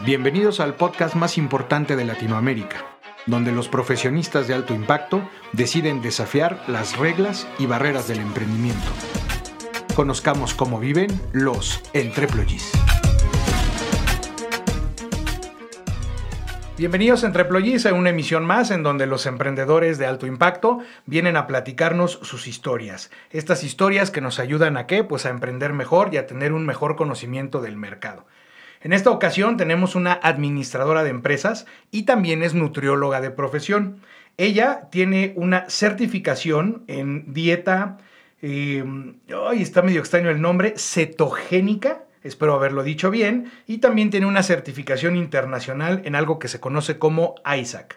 Bienvenidos 0.00 0.58
al 0.58 0.74
podcast 0.74 1.14
más 1.14 1.38
importante 1.38 1.94
de 1.94 2.04
Latinoamérica, 2.04 2.84
donde 3.26 3.52
los 3.52 3.68
profesionistas 3.68 4.48
de 4.48 4.54
alto 4.54 4.74
impacto 4.74 5.22
deciden 5.52 6.02
desafiar 6.02 6.60
las 6.66 6.98
reglas 6.98 7.46
y 7.60 7.66
barreras 7.66 8.08
del 8.08 8.18
emprendimiento. 8.18 8.90
Conozcamos 9.94 10.52
cómo 10.52 10.80
viven 10.80 11.08
los 11.32 11.80
entreployees. 11.92 12.72
Bienvenidos 16.76 17.22
a 17.22 17.28
Entreployees 17.28 17.86
a 17.86 17.94
una 17.94 18.10
emisión 18.10 18.44
más 18.44 18.72
en 18.72 18.82
donde 18.82 19.06
los 19.06 19.26
emprendedores 19.26 19.96
de 19.96 20.06
alto 20.06 20.26
impacto 20.26 20.80
vienen 21.06 21.36
a 21.36 21.46
platicarnos 21.46 22.18
sus 22.22 22.48
historias. 22.48 23.12
Estas 23.30 23.62
historias 23.62 24.10
que 24.10 24.20
nos 24.20 24.40
ayudan 24.40 24.76
a 24.76 24.88
qué? 24.88 25.04
Pues 25.04 25.24
a 25.24 25.30
emprender 25.30 25.72
mejor 25.72 26.12
y 26.12 26.16
a 26.16 26.26
tener 26.26 26.52
un 26.52 26.66
mejor 26.66 26.96
conocimiento 26.96 27.60
del 27.60 27.76
mercado. 27.76 28.26
En 28.84 28.92
esta 28.92 29.10
ocasión 29.10 29.56
tenemos 29.56 29.94
una 29.94 30.12
administradora 30.12 31.02
de 31.02 31.10
empresas 31.10 31.66
y 31.90 32.02
también 32.02 32.42
es 32.42 32.52
nutrióloga 32.54 33.22
de 33.22 33.30
profesión. 33.30 34.00
Ella 34.36 34.88
tiene 34.92 35.32
una 35.36 35.68
certificación 35.70 36.84
en 36.86 37.32
dieta, 37.32 37.96
eh, 38.42 38.84
está 39.54 39.80
medio 39.80 40.00
extraño 40.00 40.28
el 40.28 40.42
nombre, 40.42 40.74
cetogénica 40.76 42.04
espero 42.24 42.54
haberlo 42.54 42.82
dicho 42.82 43.10
bien, 43.10 43.52
y 43.66 43.78
también 43.78 44.10
tiene 44.10 44.26
una 44.26 44.42
certificación 44.42 45.14
internacional 45.14 46.00
en 46.04 46.14
algo 46.16 46.38
que 46.38 46.48
se 46.48 46.58
conoce 46.58 46.98
como 46.98 47.34
ISAC. 47.44 47.96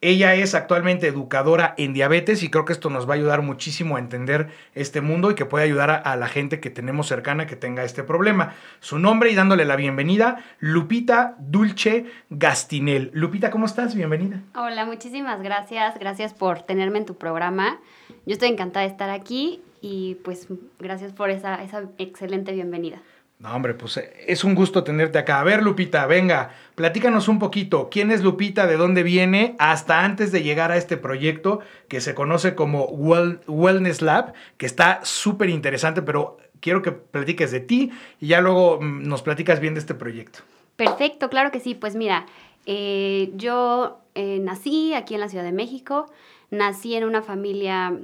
Ella 0.00 0.34
es 0.34 0.54
actualmente 0.54 1.08
educadora 1.08 1.74
en 1.76 1.92
diabetes 1.92 2.44
y 2.44 2.50
creo 2.50 2.64
que 2.64 2.72
esto 2.72 2.88
nos 2.88 3.08
va 3.08 3.14
a 3.14 3.16
ayudar 3.16 3.42
muchísimo 3.42 3.96
a 3.96 3.98
entender 3.98 4.48
este 4.76 5.00
mundo 5.00 5.32
y 5.32 5.34
que 5.34 5.44
puede 5.44 5.64
ayudar 5.64 5.90
a, 6.04 6.14
la 6.14 6.28
gente 6.28 6.60
que 6.60 6.70
tenemos 6.70 7.08
cercana 7.08 7.48
que 7.48 7.56
tenga 7.56 7.82
este 7.82 8.04
problema. 8.04 8.54
Su 8.78 9.00
nombre 9.00 9.32
y 9.32 9.34
dándole 9.34 9.64
la 9.64 9.74
bienvenida, 9.74 10.44
Lupita 10.60 11.34
Dulce 11.40 12.06
Gastinel. 12.30 13.10
Lupita, 13.12 13.50
¿cómo 13.50 13.66
estás? 13.66 13.96
Bienvenida. 13.96 14.40
Hola, 14.54 14.86
muchísimas 14.86 15.42
gracias. 15.42 15.98
Gracias 15.98 16.32
por 16.32 16.62
tenerme 16.62 16.98
en 16.98 17.04
tu 17.04 17.16
programa. 17.16 17.80
Yo 18.24 18.34
estoy 18.34 18.50
encantada 18.50 18.86
de 18.86 18.92
estar 18.92 19.10
aquí 19.10 19.62
y 19.80 20.14
pues 20.22 20.46
gracias 20.78 21.12
por 21.12 21.30
esa, 21.30 21.60
esa 21.64 21.82
excelente 21.98 22.52
bienvenida. 22.52 23.02
No, 23.38 23.54
hombre, 23.54 23.74
pues 23.74 23.96
eh, 23.98 24.12
es 24.26 24.42
un 24.42 24.56
gusto 24.56 24.82
tenerte 24.82 25.18
acá. 25.18 25.40
A 25.40 25.44
ver, 25.44 25.62
Lupita, 25.62 26.06
venga, 26.06 26.50
platícanos 26.74 27.28
un 27.28 27.38
poquito. 27.38 27.88
¿Quién 27.88 28.10
es 28.10 28.22
Lupita? 28.22 28.66
¿De 28.66 28.76
dónde 28.76 29.04
viene? 29.04 29.54
Hasta 29.60 30.04
antes 30.04 30.32
de 30.32 30.42
llegar 30.42 30.72
a 30.72 30.76
este 30.76 30.96
proyecto 30.96 31.60
que 31.88 32.00
se 32.00 32.14
conoce 32.14 32.56
como 32.56 32.86
Wellness 32.86 34.02
Lab, 34.02 34.32
que 34.56 34.66
está 34.66 35.00
súper 35.04 35.50
interesante, 35.50 36.02
pero 36.02 36.38
quiero 36.60 36.82
que 36.82 36.90
platiques 36.90 37.52
de 37.52 37.60
ti 37.60 37.92
y 38.20 38.26
ya 38.26 38.40
luego 38.40 38.80
mm, 38.80 39.06
nos 39.06 39.22
platicas 39.22 39.60
bien 39.60 39.74
de 39.74 39.80
este 39.80 39.94
proyecto. 39.94 40.40
Perfecto, 40.74 41.30
claro 41.30 41.52
que 41.52 41.60
sí. 41.60 41.76
Pues 41.76 41.94
mira, 41.94 42.26
eh, 42.66 43.30
yo 43.34 44.00
eh, 44.16 44.40
nací 44.40 44.94
aquí 44.94 45.14
en 45.14 45.20
la 45.20 45.28
Ciudad 45.28 45.44
de 45.44 45.52
México, 45.52 46.10
nací 46.50 46.96
en 46.96 47.04
una 47.04 47.22
familia 47.22 47.96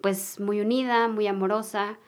pues 0.00 0.38
muy 0.38 0.60
unida, 0.60 1.08
muy 1.08 1.26
amorosa. 1.26 1.98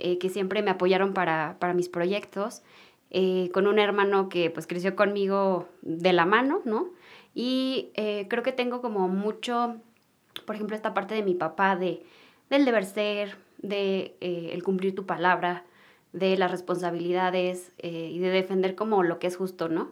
Eh, 0.00 0.18
que 0.18 0.28
siempre 0.28 0.62
me 0.62 0.70
apoyaron 0.70 1.12
para, 1.12 1.56
mis 1.74 1.88
proyectos, 1.88 2.62
eh, 3.10 3.50
con 3.52 3.66
un 3.66 3.80
hermano 3.80 4.28
que 4.28 4.48
pues 4.48 4.68
creció 4.68 4.94
conmigo 4.94 5.68
de 5.82 6.12
la 6.12 6.24
mano, 6.24 6.60
¿no? 6.64 6.90
Y 7.34 7.90
eh, 7.94 8.26
creo 8.28 8.44
que 8.44 8.52
tengo 8.52 8.80
como 8.80 9.08
mucho, 9.08 9.76
por 10.46 10.54
ejemplo, 10.54 10.76
esta 10.76 10.94
parte 10.94 11.14
de 11.16 11.24
mi 11.24 11.34
papá, 11.34 11.74
de, 11.74 12.04
del 12.48 12.64
deber 12.64 12.84
ser, 12.84 13.38
de 13.58 14.14
el 14.20 14.62
cumplir 14.62 14.94
tu 14.94 15.04
palabra, 15.04 15.64
de 16.12 16.36
las 16.36 16.50
responsabilidades 16.50 17.72
y 17.82 18.18
de 18.18 18.30
defender 18.30 18.76
como 18.76 19.02
lo 19.02 19.18
que 19.18 19.26
es 19.26 19.36
justo, 19.36 19.68
¿no? 19.68 19.90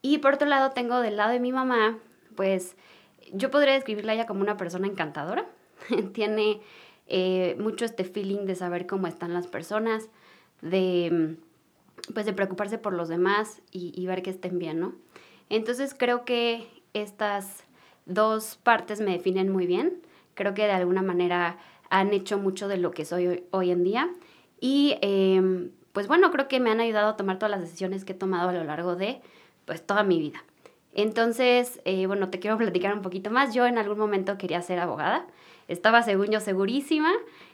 Y 0.00 0.18
por 0.18 0.34
otro 0.34 0.48
lado 0.48 0.70
tengo 0.70 1.00
del 1.00 1.16
lado 1.16 1.32
de 1.32 1.40
mi 1.40 1.52
mamá, 1.52 1.98
pues 2.34 2.76
yo 3.32 3.50
podría 3.50 3.74
describirla 3.74 4.14
ella 4.14 4.26
como 4.26 4.40
una 4.40 4.56
persona 4.56 4.86
encantadora. 4.86 5.46
Tiene 6.12 6.60
eh, 7.08 7.56
mucho 7.58 7.86
este 7.86 8.04
feeling 8.04 8.44
de 8.44 8.54
saber 8.54 8.86
cómo 8.86 9.06
están 9.06 9.32
las 9.32 9.46
personas, 9.46 10.10
de, 10.60 11.36
pues 12.12 12.26
de 12.26 12.34
preocuparse 12.34 12.76
por 12.76 12.92
los 12.92 13.08
demás 13.08 13.62
y, 13.70 14.06
ver 14.06 14.22
que 14.22 14.30
estén 14.30 14.58
bien, 14.58 14.78
¿no? 14.78 14.94
Entonces 15.48 15.94
creo 15.98 16.26
que 16.26 16.68
estas 16.92 17.64
dos 18.04 18.58
partes 18.62 19.00
me 19.00 19.12
definen 19.12 19.50
muy 19.50 19.66
bien. 19.66 20.02
Creo 20.34 20.52
que 20.52 20.64
de 20.64 20.72
alguna 20.72 21.00
manera 21.00 21.58
han 21.88 22.12
hecho 22.12 22.36
mucho 22.36 22.68
de 22.68 22.76
lo 22.76 22.90
que 22.90 23.06
soy 23.06 23.44
hoy, 23.50 23.70
en 23.70 23.84
día. 23.84 24.10
Y 24.60 24.98
em, 25.00 25.70
pues 25.92 26.08
bueno, 26.08 26.30
creo 26.30 26.46
que 26.46 26.60
me 26.60 26.70
han 26.70 26.80
ayudado 26.80 27.08
a 27.08 27.16
tomar 27.16 27.38
todas 27.38 27.50
las 27.50 27.60
decisiones 27.62 28.04
que 28.04 28.12
he 28.12 28.16
tomado 28.16 28.50
a 28.50 28.52
lo 28.52 28.64
largo 28.64 28.96
de 28.96 29.22
pues 29.64 29.84
toda 29.84 30.02
mi 30.02 30.18
vida. 30.18 30.44
Entonces, 30.92 31.80
eh, 31.86 32.06
bueno, 32.06 32.28
te 32.28 32.38
quiero 32.38 32.58
platicar 32.58 32.92
un 32.92 33.02
poquito 33.02 33.30
más. 33.30 33.54
Yo 33.54 33.66
en 33.66 33.78
algún 33.78 33.98
momento 33.98 34.36
quería 34.36 34.60
ser 34.60 34.78
abogada 34.78 35.26
estaba, 35.68 36.02
según 36.02 36.28
yo, 36.28 36.40
segurísima. 36.40 37.12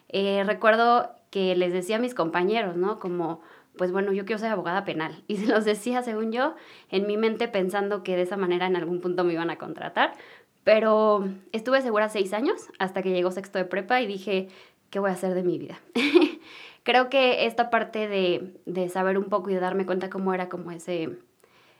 Eh, 0.09 0.43
recuerdo 0.45 1.11
que 1.31 1.55
les 1.57 1.73
decía 1.73 1.97
a 1.97 1.99
mis 1.99 2.15
compañeros, 2.15 2.77
¿no? 2.77 2.99
Como, 2.99 3.41
pues 3.77 3.93
bueno, 3.93 4.13
yo 4.13 4.25
quiero 4.25 4.39
ser 4.39 4.51
abogada 4.51 4.85
penal. 4.85 5.23
Y 5.29 5.37
se 5.37 5.47
los 5.47 5.65
decía, 5.65 6.03
según 6.03 6.33
yo, 6.33 6.55
en 6.91 7.07
mi 7.07 7.17
mente 7.17 7.49
pensando 7.49 8.03
que 8.03 8.17
de 8.17 8.23
esa 8.23 8.37
manera 8.37 8.67
en 8.67 8.77
algún 8.77 9.01
punto 9.01 9.25
me 9.25 9.35
iban 9.35 9.51
a 9.51 9.59
contratar. 9.59 10.15
Pero 10.63 11.29
estuve 11.53 11.83
segura 11.83 12.09
seis 12.09 12.33
años 12.33 12.69
hasta 12.79 13.03
que 13.03 13.11
llegó 13.11 13.31
sexto 13.31 13.59
de 13.59 13.67
prepa 13.67 14.01
y 14.01 14.07
dije, 14.07 14.49
¿qué 14.89 14.99
voy 14.99 15.11
a 15.11 15.15
hacer 15.15 15.35
de 15.35 15.43
mi 15.43 15.59
vida? 15.59 15.79
Creo 16.85 17.11
que 17.11 17.47
esta 17.47 17.69
parte 17.69 18.09
de, 18.09 18.89
saber 18.89 19.19
un 19.19 19.25
poco 19.25 19.51
y 19.51 19.55
de 19.55 19.61
darme 19.61 19.87
cuenta 19.87 20.09
cómo 20.09 20.33
era 20.33 20.49
como 20.49 20.71
ese 20.71 21.19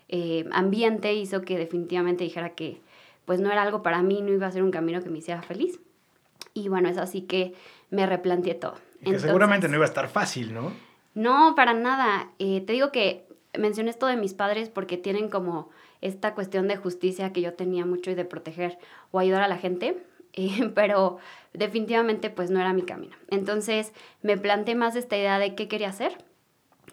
eh, 0.09 0.47
ambiente 0.53 1.15
hizo 1.15 1.43
que 1.43 1.57
definitivamente 1.57 2.25
dijera 2.25 2.51
que 2.51 2.81
pues 3.25 3.41
no 3.41 3.51
era 3.51 3.63
algo 3.63 3.83
para 3.83 4.03
mí, 4.03 4.21
no 4.21 4.33
iba 4.33 4.47
a 4.47 4.53
ser 4.53 4.63
un 4.63 4.71
camino 4.71 5.03
que 5.03 5.11
me 5.11 5.19
hiciera 5.19 5.43
feliz. 5.43 5.81
Y 6.55 6.69
bueno, 6.69 6.89
es 6.89 6.99
así 6.99 7.23
que 7.23 7.55
me 7.91 8.07
replanteé 8.07 8.55
todo. 8.55 8.77
Y 9.01 9.11
que 9.11 9.19
seguramente 9.19 9.69
no 9.69 9.75
iba 9.75 9.85
a 9.85 9.89
estar 9.89 10.09
fácil, 10.09 10.55
¿no? 10.55 10.73
No, 11.15 11.55
para 11.55 11.75
nada. 11.75 12.31
Eh, 12.39 12.63
te 12.63 12.73
digo 12.73 12.91
que 12.91 13.27
mencioné 13.59 13.91
esto 13.91 14.07
de 14.07 14.17
mis 14.17 14.35
padres 14.35 14.69
porque 14.69 14.97
tienen 14.97 15.29
como 15.29 15.71
esta 16.01 16.35
cuestión 16.35 16.69
de 16.69 16.77
justicia 16.77 17.33
que 17.33 17.41
yo 17.41 17.55
tenía 17.55 17.87
mucho 17.87 18.11
y 18.11 18.15
de 18.15 18.25
proteger 18.25 18.79
o 19.11 19.19
ayudar 19.19 19.43
a 19.43 19.49
la 19.49 19.57
gente, 19.57 20.05
eh, 20.33 20.71
pero 20.75 21.19
definitivamente 21.53 22.31
pues 22.31 22.51
no 22.51 22.61
era 22.61 22.73
mi 22.73 22.83
camino. 22.83 23.17
Entonces 23.31 23.93
me 24.23 24.37
planteé 24.37 24.75
más 24.75 24.97
esta 24.97 25.17
idea 25.17 25.39
de 25.39 25.55
qué 25.55 25.69
quería 25.69 25.89
hacer, 25.89 26.19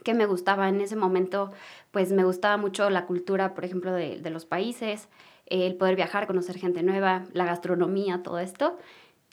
qué 0.03 0.13
me 0.13 0.25
gustaba 0.25 0.69
en 0.69 0.81
ese 0.81 0.95
momento, 0.95 1.51
pues 1.91 2.11
me 2.11 2.23
gustaba 2.23 2.57
mucho 2.57 2.89
la 2.89 3.05
cultura, 3.05 3.53
por 3.53 3.65
ejemplo, 3.65 3.91
de, 3.91 4.19
de 4.19 4.29
los 4.29 4.45
países, 4.45 5.09
el 5.47 5.75
poder 5.75 5.95
viajar, 5.95 6.27
conocer 6.27 6.57
gente 6.57 6.81
nueva, 6.81 7.25
la 7.33 7.45
gastronomía, 7.45 8.23
todo 8.23 8.39
esto. 8.39 8.77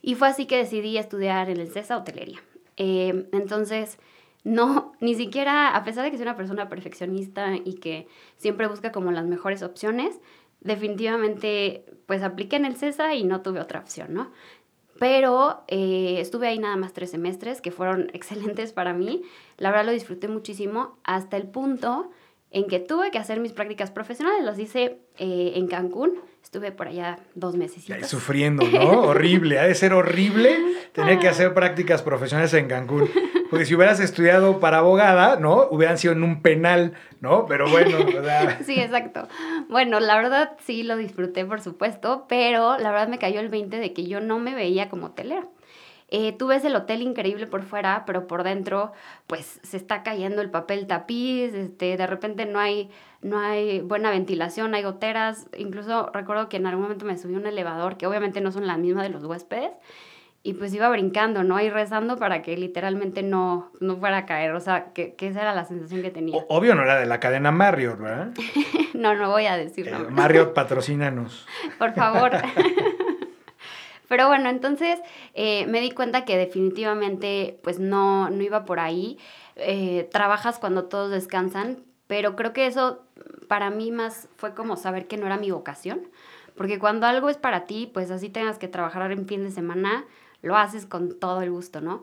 Y 0.03 0.15
fue 0.15 0.29
así 0.29 0.47
que 0.47 0.57
decidí 0.57 0.97
estudiar 0.97 1.51
en 1.51 1.59
el 1.59 1.71
CESA 1.71 1.97
hotelería. 1.97 2.41
Eh, 2.77 3.29
entonces, 3.33 3.99
no, 4.45 4.93
ni 5.01 5.15
siquiera, 5.15 5.77
a 5.77 5.85
pesar 5.85 6.05
de 6.05 6.11
que 6.11 6.17
soy 6.17 6.25
una 6.25 6.37
persona 6.37 6.69
perfeccionista 6.69 7.57
y 7.57 7.75
que 7.75 8.09
siempre 8.37 8.67
busca 8.67 8.93
como 8.93 9.13
las 9.13 9.27
mejores 9.27 9.63
opciones, 9.63 10.21
definitivamente 10.61 11.85
pues 12.07 12.23
apliqué 12.23 12.57
en 12.57 12.65
el 12.65 12.77
CESA 12.77 13.15
y 13.15 13.25
no 13.25 13.43
tuve 13.43 13.61
otra 13.61 13.81
opción, 13.81 14.15
¿no? 14.15 14.33
Pero 14.99 15.63
eh, 15.69 16.17
estuve 16.19 16.49
ahí 16.49 16.59
nada 16.59 16.77
más 16.77 16.93
tres 16.93 17.11
semestres 17.11 17.61
que 17.61 17.71
fueron 17.71 18.11
excelentes 18.15 18.73
para 18.73 18.93
mí. 18.93 19.23
La 19.57 19.71
verdad 19.71 19.87
lo 19.87 19.93
disfruté 19.93 20.29
muchísimo 20.29 20.99
hasta 21.05 21.37
el 21.37 21.47
punto 21.47 22.11
en 22.51 22.67
que 22.67 22.79
tuve 22.79 23.11
que 23.11 23.19
hacer 23.19 23.41
mis 23.41 23.53
prácticas 23.53 23.91
profesionales. 23.91 24.45
Las 24.45 24.59
hice 24.59 24.99
eh, 25.19 25.53
en 25.57 25.67
Cancún. 25.67 26.15
Estuve 26.43 26.73
por 26.73 26.89
allá 26.89 27.19
dos 27.35 27.57
meses. 27.57 27.85
Sufriendo, 28.07 28.67
¿no? 28.67 29.03
horrible. 29.03 29.59
Ha 29.59 29.65
de 29.65 29.75
ser 29.75 29.93
horrible 29.93 30.57
tener 30.93 31.19
que 31.19 31.29
hacer 31.29 31.53
prácticas 31.53 32.03
profesionales 32.03 32.55
en 32.55 32.69
Cancún. 32.69 33.11
Porque 33.51 33.67
si 33.67 33.75
hubieras 33.75 34.01
estudiado 34.01 34.61
para 34.61 34.79
abogada, 34.79 35.37
¿no? 35.37 35.67
Hubieran 35.71 35.99
sido 35.99 36.13
en 36.13 36.23
un 36.23 36.43
penal, 36.43 36.95
¿no? 37.21 37.47
Pero 37.47 37.69
bueno, 37.69 37.99
Sí, 38.65 38.81
exacto. 38.81 39.29
Bueno, 39.69 40.01
la 40.01 40.17
verdad 40.17 40.53
sí 40.65 40.83
lo 40.83 40.97
disfruté, 40.97 41.45
por 41.45 41.61
supuesto, 41.61 42.27
pero 42.29 42.79
la 42.79 42.91
verdad 42.91 43.09
me 43.09 43.19
cayó 43.19 43.41
el 43.41 43.49
20 43.49 43.79
de 43.79 43.93
que 43.93 44.07
yo 44.07 44.21
no 44.21 44.39
me 44.39 44.55
veía 44.55 44.89
como 44.89 45.13
telero. 45.13 45.51
Eh, 46.11 46.33
tú 46.33 46.47
ves 46.47 46.65
el 46.65 46.75
hotel 46.75 47.03
increíble 47.03 47.47
por 47.47 47.63
fuera, 47.63 48.05
pero 48.07 48.27
por 48.27 48.43
dentro, 48.43 48.93
pues 49.27 49.61
se 49.63 49.77
está 49.77 50.03
cayendo 50.03 50.41
el 50.41 50.51
papel 50.51 50.87
tapiz, 50.87 51.53
este, 51.53 51.99
de 51.99 52.07
repente 52.07 52.47
no 52.47 52.59
hay, 52.59 52.91
no 53.21 53.39
hay 53.39 53.81
buena 53.81 54.11
ventilación, 54.11 54.75
hay 54.75 54.83
goteras. 54.83 55.49
Incluso 55.57 56.11
recuerdo 56.13 56.49
que 56.49 56.57
en 56.57 56.67
algún 56.67 56.85
momento 56.85 57.05
me 57.05 57.19
subí 57.19 57.35
a 57.35 57.39
un 57.39 57.47
elevador, 57.47 57.99
que 57.99 58.07
obviamente 58.07 58.41
no 58.41 58.53
son 58.53 58.67
la 58.67 58.79
misma 58.79 59.03
de 59.03 59.11
los 59.11 59.23
huéspedes, 59.25 59.73
y 60.43 60.55
pues 60.55 60.73
iba 60.73 60.89
brincando, 60.89 61.43
¿no? 61.43 61.61
Y 61.61 61.69
rezando 61.69 62.17
para 62.17 62.41
que 62.41 62.57
literalmente 62.57 63.23
no, 63.23 63.71
no 63.81 63.97
fuera 63.97 64.19
a 64.19 64.27
caer. 64.27 64.53
O 64.53 64.61
sea, 64.61 64.93
que, 64.95 65.15
que 65.15 65.29
esa 65.29 65.43
era 65.43 65.55
la 65.55 65.65
sensación 65.67 66.01
que 66.01 66.11
tenía. 66.11 66.43
obvio 66.49 66.75
no 66.75 66.85
era 66.85 66.99
de 66.99 67.05
la 67.05 67.21
cadena 67.21 67.51
Marriott, 67.51 67.99
¿verdad? 67.99 68.31
no, 68.95 69.15
no 69.15 69.31
voy 69.31 69.45
a 69.45 69.59
decirlo. 69.59 69.99
Eh, 69.99 70.11
Marriott, 70.11 70.55
patrocínanos. 70.55 71.47
Por 71.79 71.93
favor. 71.93 72.31
Pero 74.09 74.27
bueno, 74.29 74.49
entonces 74.49 74.99
eh, 75.35 75.67
me 75.67 75.81
di 75.81 75.91
cuenta 75.91 76.25
que 76.25 76.37
definitivamente 76.37 77.59
pues 77.63 77.79
no, 77.79 78.31
no 78.31 78.43
iba 78.43 78.65
por 78.65 78.81
ahí. 78.81 79.19
Eh, 79.57 80.09
trabajas 80.11 80.59
cuando 80.59 80.85
todos 80.85 81.11
descansan, 81.11 81.85
pero 82.07 82.35
creo 82.35 82.53
que 82.53 82.67
eso 82.67 83.03
para 83.49 83.71
mí 83.71 83.91
más 83.91 84.29
fue 84.37 84.55
como 84.55 84.77
saber 84.77 85.07
que 85.07 85.17
no 85.17 85.27
era 85.27 85.37
mi 85.37 85.51
vocación, 85.51 86.09
porque 86.57 86.79
cuando 86.79 87.07
algo 87.07 87.29
es 87.29 87.37
para 87.37 87.67
ti, 87.67 87.91
pues 87.93 88.11
así 88.11 88.29
tengas 88.29 88.59
que 88.59 88.69
trabajar 88.69 89.11
en 89.13 89.27
fin 89.27 89.45
de 89.45 89.51
semana, 89.51 90.05
lo 90.43 90.57
haces 90.57 90.87
con 90.87 91.19
todo 91.19 91.43
el 91.43 91.51
gusto, 91.51 91.81
¿no? 91.81 92.03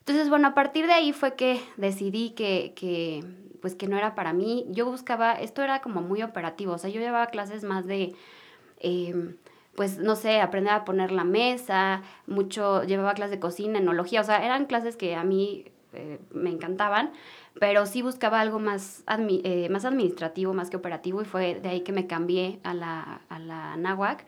Entonces, 0.00 0.28
bueno, 0.28 0.48
a 0.48 0.54
partir 0.54 0.86
de 0.86 0.92
ahí 0.92 1.12
fue 1.12 1.34
que 1.36 1.60
decidí 1.76 2.30
que, 2.30 2.72
que, 2.74 3.24
pues 3.60 3.74
que 3.74 3.86
no 3.86 3.96
era 3.96 4.14
para 4.14 4.32
mí. 4.32 4.66
Yo 4.70 4.86
buscaba, 4.86 5.34
esto 5.34 5.62
era 5.62 5.80
como 5.80 6.00
muy 6.00 6.22
operativo, 6.22 6.72
o 6.72 6.78
sea, 6.78 6.90
yo 6.90 7.00
llevaba 7.00 7.26
clases 7.26 7.62
más 7.62 7.86
de, 7.86 8.14
em, 8.80 9.36
pues, 9.74 9.98
no 9.98 10.16
sé, 10.16 10.40
aprender 10.40 10.72
a 10.72 10.84
poner 10.84 11.12
la 11.12 11.24
mesa, 11.24 12.02
mucho, 12.26 12.82
llevaba 12.84 13.14
clases 13.14 13.32
de 13.32 13.40
cocina, 13.40 13.78
enología, 13.78 14.20
o 14.20 14.24
sea, 14.24 14.44
eran 14.44 14.66
clases 14.66 14.96
que 14.96 15.14
a 15.14 15.24
mí 15.24 15.66
eh, 15.92 16.18
me 16.32 16.50
encantaban, 16.50 17.12
pero 17.58 17.86
sí 17.86 18.02
buscaba 18.02 18.40
algo 18.40 18.58
más, 18.58 19.04
eh, 19.28 19.68
más 19.70 19.84
administrativo, 19.84 20.54
más 20.54 20.70
que 20.70 20.76
operativo, 20.76 21.22
y 21.22 21.24
fue 21.24 21.54
de 21.56 21.68
ahí 21.68 21.80
que 21.80 21.92
me 21.92 22.06
cambié 22.06 22.60
a 22.62 22.74
la, 22.74 23.22
a 23.28 23.38
la 23.38 23.76
NAWAC 23.76 24.24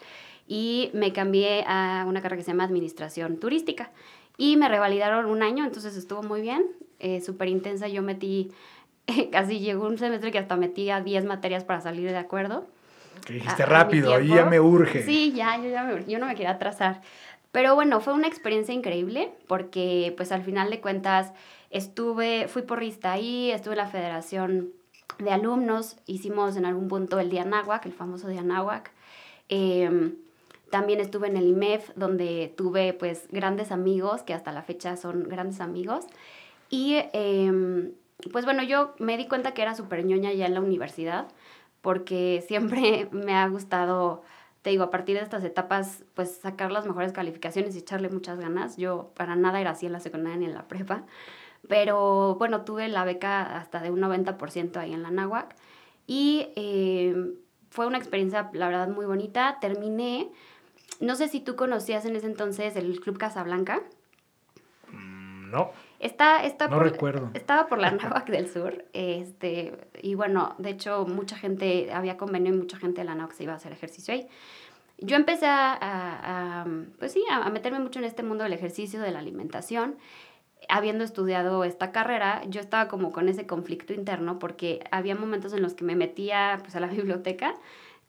y 0.49 0.91
me 0.93 1.13
cambié 1.13 1.65
a 1.67 2.05
una 2.07 2.21
carrera 2.21 2.39
que 2.39 2.45
se 2.45 2.51
llama 2.51 2.65
Administración 2.65 3.39
Turística. 3.39 3.91
Y 4.37 4.57
me 4.57 4.69
revalidaron 4.69 5.27
un 5.27 5.43
año, 5.43 5.65
entonces 5.65 5.97
estuvo 5.97 6.23
muy 6.23 6.41
bien, 6.41 6.67
eh, 6.99 7.21
súper 7.21 7.49
intensa. 7.49 7.89
Yo 7.89 8.03
metí, 8.03 8.51
casi 9.33 9.61
llegó 9.61 9.87
un 9.87 9.99
semestre 9.99 10.33
que 10.33 10.39
hasta 10.39 10.57
metí 10.57 10.91
a 10.91 11.01
10 11.01 11.25
materias 11.27 11.65
para 11.65 11.81
salir 11.81 12.11
de 12.11 12.17
acuerdo. 12.17 12.67
Que 13.25 13.35
dijiste 13.35 13.65
rápido, 13.67 14.15
ahí 14.15 14.29
ya 14.29 14.45
me 14.45 14.61
urge. 14.61 15.03
Sí, 15.03 15.33
ya, 15.33 15.57
yo, 15.59 15.69
ya 15.69 15.85
me, 15.85 16.05
yo 16.05 16.19
no 16.19 16.27
me 16.27 16.35
quería 16.35 16.53
atrasar. 16.53 17.03
Pero 17.51 17.75
bueno, 17.75 18.01
fue 18.01 18.15
una 18.15 18.29
experiencia 18.29 18.75
increíble 18.75 19.31
porque 19.47 20.15
pues 20.17 20.33
al 20.33 20.43
final 20.43 20.71
de 20.71 20.81
cuentas 20.81 21.33
estuve, 21.71 22.49
fui 22.49 22.63
porrista 22.63 23.13
ahí, 23.13 23.51
estuve 23.51 23.75
en 23.75 23.79
la 23.79 23.89
federación 23.89 24.71
de 25.19 25.31
alumnos, 25.31 25.97
hicimos 26.07 26.57
en 26.57 26.65
algún 26.65 26.89
punto 26.89 27.21
el 27.21 27.31
Día 27.31 27.45
Náhuac, 27.45 27.85
el 27.87 27.93
famoso 27.93 28.29
Día 28.29 28.43
Náhuac. 28.43 28.91
Eh, 29.49 30.13
también 30.73 31.01
estuve 31.01 31.29
en 31.29 31.37
el 31.37 31.49
IMEF, 31.49 31.91
donde 31.97 32.51
tuve 32.57 32.95
pues 32.95 33.29
grandes 33.31 33.71
amigos, 33.71 34.23
que 34.23 34.33
hasta 34.33 34.53
la 34.53 34.63
fecha 34.63 34.97
son 34.97 35.25
grandes 35.25 35.61
amigos. 35.61 36.07
Y 36.71 36.97
em, 37.13 37.93
pues 38.33 38.47
bueno, 38.47 38.63
yo 38.63 38.95
me 38.99 39.19
di 39.19 39.29
cuenta 39.29 39.53
que 39.53 39.61
era 39.61 39.75
súper 39.75 40.03
ñoña 40.03 40.33
ya 40.33 40.47
en 40.47 40.55
la 40.55 40.63
universidad, 40.63 41.29
porque 41.83 42.43
siempre 42.47 43.09
me 43.13 43.35
ha 43.35 43.47
gustado, 43.49 44.23
te 44.63 44.71
digo, 44.71 44.85
a 44.85 44.91
partir 44.91 45.17
de 45.17 45.23
estas 45.23 45.45
etapas, 45.45 46.05
pues 46.15 46.35
sacar 46.37 46.73
las 46.73 46.87
mejores 46.87 47.13
calificaciones 47.13 47.75
y 47.75 47.81
echarle 47.81 48.09
muchas 48.09 48.39
ganas. 48.41 48.79
Yo 48.79 49.11
para 49.15 49.37
nada 49.37 49.61
era 49.61 49.73
así 49.73 49.85
en 49.87 49.93
la 49.93 50.01
secundaria 50.01 50.39
ni 50.39 50.47
en 50.47 50.55
la 50.55 50.69
prepa, 50.69 51.05
pero 51.69 52.37
bueno, 52.37 52.63
tuve 52.63 52.89
la 52.89 53.05
beca 53.05 53.59
hasta 53.59 53.81
de 53.83 53.91
un 53.91 54.01
90% 54.01 54.79
ahí 54.79 54.95
en 54.95 55.03
la 55.03 55.11
NAWAC 55.11 55.55
y 56.07 56.49
em, 56.57 57.35
fue 57.71 57.87
una 57.87 57.99
experiencia, 57.99 58.51
la 58.55 58.69
verdad, 58.69 58.89
muy 58.89 59.07
bonita. 59.07 59.59
Terminé 59.61 60.31
no 61.03 61.17
sé 61.17 61.29
si 61.29 61.41
tú 61.41 61.57
conocías 61.57 62.05
en 62.05 62.15
ese 62.15 62.27
entonces 62.27 62.77
el 62.77 63.01
Club 63.01 63.19
Casablanca. 63.19 63.83
Mm, 64.91 65.51
no. 65.51 65.73
Está, 66.03 66.43
está 66.45 66.67
no 66.67 66.81
recuerdo. 66.81 67.31
Estaba 67.33 67.69
por 67.69 67.79
la 67.79 67.91
Náhuac 67.93 68.29
del 68.29 68.51
Sur. 68.51 68.85
Este, 68.93 69.73
y 70.03 70.17
bueno, 70.17 70.57
de 70.59 70.71
hecho, 70.71 71.07
mucha 71.07 71.37
gente, 71.37 71.93
había 71.93 72.17
convenio 72.17 72.53
y 72.53 72.57
mucha 72.57 72.77
gente 72.77 73.03
de 73.03 73.05
la 73.05 73.15
Náhuac 73.15 73.33
se 73.33 73.45
iba 73.45 73.53
a 73.53 73.57
hacer 73.57 73.73
ejercicio 73.73 74.13
ahí. 74.13 74.29
Yo 74.99 75.15
empecé 75.15 75.47
a, 75.47 75.79
a, 75.81 76.67
pues 76.99 77.13
sí, 77.13 77.25
a, 77.31 77.49
meterme 77.51 77.79
mucho 77.79 78.01
en 78.01 78.05
este 78.05 78.25
mundo 78.25 78.43
del 78.43 78.53
ejercicio, 78.53 79.01
de 79.01 79.13
la 79.13 79.21
alimentación. 79.21 79.95
Habiendo 80.69 81.05
estudiado 81.05 81.63
esta 81.63 81.93
carrera, 81.93 82.43
yo 82.49 82.61
estaba 82.61 82.89
como 82.89 83.13
con 83.13 83.29
ese 83.29 83.47
conflicto 83.47 83.93
interno 83.93 84.41
porque 84.41 84.81
había 84.91 85.15
momentos 85.15 85.53
en 85.53 85.63
los 85.63 85.75
que 85.75 85.85
me 85.85 85.95
metía 85.95 86.59
pues, 86.63 86.75
a 86.75 86.81
la 86.81 86.87
biblioteca 86.89 87.55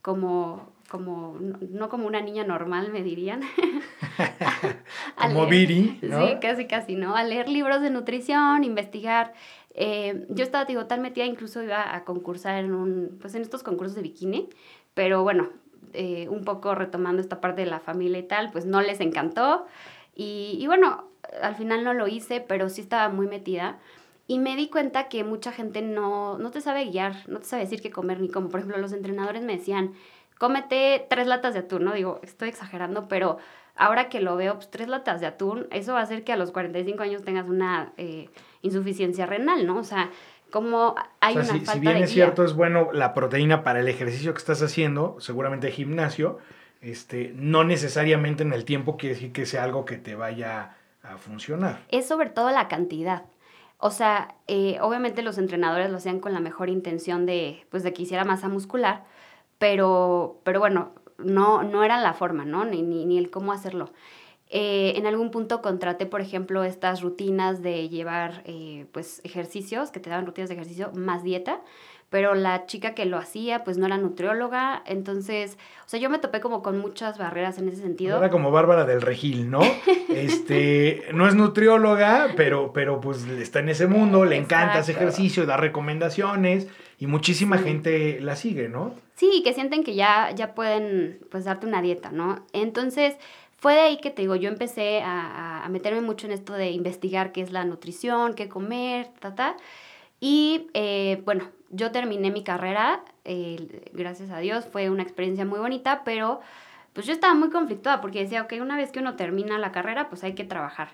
como 0.01 0.67
como, 0.93 1.35
no 1.39 1.89
como 1.89 2.05
una 2.05 2.21
niña 2.21 2.43
normal, 2.43 2.91
me 2.91 3.01
dirían. 3.01 3.41
como 5.19 5.47
Viri, 5.47 5.97
¿no? 6.03 6.27
Sí, 6.27 6.35
casi, 6.39 6.67
casi, 6.67 6.95
¿no? 6.95 7.15
A 7.15 7.23
leer 7.23 7.49
libros 7.49 7.81
de 7.81 7.89
nutrición, 7.89 8.63
investigar. 8.63 9.33
Eh, 9.73 10.27
yo 10.29 10.43
estaba, 10.43 10.65
digo, 10.65 10.85
tan 10.85 11.01
metida, 11.01 11.25
incluso 11.25 11.63
iba 11.63 11.95
a 11.95 12.03
concursar 12.05 12.63
en 12.63 12.75
un, 12.75 13.17
pues 13.19 13.33
en 13.33 13.41
estos 13.41 13.63
concursos 13.63 13.95
de 13.95 14.03
bikini, 14.03 14.49
pero 14.93 15.23
bueno, 15.23 15.49
eh, 15.93 16.27
un 16.29 16.43
poco 16.43 16.75
retomando 16.75 17.23
esta 17.23 17.41
parte 17.41 17.61
de 17.61 17.71
la 17.71 17.79
familia 17.79 18.19
y 18.19 18.27
tal, 18.27 18.51
pues 18.51 18.67
no 18.67 18.79
les 18.79 18.99
encantó. 18.99 19.65
Y, 20.15 20.59
y 20.59 20.67
bueno, 20.67 21.05
al 21.41 21.55
final 21.55 21.83
no 21.83 21.95
lo 21.95 22.07
hice, 22.07 22.39
pero 22.39 22.69
sí 22.69 22.81
estaba 22.81 23.09
muy 23.09 23.25
metida. 23.25 23.79
Y 24.27 24.37
me 24.37 24.55
di 24.55 24.69
cuenta 24.69 25.09
que 25.09 25.23
mucha 25.23 25.51
gente 25.51 25.81
no, 25.81 26.37
no 26.37 26.51
te 26.51 26.61
sabe 26.61 26.85
guiar, 26.85 27.27
no 27.27 27.39
te 27.39 27.45
sabe 27.45 27.63
decir 27.63 27.81
qué 27.81 27.89
comer 27.89 28.21
ni 28.21 28.29
cómo. 28.29 28.49
Por 28.49 28.59
ejemplo, 28.59 28.77
los 28.77 28.93
entrenadores 28.93 29.41
me 29.41 29.57
decían, 29.57 29.95
cómete 30.43 31.05
tres 31.09 31.25
latas 31.25 31.53
de 31.53 31.61
atún, 31.61 31.85
¿no? 31.85 31.93
Digo, 31.93 32.19
estoy 32.21 32.49
exagerando, 32.49 33.07
pero 33.07 33.37
ahora 33.77 34.09
que 34.09 34.19
lo 34.19 34.35
veo, 34.35 34.55
pues 34.55 34.69
tres 34.69 34.89
latas 34.89 35.21
de 35.21 35.27
atún, 35.27 35.67
eso 35.71 35.93
va 35.93 36.01
a 36.01 36.03
hacer 36.03 36.25
que 36.25 36.33
a 36.33 36.35
los 36.35 36.51
45 36.51 37.01
años 37.01 37.23
tengas 37.23 37.47
una 37.47 37.93
eh, 37.95 38.27
insuficiencia 38.61 39.25
renal, 39.25 39.65
¿no? 39.65 39.77
O 39.77 39.85
sea, 39.85 40.11
como 40.51 40.95
hay 41.21 41.35
una 41.35 41.45
si, 41.45 41.51
falta 41.59 41.71
si 41.71 41.79
bien 41.79 41.95
es 41.95 42.11
cierto, 42.11 42.43
es 42.43 42.55
bueno 42.55 42.89
la 42.91 43.13
proteína 43.13 43.63
para 43.63 43.79
el 43.79 43.87
ejercicio 43.87 44.33
que 44.33 44.39
estás 44.39 44.61
haciendo, 44.61 45.15
seguramente 45.21 45.71
gimnasio, 45.71 46.39
este, 46.81 47.31
no 47.37 47.63
necesariamente 47.63 48.43
en 48.43 48.51
el 48.51 48.65
tiempo 48.65 48.97
quiere 48.97 49.15
decir 49.15 49.31
que 49.31 49.45
sea 49.45 49.63
algo 49.63 49.85
que 49.85 49.95
te 49.95 50.15
vaya 50.15 50.75
a 51.03 51.15
funcionar. 51.15 51.79
Es 51.87 52.05
sobre 52.05 52.29
todo 52.31 52.51
la 52.51 52.67
cantidad. 52.67 53.23
O 53.77 53.91
sea, 53.91 54.35
eh, 54.47 54.77
obviamente 54.81 55.21
los 55.21 55.37
entrenadores 55.37 55.89
lo 55.89 55.95
hacían 55.95 56.19
con 56.19 56.33
la 56.33 56.41
mejor 56.41 56.67
intención 56.67 57.25
de, 57.25 57.65
pues, 57.69 57.83
de 57.83 57.93
que 57.93 58.01
hiciera 58.01 58.25
masa 58.25 58.49
muscular, 58.49 59.05
pero, 59.57 60.39
pero 60.43 60.59
bueno, 60.59 60.91
no, 61.17 61.63
no 61.63 61.83
era 61.83 61.99
la 61.99 62.13
forma, 62.13 62.45
¿no? 62.45 62.65
Ni, 62.65 62.81
ni, 62.81 63.05
ni 63.05 63.17
el 63.17 63.29
cómo 63.29 63.51
hacerlo. 63.51 63.91
Eh, 64.55 64.93
en 64.97 65.07
algún 65.07 65.31
punto 65.31 65.63
contraté, 65.63 66.05
por 66.05 66.21
ejemplo, 66.21 66.63
estas 66.63 67.01
rutinas 67.01 67.63
de 67.63 67.89
llevar 67.89 68.43
eh, 68.45 68.85
pues 68.91 69.19
ejercicios, 69.23 69.89
que 69.89 69.99
te 69.99 70.11
daban 70.11 70.27
rutinas 70.27 70.47
de 70.47 70.53
ejercicio 70.53 70.91
más 70.93 71.23
dieta, 71.23 71.61
pero 72.11 72.35
la 72.35 72.67
chica 72.67 72.93
que 72.93 73.05
lo 73.05 73.17
hacía 73.17 73.63
pues 73.63 73.79
no 73.79 73.87
era 73.87 73.97
nutrióloga, 73.97 74.83
entonces, 74.85 75.57
o 75.87 75.89
sea, 75.89 75.99
yo 75.99 76.11
me 76.11 76.19
topé 76.19 76.39
como 76.39 76.61
con 76.61 76.77
muchas 76.77 77.17
barreras 77.17 77.57
en 77.57 77.67
ese 77.67 77.81
sentido. 77.81 78.19
Era 78.19 78.29
como 78.29 78.51
Bárbara 78.51 78.85
del 78.85 79.01
Regil, 79.01 79.49
¿no? 79.49 79.61
Este, 80.09 81.05
no 81.11 81.27
es 81.27 81.33
nutrióloga, 81.33 82.33
pero, 82.37 82.71
pero 82.71 83.01
pues 83.01 83.25
está 83.25 83.57
en 83.57 83.69
ese 83.69 83.87
mundo, 83.87 84.23
le 84.25 84.35
encanta 84.35 84.77
ese 84.77 84.91
ejercicio, 84.91 85.47
da 85.47 85.57
recomendaciones 85.57 86.67
y 86.99 87.07
muchísima 87.07 87.57
gente 87.57 88.21
la 88.21 88.35
sigue, 88.35 88.69
¿no? 88.69 88.93
Sí, 89.15 89.41
que 89.43 89.53
sienten 89.53 89.83
que 89.83 89.95
ya, 89.95 90.31
ya 90.31 90.55
pueden 90.55 91.19
pues 91.29 91.45
darte 91.45 91.67
una 91.67 91.81
dieta, 91.81 92.11
¿no? 92.11 92.45
Entonces, 92.53 93.15
fue 93.57 93.75
de 93.75 93.81
ahí 93.81 93.97
que 93.97 94.09
te 94.09 94.23
digo, 94.23 94.35
yo 94.35 94.49
empecé 94.49 95.01
a, 95.01 95.63
a, 95.63 95.69
meterme 95.69 96.01
mucho 96.01 96.27
en 96.27 96.33
esto 96.33 96.53
de 96.53 96.71
investigar 96.71 97.31
qué 97.31 97.41
es 97.41 97.51
la 97.51 97.63
nutrición, 97.63 98.33
qué 98.33 98.49
comer, 98.49 99.09
ta, 99.19 99.35
ta. 99.35 99.55
Y 100.19 100.67
eh, 100.73 101.21
bueno, 101.25 101.49
yo 101.69 101.91
terminé 101.91 102.31
mi 102.31 102.43
carrera, 102.43 103.03
gracias 103.93 104.31
a 104.31 104.39
Dios, 104.39 104.65
fue 104.65 104.89
una 104.89 105.03
experiencia 105.03 105.45
muy 105.45 105.59
bonita, 105.59 106.03
pero 106.05 106.41
pues 106.93 107.05
yo 107.05 107.13
estaba 107.13 107.33
muy 107.33 107.49
conflictuada 107.49 108.01
porque 108.01 108.21
decía, 108.23 108.43
ok, 108.43 108.53
una 108.61 108.77
vez 108.77 108.91
que 108.91 108.99
uno 108.99 109.15
termina 109.15 109.57
la 109.57 109.71
carrera, 109.71 110.09
pues 110.09 110.23
hay 110.23 110.33
que 110.33 110.43
trabajar 110.43 110.89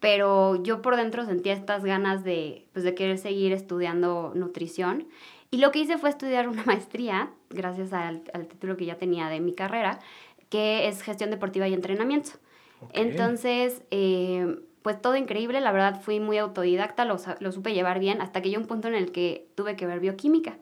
pero 0.00 0.60
yo 0.62 0.82
por 0.82 0.96
dentro 0.96 1.24
sentía 1.26 1.52
estas 1.52 1.84
ganas 1.84 2.24
de, 2.24 2.64
pues, 2.72 2.84
de 2.84 2.94
querer 2.94 3.18
seguir 3.18 3.52
estudiando 3.52 4.32
nutrición 4.34 5.06
y 5.50 5.58
lo 5.58 5.72
que 5.72 5.80
hice 5.80 5.98
fue 5.98 6.10
estudiar 6.10 6.48
una 6.48 6.64
maestría, 6.66 7.30
gracias 7.50 7.92
al, 7.92 8.22
al 8.32 8.46
título 8.46 8.76
que 8.76 8.86
ya 8.86 8.96
tenía 8.96 9.28
de 9.28 9.40
mi 9.40 9.54
carrera, 9.54 9.98
que 10.48 10.88
es 10.88 11.02
gestión 11.02 11.30
deportiva 11.30 11.68
y 11.68 11.74
entrenamiento. 11.74 12.32
Entonces, 12.92 13.82
eh, 13.90 14.56
pues 14.82 15.00
todo 15.00 15.16
increíble, 15.16 15.60
la 15.60 15.72
verdad 15.72 16.00
fui 16.00 16.20
muy 16.20 16.38
autodidacta, 16.38 17.04
lo, 17.04 17.16
lo 17.40 17.52
supe 17.52 17.74
llevar 17.74 18.00
bien, 18.00 18.20
hasta 18.20 18.40
que 18.40 18.48
llegó 18.48 18.62
un 18.62 18.68
punto 18.68 18.88
en 18.88 18.94
el 18.94 19.12
que 19.12 19.46
tuve 19.54 19.76
que 19.76 19.86
ver 19.86 20.00
bioquímica. 20.00 20.58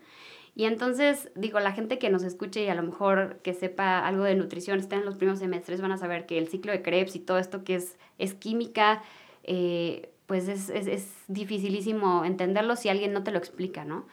Y 0.56 0.64
entonces, 0.64 1.30
digo, 1.36 1.60
la 1.60 1.70
gente 1.70 2.00
que 2.00 2.10
nos 2.10 2.24
escuche 2.24 2.64
y 2.64 2.68
a 2.68 2.74
lo 2.74 2.82
mejor 2.82 3.38
que 3.44 3.54
sepa 3.54 4.04
algo 4.04 4.24
de 4.24 4.34
nutrición, 4.34 4.80
está 4.80 4.96
en 4.96 5.04
los 5.04 5.14
primeros 5.14 5.38
semestres, 5.38 5.80
van 5.80 5.92
a 5.92 5.98
saber 5.98 6.26
que 6.26 6.36
el 6.36 6.48
ciclo 6.48 6.72
de 6.72 6.82
Krebs 6.82 7.14
y 7.14 7.20
todo 7.20 7.38
esto 7.38 7.62
que 7.62 7.76
es, 7.76 7.96
es 8.18 8.34
química, 8.34 9.02
eh, 9.44 10.10
pues 10.26 10.48
es, 10.48 10.68
es, 10.68 10.88
es, 10.88 11.14
dificilísimo 11.28 12.24
entenderlo 12.24 12.74
si 12.74 12.88
alguien 12.88 13.12
no 13.12 13.22
te 13.22 13.30
lo 13.30 13.38
explica, 13.38 13.84
¿no? 13.84 14.06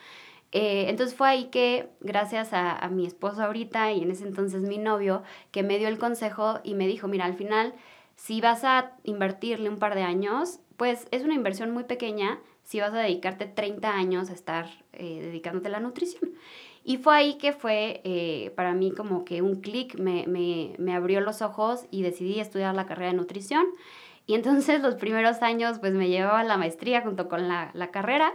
Eh, 0.51 0.85
entonces 0.89 1.15
fue 1.15 1.27
ahí 1.27 1.45
que, 1.45 1.89
gracias 1.99 2.53
a, 2.53 2.77
a, 2.77 2.89
mi 2.89 3.05
esposo 3.05 3.43
ahorita 3.43 3.91
y 3.91 4.03
en 4.03 4.11
ese 4.11 4.25
entonces 4.25 4.61
mi 4.61 4.77
novio, 4.77 5.23
que 5.51 5.63
me 5.63 5.77
dio 5.77 5.87
el 5.87 5.97
consejo 5.97 6.59
y 6.63 6.75
me 6.75 6.87
dijo, 6.87 7.07
mira, 7.07 7.25
al 7.25 7.35
final, 7.35 7.73
si 8.15 8.41
vas 8.41 8.63
a 8.63 8.93
invertirle 9.03 9.69
un 9.69 9.77
par 9.77 9.95
de 9.95 10.03
años, 10.03 10.59
pues 10.77 11.07
es 11.11 11.23
una 11.23 11.33
inversión 11.33 11.71
muy 11.71 11.83
pequeña 11.83 12.39
si 12.63 12.79
vas 12.79 12.93
a 12.93 12.99
dedicarte 12.99 13.45
30 13.45 13.93
años 13.93 14.29
a 14.29 14.33
estar 14.33 14.67
eh, 14.93 15.19
dedicándote 15.21 15.67
a 15.67 15.71
la 15.71 15.79
nutrición. 15.79 16.31
Y 16.83 16.97
fue 16.97 17.15
ahí 17.15 17.37
que 17.37 17.51
fue 17.51 18.01
eh, 18.03 18.51
para 18.55 18.73
mí 18.73 18.91
como 18.91 19.25
que 19.25 19.41
un 19.41 19.55
clic, 19.61 19.97
me, 19.97 20.25
me, 20.27 20.75
me 20.77 20.93
abrió 20.93 21.19
los 21.19 21.41
ojos 21.41 21.85
y 21.89 22.03
decidí 22.03 22.39
estudiar 22.39 22.75
la 22.75 22.85
carrera 22.85 23.11
de 23.11 23.17
nutrición. 23.17 23.65
Y 24.27 24.35
entonces 24.35 24.81
los 24.83 24.95
primeros 24.95 25.41
años 25.41 25.79
pues 25.79 25.93
me 25.93 26.09
llevaba 26.09 26.43
la 26.43 26.57
maestría 26.57 27.01
junto 27.01 27.27
con 27.27 27.47
la, 27.47 27.71
la 27.73 27.91
carrera. 27.91 28.33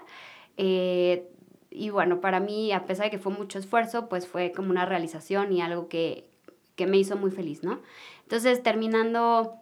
Y 1.70 1.90
bueno, 1.90 2.20
para 2.20 2.40
mí, 2.40 2.72
a 2.72 2.84
pesar 2.86 3.06
de 3.06 3.10
que 3.10 3.18
fue 3.18 3.32
mucho 3.32 3.58
esfuerzo, 3.58 4.08
pues 4.08 4.26
fue 4.26 4.52
como 4.52 4.70
una 4.70 4.86
realización 4.86 5.52
y 5.52 5.62
algo 5.62 5.88
que, 5.88 6.28
que 6.74 6.86
me 6.86 6.96
hizo 6.96 7.16
muy 7.16 7.30
feliz, 7.30 7.62
¿no? 7.62 7.80
Entonces, 8.22 8.62
terminando 8.62 9.54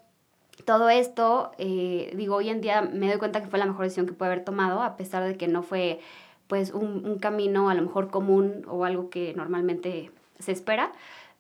todo 0.65 0.88
esto, 0.88 1.53
eh, 1.59 2.12
digo, 2.17 2.37
hoy 2.37 2.49
en 2.49 2.61
día 2.61 2.83
me 2.83 3.09
doy 3.09 3.19
cuenta 3.19 3.43
que 3.43 3.49
fue 3.49 3.59
la 3.59 3.67
mejor 3.67 3.85
decisión 3.85 4.07
que 4.07 4.12
pude 4.12 4.29
haber 4.29 4.45
tomado, 4.45 4.83
a 4.83 4.97
pesar 4.97 5.25
de 5.25 5.37
que 5.37 5.49
no 5.49 5.62
fue 5.62 6.00
pues 6.47 6.73
un, 6.73 7.05
un 7.05 7.19
camino 7.19 7.69
a 7.69 7.75
lo 7.75 7.83
mejor 7.83 8.11
común 8.11 8.65
o 8.69 8.85
algo 8.85 9.11
que 9.11 9.35
normalmente 9.35 10.11
se 10.38 10.53
espera, 10.53 10.93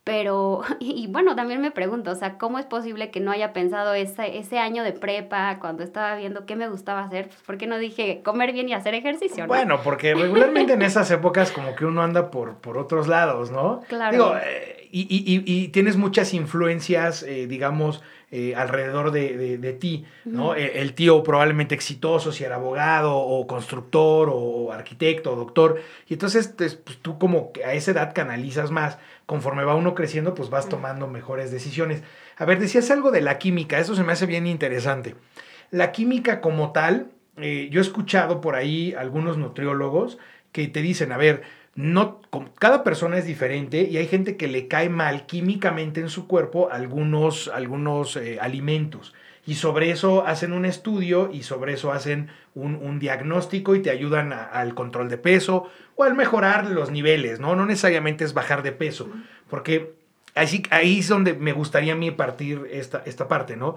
pero, 0.08 0.62
y, 0.80 1.06
bueno, 1.08 1.36
también 1.36 1.60
me 1.60 1.70
pregunto, 1.70 2.12
o 2.12 2.14
sea, 2.14 2.38
¿cómo 2.38 2.58
es 2.58 2.64
posible 2.64 3.10
que 3.10 3.20
no 3.20 3.30
haya 3.30 3.52
pensado 3.52 3.92
ese, 3.92 4.38
ese 4.38 4.58
año 4.58 4.82
de 4.82 4.92
prepa 4.92 5.58
cuando 5.60 5.82
estaba 5.82 6.16
viendo 6.16 6.46
qué 6.46 6.56
me 6.56 6.66
gustaba 6.66 7.02
hacer? 7.04 7.26
Pues, 7.26 7.40
¿por 7.42 7.58
qué 7.58 7.66
no 7.66 7.76
dije 7.76 8.22
comer 8.24 8.54
bien 8.54 8.70
y 8.70 8.72
hacer 8.72 8.94
ejercicio? 8.94 9.46
Bueno, 9.46 9.82
porque 9.84 10.14
regularmente 10.14 10.72
en 10.72 10.80
esas 10.80 11.10
épocas 11.10 11.52
como 11.52 11.76
que 11.76 11.84
uno 11.84 12.02
anda 12.02 12.30
por, 12.30 12.54
por 12.54 12.78
otros 12.78 13.06
lados, 13.06 13.50
¿no? 13.50 13.82
Claro. 13.86 14.12
Digo, 14.12 14.34
eh, 14.42 14.88
y, 14.90 15.02
y, 15.02 15.42
y, 15.44 15.68
tienes 15.68 15.98
muchas 15.98 16.32
influencias, 16.32 17.22
eh, 17.22 17.46
digamos, 17.46 18.02
eh, 18.30 18.54
alrededor 18.54 19.10
de, 19.10 19.56
de, 19.56 19.72
ti, 19.72 20.04
¿no? 20.26 20.54
E, 20.54 20.82
el 20.82 20.92
tío 20.92 21.22
probablemente 21.22 21.74
exitoso, 21.74 22.30
si 22.30 22.44
era 22.44 22.56
abogado 22.56 23.16
o 23.16 23.46
constructor 23.46 24.28
o, 24.30 24.70
arquitecto 24.70 25.32
o 25.32 25.36
doctor, 25.36 25.80
y 26.06 26.12
entonces 26.12 26.48
pues, 26.48 26.78
tú 27.00 27.18
como 27.18 27.52
que 27.52 27.64
a 27.64 27.72
esa 27.72 27.92
edad 27.92 28.12
canalizas 28.14 28.70
más, 28.70 28.98
conforme 29.28 29.62
va 29.62 29.74
uno 29.74 29.94
creciendo, 29.94 30.34
pues 30.34 30.48
vas 30.48 30.70
tomando 30.70 31.06
mejores 31.06 31.50
decisiones. 31.50 32.02
A 32.38 32.46
ver, 32.46 32.58
decías 32.58 32.90
algo 32.90 33.10
de 33.10 33.20
la 33.20 33.38
química, 33.38 33.78
eso 33.78 33.94
se 33.94 34.02
me 34.02 34.14
hace 34.14 34.24
bien 34.24 34.46
interesante. 34.46 35.16
La 35.70 35.92
química 35.92 36.40
como 36.40 36.72
tal, 36.72 37.10
eh, 37.36 37.68
yo 37.70 37.80
he 37.80 37.82
escuchado 37.82 38.40
por 38.40 38.54
ahí 38.54 38.94
algunos 38.96 39.36
nutriólogos 39.36 40.16
que 40.50 40.66
te 40.66 40.80
dicen, 40.80 41.12
a 41.12 41.18
ver, 41.18 41.42
no, 41.74 42.22
cada 42.58 42.82
persona 42.82 43.18
es 43.18 43.26
diferente 43.26 43.82
y 43.82 43.98
hay 43.98 44.06
gente 44.06 44.38
que 44.38 44.48
le 44.48 44.66
cae 44.66 44.88
mal 44.88 45.26
químicamente 45.26 46.00
en 46.00 46.08
su 46.08 46.26
cuerpo 46.26 46.70
algunos, 46.72 47.48
algunos 47.48 48.16
eh, 48.16 48.38
alimentos. 48.40 49.12
Y 49.48 49.54
sobre 49.54 49.90
eso 49.90 50.26
hacen 50.26 50.52
un 50.52 50.66
estudio 50.66 51.30
y 51.32 51.42
sobre 51.42 51.72
eso 51.72 51.90
hacen 51.90 52.28
un, 52.54 52.98
diagnóstico 52.98 53.74
y 53.74 53.80
te 53.80 53.88
ayudan 53.88 54.30
al 54.30 54.74
control 54.74 55.08
de 55.08 55.16
peso 55.16 55.70
o 55.96 56.04
al 56.04 56.14
mejorar 56.14 56.66
los 56.66 56.90
niveles, 56.90 57.40
¿no? 57.40 57.56
No 57.56 57.64
necesariamente 57.64 58.24
es 58.24 58.34
bajar 58.34 58.62
de 58.62 58.72
peso, 58.72 59.08
porque 59.48 59.94
ahí, 60.34 60.62
ahí 60.68 60.98
es 60.98 61.08
donde 61.08 61.32
me 61.32 61.54
gustaría 61.54 61.94
a 61.94 61.96
mí 61.96 62.10
partir 62.10 62.68
esta, 62.70 63.02
esta 63.06 63.26
parte, 63.26 63.56
¿no? 63.56 63.76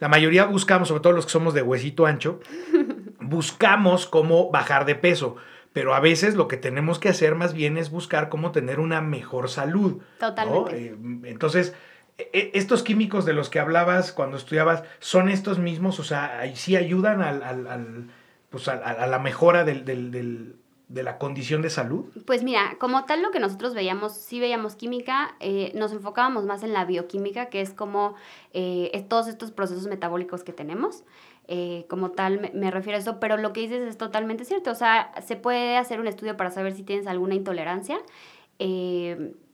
La 0.00 0.08
mayoría 0.08 0.46
buscamos, 0.46 0.88
sobre 0.88 1.02
todo 1.02 1.12
los 1.12 1.26
que 1.26 1.30
somos 1.30 1.54
de 1.54 1.62
huesito 1.62 2.06
ancho, 2.06 2.40
buscamos 3.20 4.06
cómo 4.06 4.50
bajar 4.50 4.84
de 4.84 4.96
peso 4.96 5.36
pero 5.72 5.92
a 5.92 5.98
veces 5.98 6.36
lo 6.36 6.46
que 6.46 6.56
tenemos 6.56 7.00
que 7.00 7.08
hacer 7.08 7.34
más 7.34 7.52
bien 7.52 7.76
es 7.78 7.90
buscar 7.90 8.28
cómo 8.28 8.52
tener 8.52 8.78
una 8.78 9.00
mejor 9.00 9.50
salud. 9.50 10.02
Totalmente. 10.20 10.86
Eh, 10.86 10.96
entonces, 11.24 11.74
estos 12.16 12.82
químicos 12.82 13.24
de 13.24 13.32
los 13.32 13.50
que 13.50 13.58
hablabas 13.58 14.12
cuando 14.12 14.36
estudiabas, 14.36 14.84
¿son 15.00 15.28
estos 15.28 15.58
mismos? 15.58 15.98
O 15.98 16.04
sea, 16.04 16.42
¿sí 16.54 16.76
ayudan 16.76 17.22
al, 17.22 17.42
al, 17.42 18.10
pues 18.50 18.68
a, 18.68 19.06
la 19.06 19.18
mejora 19.18 19.64
del, 19.64 19.84
del, 19.84 20.56
de 20.88 21.02
la 21.02 21.18
condición 21.18 21.62
de 21.62 21.70
salud? 21.70 22.04
Pues 22.24 22.42
mira, 22.42 22.76
como 22.78 23.04
tal 23.04 23.22
lo 23.22 23.30
que 23.30 23.40
nosotros 23.40 23.74
veíamos, 23.74 24.12
sí 24.12 24.38
veíamos 24.38 24.76
química, 24.76 25.34
eh, 25.40 25.72
nos 25.74 25.92
enfocábamos 25.92 26.44
más 26.44 26.62
en 26.62 26.72
la 26.72 26.84
bioquímica, 26.84 27.46
que 27.46 27.60
es 27.60 27.72
como 27.72 28.14
eh, 28.52 29.04
todos 29.08 29.26
estos 29.26 29.50
procesos 29.50 29.86
metabólicos 29.86 30.44
que 30.44 30.52
tenemos. 30.52 31.04
Eh, 31.46 31.84
como 31.90 32.12
tal 32.12 32.52
me, 32.54 32.70
refiero 32.70 32.96
a 32.96 33.00
eso, 33.00 33.20
pero 33.20 33.36
lo 33.36 33.52
que 33.52 33.60
dices 33.60 33.86
es 33.86 33.98
totalmente 33.98 34.46
cierto, 34.46 34.70
o 34.70 34.74
sea, 34.74 35.12
se 35.22 35.36
puede 35.36 35.76
hacer 35.76 36.00
un 36.00 36.06
estudio 36.06 36.38
para 36.38 36.50
saber 36.50 36.74
si 36.74 36.84
tienes 36.84 37.06
alguna 37.06 37.34
intolerancia. 37.34 37.98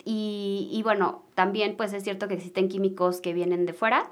Y, 0.04 0.69
y, 0.73 0.83
bueno, 0.83 1.23
también 1.35 1.76
pues 1.76 1.92
es 1.92 2.02
cierto 2.02 2.28
que 2.28 2.35
existen 2.35 2.69
químicos 2.69 3.21
que 3.21 3.33
vienen 3.33 3.66
de 3.66 3.73
fuera, 3.73 4.11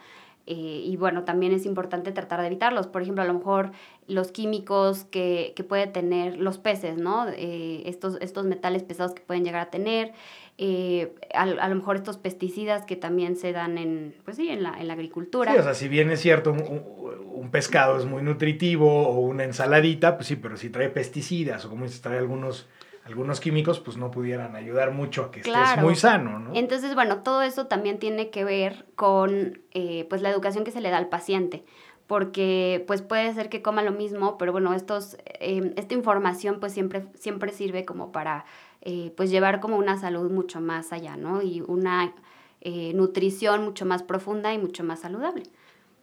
eh, 0.50 0.82
y 0.82 0.96
bueno, 0.96 1.24
también 1.24 1.52
es 1.52 1.66
importante 1.66 2.10
tratar 2.10 2.40
de 2.40 2.46
evitarlos. 2.46 2.86
Por 2.86 3.02
ejemplo, 3.02 3.22
a 3.22 3.26
lo 3.26 3.34
mejor 3.34 3.70
los 4.06 4.32
químicos 4.32 5.04
que, 5.04 5.52
que 5.54 5.62
pueden 5.62 5.92
tener 5.92 6.38
los 6.38 6.56
peces, 6.56 6.96
¿no? 6.96 7.28
Eh, 7.28 7.82
estos, 7.84 8.16
estos 8.22 8.46
metales 8.46 8.82
pesados 8.82 9.12
que 9.12 9.20
pueden 9.20 9.44
llegar 9.44 9.60
a 9.60 9.70
tener. 9.70 10.14
Eh, 10.56 11.14
a, 11.34 11.42
a, 11.42 11.68
lo 11.68 11.74
mejor 11.74 11.96
estos 11.96 12.16
pesticidas 12.16 12.86
que 12.86 12.96
también 12.96 13.36
se 13.36 13.52
dan 13.52 13.76
en, 13.76 14.14
pues 14.24 14.38
sí, 14.38 14.48
en, 14.48 14.62
la, 14.62 14.80
en 14.80 14.88
la 14.88 14.94
agricultura. 14.94 15.52
Sí, 15.52 15.58
o 15.58 15.62
sea, 15.62 15.74
si 15.74 15.86
bien 15.86 16.10
es 16.10 16.20
cierto, 16.20 16.52
un, 16.52 16.82
un, 17.30 17.50
pescado 17.50 17.98
es 17.98 18.06
muy 18.06 18.22
nutritivo 18.22 19.06
o 19.06 19.20
una 19.20 19.44
ensaladita, 19.44 20.16
pues 20.16 20.28
sí, 20.28 20.36
pero 20.36 20.56
si 20.56 20.70
trae 20.70 20.88
pesticidas 20.88 21.66
o 21.66 21.68
como 21.68 21.84
dices, 21.84 22.00
trae 22.00 22.16
algunos 22.16 22.66
algunos 23.08 23.40
químicos 23.40 23.80
pues 23.80 23.96
no 23.96 24.10
pudieran 24.10 24.54
ayudar 24.54 24.92
mucho 24.92 25.24
a 25.24 25.30
que 25.30 25.40
estés 25.40 25.82
muy 25.82 25.96
sano, 25.96 26.38
¿no? 26.38 26.50
Entonces, 26.54 26.94
bueno, 26.94 27.22
todo 27.22 27.40
eso 27.42 27.66
también 27.66 27.98
tiene 27.98 28.28
que 28.28 28.44
ver 28.44 28.84
con 28.96 29.62
eh, 29.72 30.06
pues 30.10 30.20
la 30.20 30.28
educación 30.28 30.62
que 30.62 30.70
se 30.70 30.82
le 30.82 30.90
da 30.90 30.98
al 30.98 31.08
paciente, 31.08 31.64
porque 32.06 32.84
pues 32.86 33.00
puede 33.00 33.32
ser 33.32 33.48
que 33.48 33.62
coma 33.62 33.82
lo 33.82 33.92
mismo, 33.92 34.36
pero 34.36 34.52
bueno, 34.52 34.74
estos, 34.74 35.16
em, 35.40 35.72
esta 35.76 35.94
información 35.94 36.60
pues 36.60 36.72
siempre, 36.72 37.06
siempre 37.14 37.52
sirve 37.52 37.86
como 37.86 38.12
para 38.12 38.44
eh, 38.82 39.12
pues 39.16 39.30
llevar 39.30 39.60
como 39.60 39.78
una 39.78 39.98
salud 39.98 40.30
mucho 40.30 40.60
más 40.60 40.92
allá, 40.92 41.16
¿no? 41.16 41.40
Y 41.40 41.62
una 41.62 42.12
eh, 42.60 42.92
nutrición 42.94 43.64
mucho 43.64 43.86
más 43.86 44.02
profunda 44.02 44.52
y 44.52 44.58
mucho 44.58 44.84
más 44.84 45.00
saludable. 45.00 45.44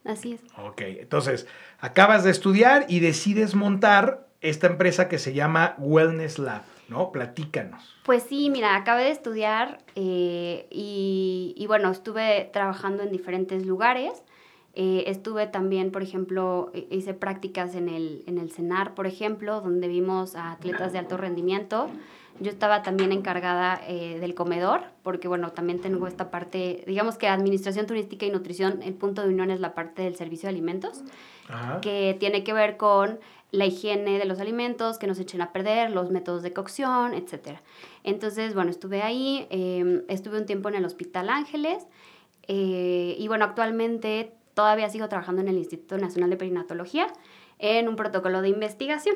Así 0.06 0.34
es. 0.34 0.42
Ok, 0.58 0.82
entonces, 0.82 1.46
acabas 1.80 2.24
de 2.24 2.32
estudiar 2.32 2.86
y 2.90 3.00
decides 3.00 3.54
montar 3.54 4.28
esta 4.42 4.68
empresa 4.68 5.08
que 5.08 5.20
se 5.20 5.34
llama 5.34 5.76
Wellness 5.78 6.40
Lab. 6.40 6.62
¿No? 6.88 7.12
Platícanos. 7.12 7.96
Pues 8.04 8.24
sí, 8.24 8.50
mira, 8.50 8.76
acabé 8.76 9.06
de 9.06 9.12
estudiar 9.12 9.80
eh, 9.96 10.68
y, 10.70 11.66
bueno, 11.68 11.92
estuve 11.92 12.50
trabajando 12.54 13.04
en 13.04 13.12
diferentes 13.12 13.66
lugares. 13.66 14.24
Eh, 14.74 15.06
estuve 15.08 15.48
también, 15.48 15.92
por 15.92 16.04
ejemplo, 16.04 16.72
hice 16.90 17.14
prácticas 17.14 17.76
en 17.76 17.88
el, 17.88 18.24
en 18.28 18.38
el 18.38 18.52
CENAR, 18.52 18.94
por 18.94 19.08
ejemplo, 19.08 19.62
donde 19.62 19.88
vimos 19.88 20.36
a 20.36 20.52
atletas 20.52 20.92
de 20.92 21.00
alto 21.00 21.18
rendimiento. 21.18 21.90
Yo 22.40 22.52
estaba 22.52 22.84
también 22.84 23.14
encargada 23.14 23.82
eh, 23.88 24.20
del 24.20 24.36
comedor, 24.36 24.82
porque 25.04 25.28
bueno, 25.30 25.52
también 25.52 25.80
tengo 25.80 26.06
esta 26.06 26.32
parte, 26.32 26.84
digamos 26.86 27.18
que 27.18 27.30
administración 27.30 27.86
turística 27.88 28.26
y 28.26 28.30
nutrición, 28.30 28.82
el 28.84 28.94
punto 28.94 29.22
de 29.22 29.30
unión 29.30 29.52
es 29.52 29.62
la 29.62 29.74
parte 29.74 30.02
del 30.02 30.16
servicio 30.16 30.48
de 30.48 30.56
alimentos, 30.56 31.02
que 31.82 32.18
tiene 32.20 32.44
que 32.44 32.52
ver 32.52 32.76
con 32.76 33.20
la 33.52 33.66
higiene 33.66 34.20
de 34.20 34.26
los 34.26 34.40
alimentos, 34.40 34.98
que 34.98 35.08
nos 35.08 35.18
echen 35.20 35.42
a 35.42 35.54
perder, 35.54 35.92
los 35.92 36.12
métodos 36.12 36.44
de 36.44 36.52
cocción, 36.52 37.14
etc. 37.14 37.60
Entonces, 38.04 38.54
bueno, 38.54 38.70
estuve 38.70 39.02
ahí, 39.02 39.48
em, 39.50 40.04
estuve 40.10 40.38
un 40.38 40.46
tiempo 40.46 40.68
en 40.70 40.76
el 40.76 40.86
Hospital 40.86 41.30
Ángeles 41.30 41.86
eh, 42.48 43.16
y 43.18 43.28
bueno, 43.28 43.46
actualmente 43.46 44.34
todavía 44.54 44.90
sigo 44.90 45.08
trabajando 45.08 45.42
en 45.42 45.48
el 45.48 45.58
Instituto 45.58 45.98
Nacional 45.98 46.30
de 46.30 46.38
Perinatología 46.38 47.08
en 47.60 47.88
un 47.88 47.96
protocolo 47.96 48.42
de 48.42 48.50
investigación. 48.50 49.16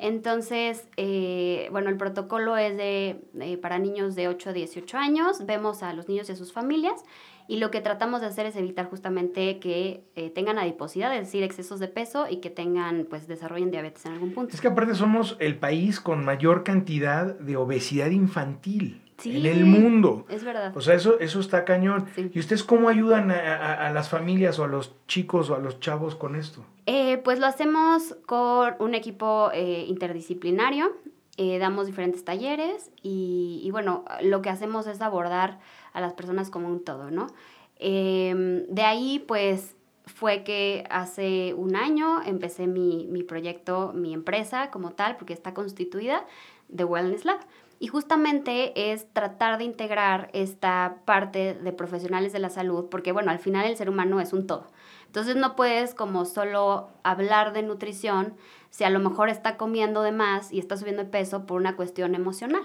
Entonces, 0.00 0.88
eh, 0.96 1.68
bueno, 1.70 1.90
el 1.90 1.96
protocolo 1.96 2.56
es 2.56 2.76
de, 2.76 3.20
eh, 3.38 3.56
para 3.58 3.78
niños 3.78 4.14
de 4.14 4.28
8 4.28 4.50
a 4.50 4.52
18 4.52 4.96
años. 4.96 5.44
Vemos 5.46 5.82
a 5.82 5.92
los 5.92 6.08
niños 6.08 6.28
y 6.28 6.32
a 6.32 6.36
sus 6.36 6.52
familias 6.52 7.04
y 7.50 7.56
lo 7.56 7.72
que 7.72 7.80
tratamos 7.80 8.20
de 8.20 8.28
hacer 8.28 8.46
es 8.46 8.54
evitar 8.54 8.88
justamente 8.88 9.58
que 9.58 10.04
eh, 10.14 10.30
tengan 10.30 10.56
adiposidad, 10.56 11.12
es 11.14 11.22
decir, 11.22 11.42
excesos 11.42 11.80
de 11.80 11.88
peso 11.88 12.28
y 12.30 12.36
que 12.36 12.48
tengan, 12.48 13.08
pues, 13.10 13.26
desarrollen 13.26 13.72
diabetes 13.72 14.06
en 14.06 14.12
algún 14.12 14.32
punto. 14.32 14.54
Es 14.54 14.60
que 14.60 14.68
aparte 14.68 14.94
somos 14.94 15.36
el 15.40 15.58
país 15.58 15.98
con 15.98 16.24
mayor 16.24 16.62
cantidad 16.62 17.26
de 17.26 17.56
obesidad 17.56 18.10
infantil. 18.10 19.02
en 19.24 19.46
el 19.46 19.64
mundo. 19.66 20.26
Es 20.28 20.44
verdad. 20.44 20.74
O 20.76 20.80
sea, 20.80 20.94
eso, 20.94 21.18
eso 21.18 21.40
está 21.40 21.64
cañón. 21.64 22.06
¿Y 22.16 22.38
ustedes 22.38 22.62
cómo 22.62 22.88
ayudan 22.88 23.32
a, 23.32 23.90
las 23.90 24.08
familias 24.08 24.60
o 24.60 24.64
a 24.64 24.68
los 24.68 24.94
chicos 25.08 25.50
o 25.50 25.56
a 25.56 25.58
los 25.58 25.80
chavos 25.80 26.14
con 26.14 26.36
esto? 26.36 26.64
Eh, 26.92 27.18
pues 27.18 27.38
lo 27.38 27.46
hacemos 27.46 28.16
con 28.26 28.74
un 28.80 28.96
equipo 28.96 29.50
eh, 29.54 29.84
interdisciplinario. 29.86 30.92
damos 31.38 31.86
diferentes 31.86 32.24
talleres 32.24 32.90
y, 33.00 33.60
y, 33.62 33.70
bueno, 33.70 34.04
lo 34.22 34.42
que 34.42 34.50
hacemos 34.50 34.88
es 34.88 35.00
abordar 35.00 35.60
a 35.92 36.00
las 36.00 36.14
personas 36.14 36.50
como 36.50 36.66
un 36.66 36.84
todo, 36.84 37.12
¿no? 37.12 37.28
Em, 37.76 38.66
de 38.66 38.82
ahí, 38.82 39.20
pues, 39.20 39.76
fue 40.04 40.42
que 40.42 40.84
hace 40.90 41.54
un 41.54 41.76
año 41.76 42.22
empecé 42.26 42.66
mi, 42.66 43.06
mi, 43.06 43.22
proyecto, 43.22 43.92
mi 43.94 44.12
empresa 44.12 44.72
como 44.72 44.90
tal, 44.90 45.16
porque 45.16 45.32
está 45.32 45.54
constituida 45.54 46.26
de 46.68 46.84
Wellness 46.84 47.24
Lab. 47.24 47.38
Y 47.78 47.86
justamente 47.86 48.92
es 48.92 49.06
tratar 49.12 49.58
de 49.58 49.64
integrar 49.64 50.28
esta 50.32 50.96
parte 51.04 51.54
de 51.54 51.72
profesionales 51.72 52.32
de 52.32 52.40
la 52.40 52.50
salud, 52.50 52.88
porque 52.90 53.12
bueno, 53.12 53.30
al 53.30 53.38
final 53.38 53.64
el 53.66 53.76
ser 53.76 53.88
humano 53.88 54.20
es 54.20 54.32
un 54.32 54.48
todo. 54.48 54.66
Entonces 55.10 55.34
no 55.34 55.56
puedes 55.56 55.92
como 55.92 56.24
solo 56.24 56.88
hablar 57.02 57.52
de 57.52 57.64
nutrición 57.64 58.34
si 58.70 58.84
a 58.84 58.90
lo 58.90 59.00
mejor 59.00 59.28
está 59.28 59.56
comiendo 59.56 60.02
de 60.02 60.12
más 60.12 60.52
y 60.52 60.60
está 60.60 60.76
subiendo 60.76 61.02
de 61.02 61.10
peso 61.10 61.46
por 61.46 61.60
una 61.60 61.74
cuestión 61.74 62.14
emocional. 62.14 62.62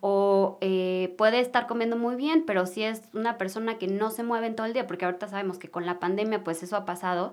O 0.00 0.58
eh, 0.62 1.14
puede 1.16 1.38
estar 1.38 1.68
comiendo 1.68 1.96
muy 1.96 2.16
bien, 2.16 2.42
pero 2.44 2.66
si 2.66 2.82
es 2.82 3.02
una 3.14 3.38
persona 3.38 3.78
que 3.78 3.86
no 3.86 4.10
se 4.10 4.24
mueve 4.24 4.48
en 4.48 4.56
todo 4.56 4.66
el 4.66 4.72
día, 4.72 4.88
porque 4.88 5.04
ahorita 5.04 5.28
sabemos 5.28 5.58
que 5.60 5.70
con 5.70 5.86
la 5.86 6.00
pandemia 6.00 6.42
pues 6.42 6.64
eso 6.64 6.74
ha 6.74 6.84
pasado, 6.84 7.32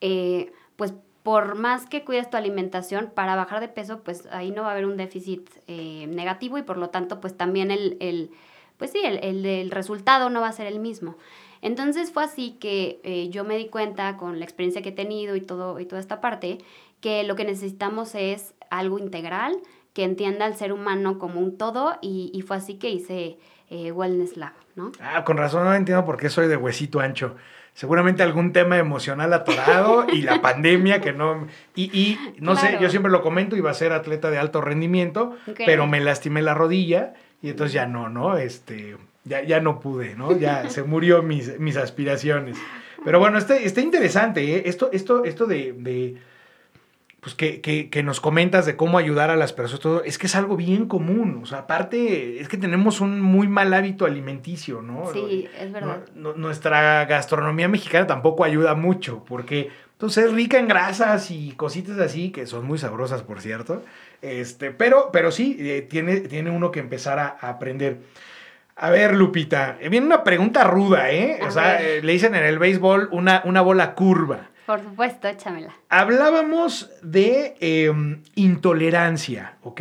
eh, 0.00 0.52
pues 0.74 0.94
por 1.22 1.54
más 1.54 1.86
que 1.86 2.02
cuides 2.02 2.28
tu 2.28 2.36
alimentación, 2.36 3.12
para 3.14 3.36
bajar 3.36 3.60
de 3.60 3.68
peso, 3.68 4.00
pues 4.02 4.26
ahí 4.32 4.50
no 4.50 4.62
va 4.62 4.70
a 4.70 4.72
haber 4.72 4.86
un 4.86 4.96
déficit 4.96 5.48
eh, 5.68 6.08
negativo 6.08 6.58
y 6.58 6.62
por 6.62 6.76
lo 6.76 6.90
tanto, 6.90 7.20
pues 7.20 7.36
también 7.36 7.70
el, 7.70 7.98
el 8.00 8.32
pues 8.82 8.90
sí, 8.90 8.98
el, 9.04 9.46
el, 9.46 9.70
resultado 9.70 10.28
no 10.28 10.40
va 10.40 10.48
a 10.48 10.52
ser 10.52 10.66
el 10.66 10.80
mismo. 10.80 11.16
Entonces 11.60 12.10
fue 12.10 12.24
así 12.24 12.56
que 12.58 13.00
eh, 13.04 13.28
yo 13.28 13.44
me 13.44 13.56
di 13.56 13.68
cuenta 13.68 14.16
con 14.16 14.40
la 14.40 14.44
experiencia 14.44 14.82
que 14.82 14.88
he 14.88 14.92
tenido 14.92 15.36
y, 15.36 15.40
todo, 15.40 15.78
y 15.78 15.86
toda 15.86 16.00
esta 16.00 16.20
parte, 16.20 16.58
que 17.00 17.22
lo 17.22 17.36
que 17.36 17.44
necesitamos 17.44 18.16
es 18.16 18.54
algo 18.70 18.98
integral, 18.98 19.56
que 19.92 20.02
entienda 20.02 20.46
al 20.46 20.56
ser 20.56 20.72
humano 20.72 21.20
como 21.20 21.38
un 21.38 21.56
todo 21.56 21.96
y, 22.02 22.32
y 22.34 22.42
fue 22.42 22.56
así 22.56 22.74
que 22.74 22.90
hice 22.90 23.38
eh, 23.70 23.92
Wellness 23.92 24.36
Lab, 24.36 24.54
¿no? 24.74 24.90
Ah, 25.00 25.22
con 25.22 25.36
razón 25.36 25.62
no 25.62 25.72
entiendo 25.72 26.04
por 26.04 26.16
qué 26.16 26.28
soy 26.28 26.48
de 26.48 26.56
huesito 26.56 26.98
ancho 26.98 27.36
seguramente 27.74 28.22
algún 28.22 28.52
tema 28.52 28.78
emocional 28.78 29.32
atorado 29.32 30.06
y 30.12 30.22
la 30.22 30.42
pandemia 30.42 31.00
que 31.00 31.12
no... 31.12 31.46
Y, 31.74 31.84
y 31.98 32.18
no 32.38 32.54
sé, 32.56 32.76
yo 32.80 32.90
siempre 32.90 33.10
lo 33.10 33.22
comento, 33.22 33.56
iba 33.56 33.70
a 33.70 33.74
ser 33.74 33.92
atleta 33.92 34.30
de 34.30 34.38
alto 34.38 34.60
rendimiento, 34.60 35.36
pero 35.56 35.86
me 35.86 36.00
lastimé 36.00 36.42
la 36.42 36.52
rodilla 36.52 37.14
y 37.42 37.50
entonces 37.50 37.74
ya 37.74 37.86
no, 37.86 38.08
¿no? 38.08 38.38
Este, 38.38 38.96
ya, 39.24 39.42
ya 39.42 39.60
no 39.60 39.80
pude, 39.80 40.14
¿no? 40.14 40.36
Ya 40.38 40.68
se 40.70 40.82
murió 40.84 41.22
mis, 41.22 41.58
mis 41.58 41.76
aspiraciones. 41.76 42.56
Pero 43.04 43.18
bueno, 43.18 43.36
está, 43.36 43.56
está 43.56 43.80
interesante, 43.80 44.56
¿eh? 44.56 44.62
Esto, 44.66 44.90
esto, 44.92 45.24
esto 45.24 45.46
de 45.46 45.74
pues 47.22 47.36
que, 47.36 47.60
que, 47.60 47.88
que, 47.88 48.02
nos 48.02 48.20
comentas 48.20 48.66
de 48.66 48.74
cómo 48.74 48.98
ayudar 48.98 49.30
a 49.30 49.36
las 49.36 49.52
personas, 49.52 49.80
todo, 49.80 50.02
es 50.02 50.18
que 50.18 50.26
es 50.26 50.34
algo 50.34 50.56
bien 50.56 50.88
común. 50.88 51.38
O 51.40 51.46
sea, 51.46 51.58
aparte, 51.58 52.40
es 52.40 52.48
que 52.48 52.56
tenemos 52.56 53.00
un 53.00 53.20
muy 53.20 53.46
mal 53.46 53.72
hábito 53.72 54.06
alimenticio, 54.06 54.82
¿no? 54.82 55.08
Sí, 55.12 55.48
es 55.56 55.70
verdad. 55.70 56.00
nuestra 56.16 57.04
gastronomía 57.04 57.68
mexicana 57.68 58.08
tampoco 58.08 58.42
ayuda 58.42 58.74
mucho, 58.74 59.22
porque 59.24 59.70
entonces 59.92 60.24
es 60.24 60.32
rica 60.32 60.58
en 60.58 60.66
grasas 60.66 61.30
y 61.30 61.52
cositas 61.52 61.96
así, 62.00 62.32
que 62.32 62.44
son 62.44 62.66
muy 62.66 62.76
sabrosas, 62.76 63.22
por 63.22 63.40
cierto. 63.40 63.84
Este, 64.22 64.70
pero, 64.70 65.10
pero 65.12 65.30
sí, 65.30 65.56
eh, 65.58 65.82
tiene, 65.82 66.20
tiene 66.20 66.50
uno 66.50 66.70
que 66.70 66.80
empezar 66.80 67.18
a, 67.18 67.36
aprender. 67.40 67.98
A 68.76 68.90
ver, 68.90 69.14
Lupita, 69.14 69.76
eh, 69.80 69.88
viene 69.88 70.06
una 70.06 70.24
pregunta 70.24 70.64
ruda, 70.64 71.10
¿eh? 71.10 71.40
o 71.42 71.50
sea, 71.50 71.82
eh, 71.82 72.00
le 72.02 72.12
dicen 72.12 72.34
en 72.34 72.44
el 72.44 72.58
béisbol 72.58 73.08
una, 73.12 73.42
una 73.44 73.60
bola 73.60 73.94
curva. 73.94 74.48
Por 74.66 74.80
supuesto, 74.80 75.28
échamela. 75.28 75.74
Hablábamos 75.88 76.90
de 77.02 77.56
em, 77.60 78.22
intolerancia, 78.36 79.56
¿ok? 79.62 79.80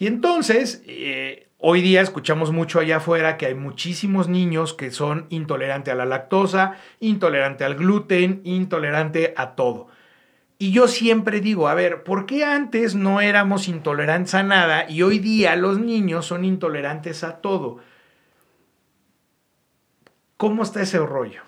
Y 0.00 0.06
entonces, 0.06 0.82
eh, 0.86 1.46
hoy 1.58 1.82
día 1.82 2.00
escuchamos 2.00 2.52
mucho 2.52 2.80
allá 2.80 2.96
afuera 2.96 3.36
que 3.36 3.46
hay 3.46 3.54
muchísimos 3.54 4.28
niños 4.28 4.72
que 4.72 4.90
son 4.90 5.26
intolerantes 5.28 5.92
a 5.92 5.94
la 5.94 6.06
lactosa, 6.06 6.76
intolerante 7.00 7.64
al 7.64 7.74
gluten, 7.74 8.40
intolerante 8.44 9.34
a 9.36 9.54
todo. 9.54 9.88
Y 10.62 10.72
yo 10.72 10.88
siempre 10.88 11.40
digo, 11.40 11.68
a 11.68 11.74
ver, 11.74 12.04
¿por 12.04 12.26
qué 12.26 12.44
antes 12.44 12.94
no 12.94 13.22
éramos 13.22 13.66
intolerantes 13.66 14.34
a 14.34 14.42
nada 14.42 14.84
y 14.90 15.00
hoy 15.00 15.18
día 15.18 15.56
los 15.56 15.80
niños 15.80 16.26
son 16.26 16.44
intolerantes 16.44 17.24
a 17.24 17.38
todo? 17.40 17.78
¿Cómo 20.36 20.62
está 20.62 20.82
ese 20.82 20.98
rollo? 20.98 21.40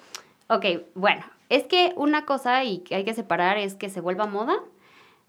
Ok, 0.49 0.64
bueno, 0.95 1.26
es 1.50 1.64
que 1.64 1.92
una 1.95 2.25
cosa 2.25 2.64
y 2.64 2.78
que 2.78 2.95
hay 2.95 3.04
que 3.04 3.12
separar 3.12 3.59
es 3.59 3.75
que 3.75 3.90
se 3.90 4.00
vuelva 4.00 4.25
moda, 4.25 4.54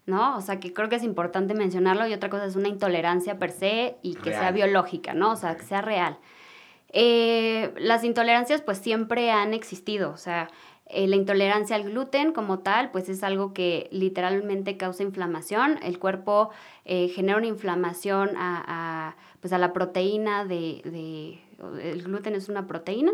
¿no? 0.06 0.34
O 0.38 0.40
sea, 0.40 0.60
que 0.60 0.72
creo 0.72 0.88
que 0.88 0.96
es 0.96 1.02
importante 1.02 1.52
mencionarlo 1.52 2.06
y 2.06 2.14
otra 2.14 2.30
cosa 2.30 2.46
es 2.46 2.56
una 2.56 2.68
intolerancia 2.68 3.38
per 3.38 3.50
se 3.50 3.98
y 4.00 4.14
que 4.14 4.30
sea 4.30 4.50
biológica, 4.50 5.12
¿no? 5.12 5.32
O 5.32 5.36
sea, 5.36 5.58
que 5.58 5.62
sea 5.62 5.82
real. 5.82 6.16
Eh, 6.96 7.74
las 7.76 8.02
intolerancias 8.02 8.62
pues 8.62 8.78
siempre 8.78 9.30
han 9.30 9.52
existido, 9.52 10.10
o 10.10 10.16
sea, 10.16 10.48
eh, 10.86 11.06
la 11.06 11.16
intolerancia 11.16 11.76
al 11.76 11.84
gluten 11.84 12.32
como 12.32 12.58
tal, 12.58 12.90
pues 12.90 13.08
es 13.08 13.22
algo 13.22 13.54
que 13.54 13.88
literalmente 13.90 14.76
causa 14.76 15.02
inflamación. 15.02 15.78
El 15.82 15.98
cuerpo 15.98 16.50
eh, 16.84 17.08
genera 17.08 17.38
una 17.38 17.46
inflamación 17.46 18.30
a, 18.36 19.16
pues 19.40 19.52
a 19.52 19.58
la 19.58 19.72
proteína 19.72 20.44
de, 20.44 20.82
de, 20.84 21.90
El 21.90 22.02
gluten 22.02 22.34
es 22.34 22.48
una 22.48 22.66
proteína. 22.66 23.12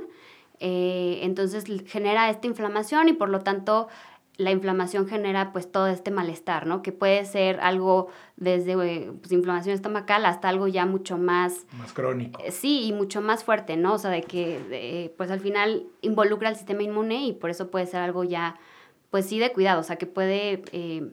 Eh, 0.62 1.20
entonces 1.22 1.64
genera 1.86 2.28
esta 2.28 2.46
inflamación 2.46 3.08
y 3.08 3.14
por 3.14 3.30
lo 3.30 3.40
tanto 3.40 3.88
la 4.40 4.50
inflamación 4.50 5.06
genera 5.06 5.52
pues 5.52 5.70
todo 5.70 5.86
este 5.86 6.10
malestar, 6.10 6.66
¿no? 6.66 6.80
Que 6.80 6.92
puede 6.92 7.26
ser 7.26 7.60
algo 7.60 8.08
desde 8.36 8.72
eh, 8.72 9.12
pues, 9.20 9.32
inflamación 9.32 9.74
estomacal 9.74 10.24
hasta 10.24 10.48
algo 10.48 10.66
ya 10.66 10.86
mucho 10.86 11.18
más... 11.18 11.66
Más 11.78 11.92
crónico. 11.92 12.40
Eh, 12.42 12.50
sí, 12.50 12.86
y 12.86 12.92
mucho 12.94 13.20
más 13.20 13.44
fuerte, 13.44 13.76
¿no? 13.76 13.92
O 13.92 13.98
sea, 13.98 14.10
de 14.10 14.22
que 14.22 15.12
pues 15.18 15.30
al 15.30 15.40
final 15.40 15.84
involucra 16.00 16.48
al 16.48 16.56
sistema 16.56 16.82
inmune 16.82 17.26
y 17.26 17.32
por 17.34 17.50
eso 17.50 17.70
puede 17.70 17.84
ser 17.84 18.00
algo 18.00 18.24
ya, 18.24 18.56
pues 19.10 19.26
sí, 19.26 19.38
de 19.38 19.52
cuidado, 19.52 19.80
o 19.80 19.84
sea, 19.84 19.96
que 19.96 20.06
puede 20.06 20.62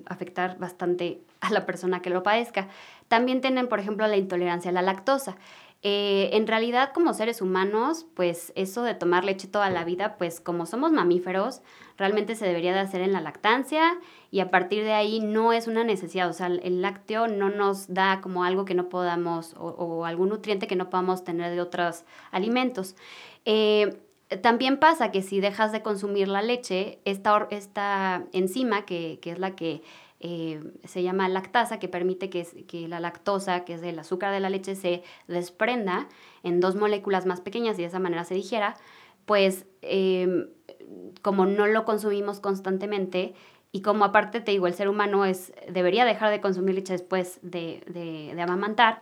afectar 0.05 0.57
bastante 0.57 1.19
a 1.41 1.51
la 1.51 1.65
persona 1.65 2.01
que 2.01 2.09
lo 2.09 2.23
padezca. 2.23 2.69
También 3.09 3.41
tienen, 3.41 3.67
por 3.67 3.79
ejemplo, 3.81 4.07
la 4.07 4.15
intolerancia 4.15 4.71
a 4.71 4.73
la 4.73 4.81
lactosa. 4.81 5.35
Eh, 5.83 6.31
en 6.33 6.47
realidad, 6.47 6.91
como 6.91 7.13
seres 7.13 7.41
humanos, 7.41 8.07
pues 8.15 8.51
eso 8.55 8.81
de 8.81 8.95
tomar 8.95 9.23
leche 9.23 9.47
toda 9.47 9.69
la 9.69 9.83
vida, 9.83 10.17
pues 10.17 10.41
como 10.41 10.65
somos 10.65 10.91
mamíferos, 10.91 11.61
realmente 11.97 12.35
se 12.35 12.45
debería 12.45 12.73
de 12.73 12.79
hacer 12.79 13.01
en 13.01 13.13
la 13.13 13.21
lactancia 13.21 13.99
y 14.31 14.39
a 14.39 14.49
partir 14.49 14.83
de 14.83 14.93
ahí 14.93 15.19
no 15.19 15.53
es 15.53 15.67
una 15.67 15.83
necesidad, 15.83 16.29
o 16.29 16.33
sea, 16.33 16.47
el 16.47 16.81
lácteo 16.81 17.27
no 17.27 17.49
nos 17.49 17.93
da 17.93 18.21
como 18.21 18.43
algo 18.43 18.65
que 18.65 18.73
no 18.73 18.89
podamos 18.89 19.55
o, 19.57 20.05
algún 20.05 20.29
nutriente 20.29 20.67
que 20.67 20.75
no 20.75 20.89
podamos 20.89 21.23
tener 21.23 21.51
de 21.51 21.61
otros 21.61 22.05
alimentos. 22.31 22.95
Eh, 23.45 23.99
también 24.41 24.77
pasa 24.77 25.11
que 25.11 25.21
si 25.21 25.39
dejas 25.39 25.71
de 25.71 25.83
consumir 25.83 26.27
la 26.27 26.41
leche, 26.41 26.99
esta, 27.05 27.47
esta 27.51 28.25
enzima, 28.33 28.85
que, 28.85 29.19
que 29.21 29.31
es 29.31 29.39
la 29.39 29.55
que 29.55 29.83
eh, 30.19 30.61
se 30.83 31.03
llama 31.03 31.29
lactasa, 31.29 31.79
que 31.79 31.87
permite 31.87 32.29
que, 32.29 32.43
que, 32.67 32.87
la 32.87 32.99
lactosa, 32.99 33.65
que 33.65 33.75
es 33.75 33.83
el 33.83 33.99
azúcar 33.99 34.33
de 34.33 34.39
la 34.39 34.49
leche, 34.49 34.75
se 34.75 35.03
desprenda 35.27 36.07
en 36.43 36.59
dos 36.59 36.75
moléculas 36.75 37.25
más 37.25 37.41
pequeñas 37.41 37.77
y 37.77 37.83
de 37.83 37.87
esa 37.87 37.99
manera 37.99 38.23
se 38.23 38.33
digiera, 38.33 38.75
pues 39.25 39.65
em, 39.81 40.47
como 41.21 41.45
no 41.45 41.67
lo 41.67 41.85
consumimos 41.85 42.39
constantemente 42.39 43.35
y 43.71 43.81
como 43.81 44.05
aparte 44.05 44.39
te 44.39 44.51
digo, 44.51 44.65
el 44.67 44.73
ser 44.73 44.89
humano 44.89 45.25
es, 45.25 45.53
debería 45.69 46.05
dejar 46.05 46.31
de 46.31 46.41
consumir 46.41 46.75
leche 46.75 46.93
después 46.93 47.39
de, 47.41 47.83
de, 47.87 48.33
de 48.33 48.41
amamantar, 48.41 49.01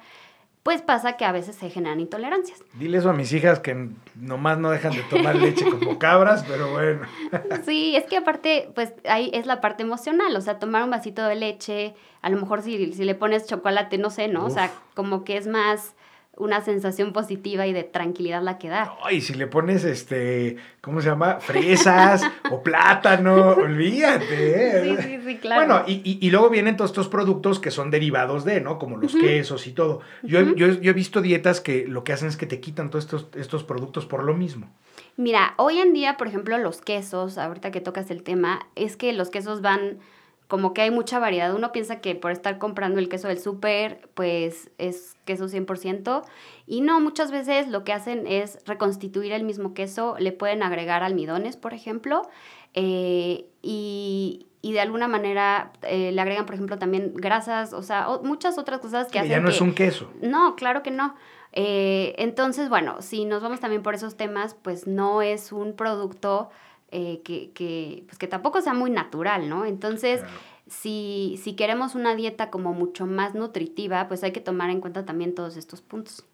pues 0.65 0.81
pasa 0.81 1.13
que 1.13 1.25
a 1.25 1.31
veces 1.31 1.55
se 1.55 1.69
generan 1.69 1.99
intolerancias. 1.99 2.59
Dile 2.73 2.97
eso 2.97 3.11
a 3.11 3.13
mis 3.13 3.31
hijas 3.33 3.59
que 3.59 3.89
nomás 4.15 4.57
no 4.57 4.71
dejan 4.71 4.93
de 4.93 5.03
tomar 5.03 5.35
leche 5.35 5.63
como 5.69 5.99
cabras, 5.99 6.43
pero 6.47 6.71
bueno. 6.71 7.01
Sí, 7.65 7.95
es 7.95 8.05
que 8.05 8.17
aparte, 8.17 8.71
pues 8.73 8.91
ahí 9.07 9.29
es 9.31 9.45
la 9.45 9.61
parte 9.61 9.83
emocional, 9.83 10.35
o 10.35 10.41
sea, 10.41 10.57
tomar 10.57 10.83
un 10.83 10.89
vasito 10.89 11.23
de 11.23 11.35
leche, 11.35 11.93
a 12.23 12.31
lo 12.31 12.39
mejor 12.39 12.63
si, 12.63 12.93
si 12.93 13.05
le 13.05 13.13
pones 13.13 13.45
chocolate, 13.45 13.99
no 13.99 14.09
sé, 14.09 14.27
¿no? 14.27 14.43
O 14.43 14.49
sea, 14.49 14.71
como 14.95 15.23
que 15.23 15.37
es 15.37 15.45
más 15.45 15.93
una 16.37 16.61
sensación 16.61 17.13
positiva 17.13 17.65
y 17.65 17.73
de 17.73 17.83
tranquilidad 17.83 18.41
la 18.41 18.57
que 18.57 18.69
da. 18.69 18.93
y 19.11 19.21
si 19.21 19.33
le 19.33 19.47
pones, 19.47 19.83
este, 19.83 20.57
¿cómo 20.81 21.01
se 21.01 21.07
llama? 21.07 21.39
Fresas 21.39 22.23
o 22.51 22.61
plátano, 22.61 23.51
olvídate. 23.51 24.83
Sí, 24.83 24.97
sí, 25.01 25.19
sí, 25.25 25.37
claro. 25.37 25.65
Bueno, 25.65 25.83
y, 25.87 26.17
y, 26.25 26.29
luego 26.31 26.49
vienen 26.49 26.75
todos 26.75 26.91
estos 26.91 27.07
productos 27.07 27.59
que 27.59 27.71
son 27.71 27.89
derivados 27.91 28.43
de, 28.43 28.61
¿no? 28.61 28.77
Como 28.77 28.97
los 28.97 29.15
quesos 29.15 29.65
y 29.67 29.71
todo. 29.71 30.01
Yo, 30.23 30.55
yo, 30.55 30.67
yo, 30.67 30.91
he 30.91 30.93
visto 30.93 31.21
dietas 31.21 31.61
que 31.61 31.87
lo 31.87 32.03
que 32.03 32.13
hacen 32.13 32.27
es 32.27 32.37
que 32.37 32.45
te 32.45 32.59
quitan 32.59 32.89
todos 32.89 33.05
estos, 33.05 33.27
estos 33.35 33.63
productos 33.63 34.05
por 34.05 34.23
lo 34.23 34.33
mismo. 34.33 34.69
Mira, 35.17 35.53
hoy 35.57 35.79
en 35.79 35.93
día, 35.93 36.17
por 36.17 36.27
ejemplo, 36.27 36.57
los 36.57 36.81
quesos, 36.81 37.37
ahorita 37.37 37.71
que 37.71 37.81
tocas 37.81 38.11
el 38.11 38.23
tema, 38.23 38.67
es 38.75 38.97
que 38.97 39.13
los 39.13 39.29
quesos 39.29 39.61
van 39.61 39.99
como 40.47 40.73
que 40.73 40.81
hay 40.81 40.91
mucha 40.91 41.19
variedad. 41.19 41.53
Uno 41.53 41.71
piensa 41.71 42.01
que 42.01 42.15
por 42.15 42.31
estar 42.31 42.57
comprando 42.57 42.99
el 42.99 43.09
queso 43.09 43.27
del 43.27 43.39
súper, 43.39 44.07
pues 44.13 44.69
es 44.77 45.15
queso 45.25 45.47
100%. 45.47 46.23
Y 46.67 46.81
no, 46.81 46.99
muchas 46.99 47.31
veces 47.31 47.67
lo 47.67 47.83
que 47.83 47.93
hacen 47.93 48.27
es 48.27 48.59
reconstituir 48.65 49.31
el 49.31 49.43
mismo 49.43 49.73
queso. 49.73 50.15
Le 50.19 50.31
pueden 50.31 50.63
agregar 50.63 51.03
almidones, 51.03 51.57
por 51.57 51.73
ejemplo. 51.73 52.29
Eh, 52.73 53.45
y, 53.61 54.47
de 54.61 54.79
alguna 54.81 55.07
manera 55.07 55.71
eh, 55.83 56.11
le 56.11 56.19
agregan, 56.19 56.45
por 56.45 56.55
ejemplo, 56.55 56.77
también 56.77 57.13
grasas, 57.15 57.71
o 57.71 57.83
sea, 57.83 58.07
muchas 58.23 58.57
otras 58.57 58.79
cosas 58.79 59.07
que 59.07 59.19
hacen. 59.19 59.31
Ya 59.31 59.39
no 59.39 59.49
es 59.49 59.61
un 59.61 59.73
queso. 59.73 60.11
No, 60.21 60.55
claro 60.55 60.83
que 60.83 60.91
no. 60.91 61.15
Eh, 61.53 62.13
entonces, 62.17 62.67
bueno, 62.67 63.01
si 63.01 63.25
nos 63.25 63.41
vamos 63.41 63.59
también 63.61 63.81
por 63.81 63.95
esos 63.95 64.17
temas, 64.17 64.55
pues 64.55 64.87
no 64.87 65.21
es 65.21 65.51
un 65.51 65.75
producto 65.75 66.49
eh, 66.91 67.21
que, 67.23 67.51
que, 67.51 68.03
pues 68.07 68.17
que 68.17 68.27
tampoco 68.27 68.61
sea 68.61 68.73
muy 68.73 68.89
natural, 68.89 69.49
¿no? 69.49 69.65
Entonces, 69.65 70.21
si, 70.67 71.39
si 71.43 71.55
queremos 71.55 71.95
una 71.95 72.15
dieta 72.15 72.49
como 72.49 72.73
mucho 72.73 73.05
más 73.05 73.35
nutritiva, 73.35 74.07
pues 74.07 74.23
hay 74.23 74.31
que 74.31 74.41
tomar 74.41 74.69
en 74.69 74.81
cuenta 74.81 75.05
también 75.05 75.35
todos 75.35 75.57
estos 75.57 75.81
puntos. 75.81 76.25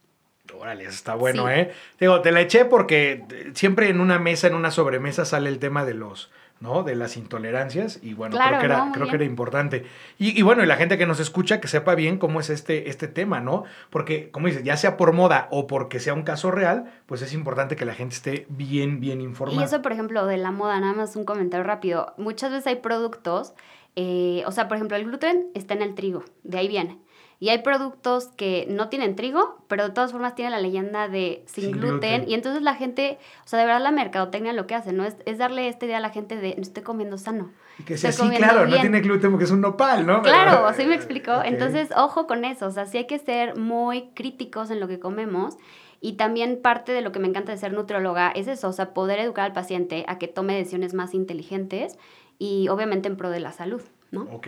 Órale, 0.54 0.84
eso 0.84 0.94
está 0.94 1.16
bueno, 1.16 1.50
¿eh? 1.50 1.72
Digo, 2.00 2.22
te 2.22 2.32
la 2.32 2.42
eché 2.42 2.66
porque 2.66 3.24
siempre 3.54 3.90
en 3.90 4.02
una 4.02 4.20
mesa, 4.20 4.48
en 4.48 4.56
una 4.56 4.72
sobremesa 4.72 5.24
sale 5.24 5.50
el 5.50 5.60
tema 5.60 5.86
de 5.86 5.94
los 5.94 6.30
¿no? 6.62 6.84
De 6.84 6.96
las 6.96 7.18
intolerancias 7.18 8.00
y 8.02 8.14
bueno, 8.14 8.38
creo, 8.38 8.60
que 8.60 8.66
era, 8.66 8.92
creo 8.94 9.08
que 9.08 9.16
era 9.16 9.26
importante. 9.26 9.86
Y, 10.18 10.40
y, 10.40 10.42
bueno, 10.44 10.64
y 10.64 10.68
la 10.68 10.78
gente 10.78 10.98
que 10.98 11.06
nos 11.06 11.20
escucha 11.20 11.60
que 11.60 11.68
sepa 11.68 11.96
bien 11.96 12.18
cómo 12.18 12.40
es 12.40 12.50
este, 12.50 12.90
este 12.90 13.08
tema, 13.08 13.42
¿no? 13.42 13.66
Porque, 13.90 14.32
como 14.32 14.48
dices, 14.48 14.64
ya 14.64 14.78
sea 14.78 14.96
por 14.96 15.12
moda 15.12 15.48
o 15.52 15.68
porque 15.68 16.00
sea 16.00 16.14
un 16.14 16.24
caso 16.24 16.52
real, 16.52 16.86
pues 17.08 17.22
es 17.22 17.34
importante 17.34 17.76
que 17.76 17.86
la 17.86 17.96
gente 17.96 18.16
esté 18.16 18.46
bien, 18.50 19.00
bien 19.02 19.20
informada. 19.20 19.60
Y 19.60 19.66
eso, 19.66 19.82
por 19.82 19.92
ejemplo, 19.92 20.26
de 20.26 20.38
la 20.38 20.52
moda, 20.52 20.80
nada 20.80 20.94
más 20.94 21.16
un 21.16 21.26
comentario 21.26 21.66
rápido. 21.66 22.14
Muchas 22.18 22.52
veces 22.52 22.68
hay 22.68 22.78
productos 22.78 23.54
Eh, 23.98 24.44
o 24.48 24.52
sea, 24.54 24.70
por 24.70 24.78
ejemplo, 24.78 24.96
el 24.96 25.04
gluten 25.04 25.48
está 25.54 25.74
en 25.74 25.82
el 25.82 25.96
trigo, 25.96 26.24
de 26.44 26.58
ahí 26.60 26.68
viene. 26.70 26.98
Y 27.42 27.50
hay 27.50 27.64
productos 27.64 28.28
que 28.28 28.68
no 28.70 28.88
tienen 28.90 29.16
trigo, 29.16 29.58
pero 29.68 29.86
de 29.86 29.90
todas 29.90 30.12
formas 30.12 30.36
tienen 30.36 30.52
la 30.52 30.62
leyenda 30.62 31.08
de 31.08 31.44
sin, 31.48 31.72
gluten, 31.72 32.30
Y 32.30 32.36
entonces 32.36 32.62
la 32.62 32.76
gente, 32.76 33.18
o 33.44 33.48
sea, 33.48 33.58
de 33.58 33.66
verdad 33.66 33.82
la 33.82 33.90
mercadotecnia 33.90 34.54
lo 34.54 34.68
que 34.68 34.76
hace, 34.76 34.94
¿no? 34.94 35.04
Es, 35.06 35.16
es 35.26 35.40
darle 35.40 35.68
esta 35.68 35.88
idea 35.88 35.98
a 35.98 36.02
la 36.02 36.12
gente 36.12 36.36
de, 36.38 36.56
estoy 36.60 36.84
comiendo 36.84 37.18
sano. 37.18 37.50
Y 37.80 37.84
que 37.84 37.98
sea 37.98 38.12
así, 38.12 38.30
claro, 38.30 38.68
no 38.68 38.80
tiene 38.80 39.02
gluten 39.02 39.32
porque 39.32 39.46
es 39.46 39.50
un 39.50 39.62
nopal, 39.62 40.06
¿no? 40.06 40.22
Claro, 40.22 40.68
así 40.68 40.86
me 40.86 40.94
explicó. 40.94 41.42
Entonces, 41.44 41.90
ojo 41.98 42.28
con 42.28 42.46
eso. 42.46 42.68
O 42.68 42.72
sea, 42.72 42.86
sí 42.86 43.00
hay 43.00 43.08
que 43.08 43.18
ser 43.18 43.58
muy 43.58 44.12
críticos 44.14 44.70
en 44.70 44.80
lo 44.80 44.88
que 44.88 45.00
comemos. 45.00 45.58
Y 46.00 46.18
también 46.18 46.62
parte 46.62 46.92
de 46.92 47.02
lo 47.02 47.12
que 47.12 47.18
me 47.18 47.28
encanta 47.28 47.52
de 47.52 47.58
ser 47.58 47.74
nutrióloga 47.74 48.30
es 48.30 48.48
eso, 48.48 48.70
o 48.70 48.74
sea, 48.74 48.94
poder 48.94 49.18
educar 49.18 49.46
al 49.46 49.54
paciente 49.54 50.06
a 50.08 50.20
que 50.20 50.28
tome 50.28 50.56
decisiones 50.56 50.94
más 50.94 51.16
inteligentes 51.16 51.98
y 52.38 52.68
obviamente 52.68 53.08
en 53.08 53.18
pro 53.18 53.32
de 53.32 53.40
la 53.40 53.52
salud, 53.52 53.82
¿no? 54.12 54.28
Ok. 54.32 54.48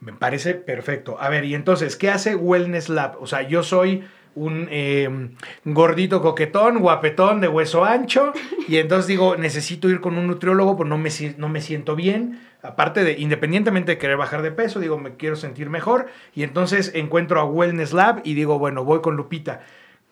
Me 0.00 0.12
parece 0.12 0.54
perfecto. 0.54 1.16
A 1.20 1.28
ver, 1.28 1.44
y 1.44 1.54
entonces, 1.54 1.96
¿qué 1.96 2.10
hace 2.10 2.36
Wellness 2.36 2.88
Lab? 2.88 3.16
O 3.20 3.26
sea, 3.26 3.42
yo 3.42 3.62
soy 3.62 4.04
un 4.36 4.68
em, 4.70 5.34
gordito 5.64 6.22
coquetón, 6.22 6.78
guapetón 6.78 7.40
de 7.40 7.48
hueso 7.48 7.84
ancho, 7.84 8.32
y 8.68 8.76
entonces 8.76 9.08
digo, 9.08 9.36
necesito 9.36 9.88
ir 9.88 10.00
con 10.00 10.16
un 10.16 10.28
nutriólogo, 10.28 10.76
pues 10.76 10.88
no 10.88 10.98
me, 10.98 11.10
no 11.36 11.48
me 11.48 11.60
siento 11.60 11.96
bien. 11.96 12.40
Aparte 12.62 13.04
de, 13.04 13.18
independientemente 13.18 13.92
de 13.92 13.98
querer 13.98 14.16
bajar 14.16 14.42
de 14.42 14.52
peso, 14.52 14.78
digo, 14.80 14.98
me 14.98 15.16
quiero 15.16 15.36
sentir 15.36 15.70
mejor, 15.70 16.06
y 16.34 16.44
entonces 16.44 16.92
encuentro 16.94 17.40
a 17.40 17.44
Wellness 17.44 17.92
Lab 17.92 18.20
y 18.24 18.34
digo, 18.34 18.58
bueno, 18.58 18.84
voy 18.84 19.00
con 19.00 19.16
Lupita. 19.16 19.62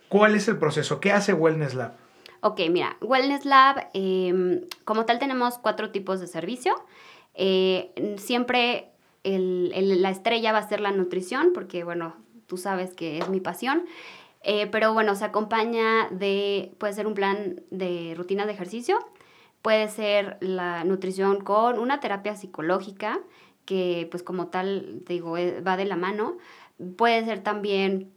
¿Cuál 0.08 0.34
es 0.34 0.48
el 0.48 0.56
proceso? 0.56 1.00
¿Qué 1.00 1.12
hace 1.12 1.32
Wellness 1.32 1.74
Lab? 1.74 1.92
Ok, 2.40 2.60
mira, 2.70 2.96
Wellness 3.00 3.44
Lab, 3.44 3.88
em, 3.94 4.62
como 4.84 5.04
tal 5.04 5.18
tenemos 5.18 5.58
cuatro 5.58 5.90
tipos 5.90 6.20
de 6.20 6.26
servicio. 6.26 6.74
Eh, 7.34 7.92
siempre 8.16 8.90
la 9.26 10.10
estrella 10.10 10.52
va 10.52 10.58
a 10.58 10.68
ser 10.68 10.80
la 10.80 10.92
nutrición, 10.92 11.52
porque 11.52 11.84
bueno, 11.84 12.14
tú 12.46 12.56
sabes 12.56 12.94
que 12.94 13.18
es 13.18 13.28
mi 13.28 13.40
pasión. 13.40 13.84
Eh, 14.42 14.68
pero 14.68 14.94
bueno, 14.94 15.16
se 15.16 15.24
acompaña 15.24 16.08
de, 16.10 16.72
puede 16.78 16.92
ser 16.92 17.06
un 17.08 17.14
plan 17.14 17.62
de 17.70 18.14
rutina 18.16 18.46
de 18.46 18.52
ejercicio, 18.52 18.98
puede 19.60 19.88
ser 19.88 20.36
la 20.40 20.84
nutrición 20.84 21.40
con 21.40 21.80
una 21.80 21.98
terapia 21.98 22.36
psicológica, 22.36 23.18
que 23.64 24.06
pues 24.10 24.22
como 24.22 24.46
tal, 24.46 25.02
digo, 25.06 25.36
eh, 25.36 25.60
va 25.60 25.76
de 25.76 25.84
la 25.84 25.96
mano. 25.96 26.36
Puede 26.96 27.24
ser 27.24 27.42
también 27.42 28.12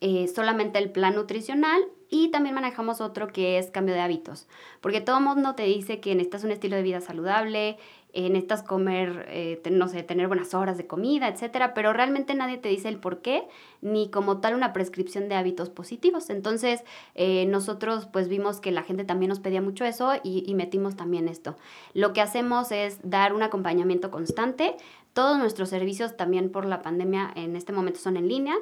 eh, 0.00 0.28
solamente 0.28 0.78
el 0.78 0.90
plan 0.90 1.16
nutricional 1.16 1.82
y 2.08 2.30
también 2.30 2.54
manejamos 2.54 3.00
otro 3.00 3.26
que 3.28 3.58
es 3.58 3.70
cambio 3.70 3.94
de 3.94 4.00
hábitos, 4.00 4.46
porque 4.80 5.00
todo 5.00 5.18
el 5.18 5.24
mundo 5.24 5.54
te 5.54 5.64
dice 5.64 6.00
que 6.00 6.14
necesitas 6.14 6.44
un 6.44 6.52
estilo 6.52 6.76
de 6.76 6.82
vida 6.82 7.00
saludable, 7.00 7.78
eh, 8.18 8.30
necesitas 8.30 8.62
comer, 8.62 9.26
eh, 9.28 9.60
no 9.70 9.88
sé, 9.88 10.02
tener 10.02 10.26
buenas 10.26 10.54
horas 10.54 10.78
de 10.78 10.86
comida, 10.86 11.28
etcétera, 11.28 11.74
pero 11.74 11.92
realmente 11.92 12.34
nadie 12.34 12.56
te 12.56 12.70
dice 12.70 12.88
el 12.88 12.98
por 12.98 13.20
qué, 13.20 13.46
ni 13.82 14.08
como 14.08 14.40
tal 14.40 14.54
una 14.54 14.72
prescripción 14.72 15.28
de 15.28 15.34
hábitos 15.34 15.68
positivos. 15.68 16.30
Entonces, 16.30 16.82
eh, 17.14 17.44
nosotros 17.44 18.08
pues 18.10 18.28
vimos 18.30 18.58
que 18.62 18.70
la 18.70 18.82
gente 18.82 19.04
también 19.04 19.28
nos 19.28 19.40
pedía 19.40 19.60
mucho 19.60 19.84
eso 19.84 20.14
y, 20.24 20.44
y 20.46 20.54
metimos 20.54 20.96
también 20.96 21.28
esto. 21.28 21.58
Lo 21.92 22.14
que 22.14 22.22
hacemos 22.22 22.72
es 22.72 23.00
dar 23.02 23.34
un 23.34 23.42
acompañamiento 23.42 24.10
constante. 24.10 24.76
Todos 25.12 25.38
nuestros 25.38 25.68
servicios 25.68 26.16
también 26.16 26.50
por 26.50 26.64
la 26.64 26.80
pandemia 26.80 27.30
en 27.36 27.54
este 27.54 27.74
momento 27.74 28.00
son 28.00 28.16
en 28.16 28.28
línea, 28.28 28.54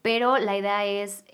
pero 0.00 0.38
la 0.38 0.56
idea 0.56 0.86
es 0.86 1.24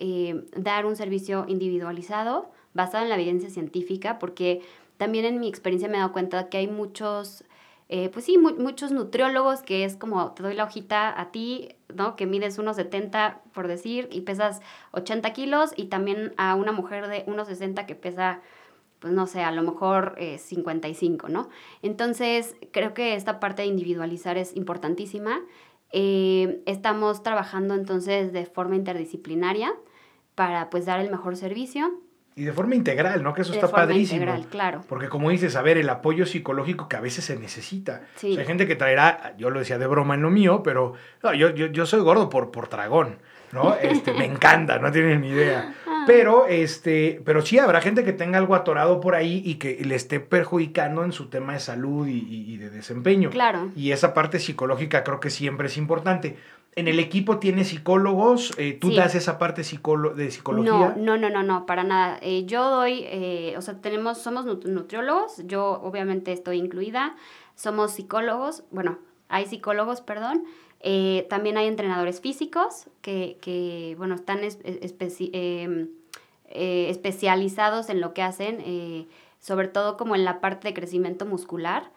dar 0.57 0.85
un 0.85 0.97
servicio 0.97 1.45
individualizado 1.47 2.51
basado 2.75 3.05
en 3.05 3.11
la 3.11 3.15
evidencia 3.15 3.51
científica, 3.51 4.19
porque 4.19 4.63
también 4.97 5.25
en 5.25 5.39
mi 5.39 5.49
experiencia 5.49 5.89
me 5.89 5.95
he 5.97 6.01
dado 6.01 6.13
cuenta 6.13 6.49
que 6.49 6.59
hay 6.59 6.67
muchos 6.67 7.45
eh, 7.91 8.11
pues 8.11 8.27
sí, 8.27 8.37
muchos 8.37 8.93
nutriólogos 8.93 9.63
que 9.63 9.85
es 9.85 9.97
como 9.97 10.33
te 10.33 10.43
doy 10.43 10.55
la 10.55 10.65
hojita 10.65 11.19
a 11.19 11.31
ti, 11.31 11.71
¿no? 11.95 12.17
Que 12.17 12.27
mides 12.27 12.59
unos 12.59 12.77
70, 12.77 13.41
por 13.55 13.67
decir, 13.67 14.09
y 14.13 14.21
pesas 14.23 14.61
80 14.93 15.33
kilos, 15.33 15.73
y 15.75 15.87
también 15.87 16.35
a 16.37 16.55
una 16.55 16.73
mujer 16.73 17.09
de 17.09 17.25
unos 17.27 17.49
60 17.49 17.87
que 17.87 17.95
pesa, 17.95 18.43
pues 18.99 19.15
no 19.15 19.27
sé, 19.27 19.43
a 19.43 19.53
lo 19.53 19.63
mejor 19.63 20.19
55, 20.39 21.29
eh, 21.29 21.31
¿no? 21.31 21.49
Entonces, 21.81 22.57
creo 22.73 22.93
que 22.93 23.15
esta 23.15 23.41
parte 23.41 23.63
de 23.63 23.69
individualizar 23.69 24.37
es 24.37 24.55
importantísima. 24.55 25.41
Eh, 25.91 26.63
estamos 26.67 27.23
trabajando 27.23 27.75
entonces 27.75 28.35
de 28.35 28.45
forma 28.45 28.77
interdisciplinaria 28.77 29.75
para 30.35 30.69
pues 30.69 30.85
dar 30.85 31.01
el 31.01 31.11
mejor 31.11 31.37
servicio 31.37 32.03
y 32.39 32.45
de 32.45 32.53
forma 32.53 32.77
integral, 32.77 33.25
¿no? 33.25 33.35
Que 33.35 33.43
eso 33.43 33.53
está 33.53 33.67
forma 33.67 33.87
padrísimo. 33.87 34.23
Integral, 34.23 34.47
claro. 34.47 34.85
Porque 34.89 35.09
como 35.09 35.29
dices, 35.31 35.57
a 35.57 35.63
ver, 35.63 35.77
el 35.77 35.91
apoyo 35.91 36.25
psicológico 36.25 36.89
que 36.89 36.95
a 36.95 37.01
veces 37.01 37.25
se 37.25 37.37
necesita. 37.37 38.03
Sí. 38.15 38.39
hay 38.39 38.47
gente 38.47 38.69
que 38.69 38.77
traerá, 38.77 39.35
yo 39.37 39.51
lo 39.51 39.59
decía 39.59 39.77
de 39.77 39.89
broma 39.89 40.15
en 40.15 40.23
lo 40.23 40.31
mío, 40.31 40.63
pero 40.63 40.93
no, 41.25 41.35
yo, 41.35 41.51
yo, 41.51 41.67
yo 41.67 41.85
soy 41.85 41.99
gordo 42.01 42.29
por, 42.31 42.53
por 42.53 42.69
dragón, 42.69 43.19
¿no? 43.51 43.75
Este, 43.83 44.13
me 44.13 44.25
encanta, 44.25 44.79
no 44.79 44.93
tienen 44.93 45.21
ni 45.21 45.31
idea. 45.31 45.75
Ah. 45.85 46.05
Pero, 46.07 46.47
este, 46.47 47.21
pero 47.25 47.43
sí 47.43 47.59
habrá 47.59 47.81
gente 47.81 48.05
que 48.05 48.13
tenga 48.13 48.39
algo 48.39 48.55
atorado 48.55 49.01
por 49.01 49.17
ahí 49.17 49.43
y 49.45 49.57
que 49.57 49.77
le 49.85 49.97
esté 49.97 50.21
perjudicando 50.21 51.03
en 51.03 51.11
su 51.11 51.29
tema 51.29 51.55
de 51.55 51.61
salud 51.61 52.07
y, 52.07 52.21
y 52.21 52.57
de 52.57 52.71
desempeño. 52.71 53.31
Claro. 53.31 53.73
Y 53.75 53.91
esa 53.91 54.15
parte 54.15 54.39
psicológica 54.39 55.03
creo 55.03 55.19
que 55.19 55.31
siempre 55.31 55.67
es 55.67 55.77
importante. 55.77 56.37
¿En 56.79 56.87
el 56.87 57.01
equipo 57.01 57.39
tiene 57.39 57.65
psicólogos? 57.65 58.57
Eh, 58.57 58.73
¿Tú 58.73 58.95
das 58.95 59.17
esa 59.17 59.37
parte 59.37 59.63
de 59.63 59.65
psicología? 60.31 60.71
No, 60.71 60.95
no, 60.97 61.17
no, 61.19 61.29
no, 61.29 61.43
no 61.43 61.67
para 61.67 61.83
nada. 61.83 62.21
Eh, 62.23 62.45
yo 62.47 62.71
doy, 62.71 63.01
eh, 63.07 63.55
o 63.59 63.63
sea, 63.63 63.81
tenemos, 63.81 64.19
somos 64.19 64.45
nutriólogos, 64.65 65.43
yo 65.45 65.81
obviamente 65.83 66.31
estoy 66.31 66.59
incluida, 66.59 67.17
somos 67.57 67.91
psicólogos, 67.91 68.63
bueno, 68.71 69.01
hay 69.29 69.47
psicólogos, 69.47 70.03
perdón, 70.03 70.45
también 71.29 71.57
hay 71.59 71.67
entrenadores 71.67 72.21
físicos 72.21 72.87
que, 73.03 73.39
que 73.41 73.97
bueno, 73.99 74.15
están 74.15 74.39
em, 74.45 75.89
especializados 76.49 77.91
en 77.91 78.01
lo 78.01 78.15
que 78.15 78.23
hacen, 78.23 79.09
sobre 79.41 79.67
todo 79.67 79.97
como 79.97 80.15
en 80.15 80.25
la 80.25 80.41
parte 80.41 80.69
de 80.69 80.75
crecimiento 80.75 81.27
muscular. 81.27 81.91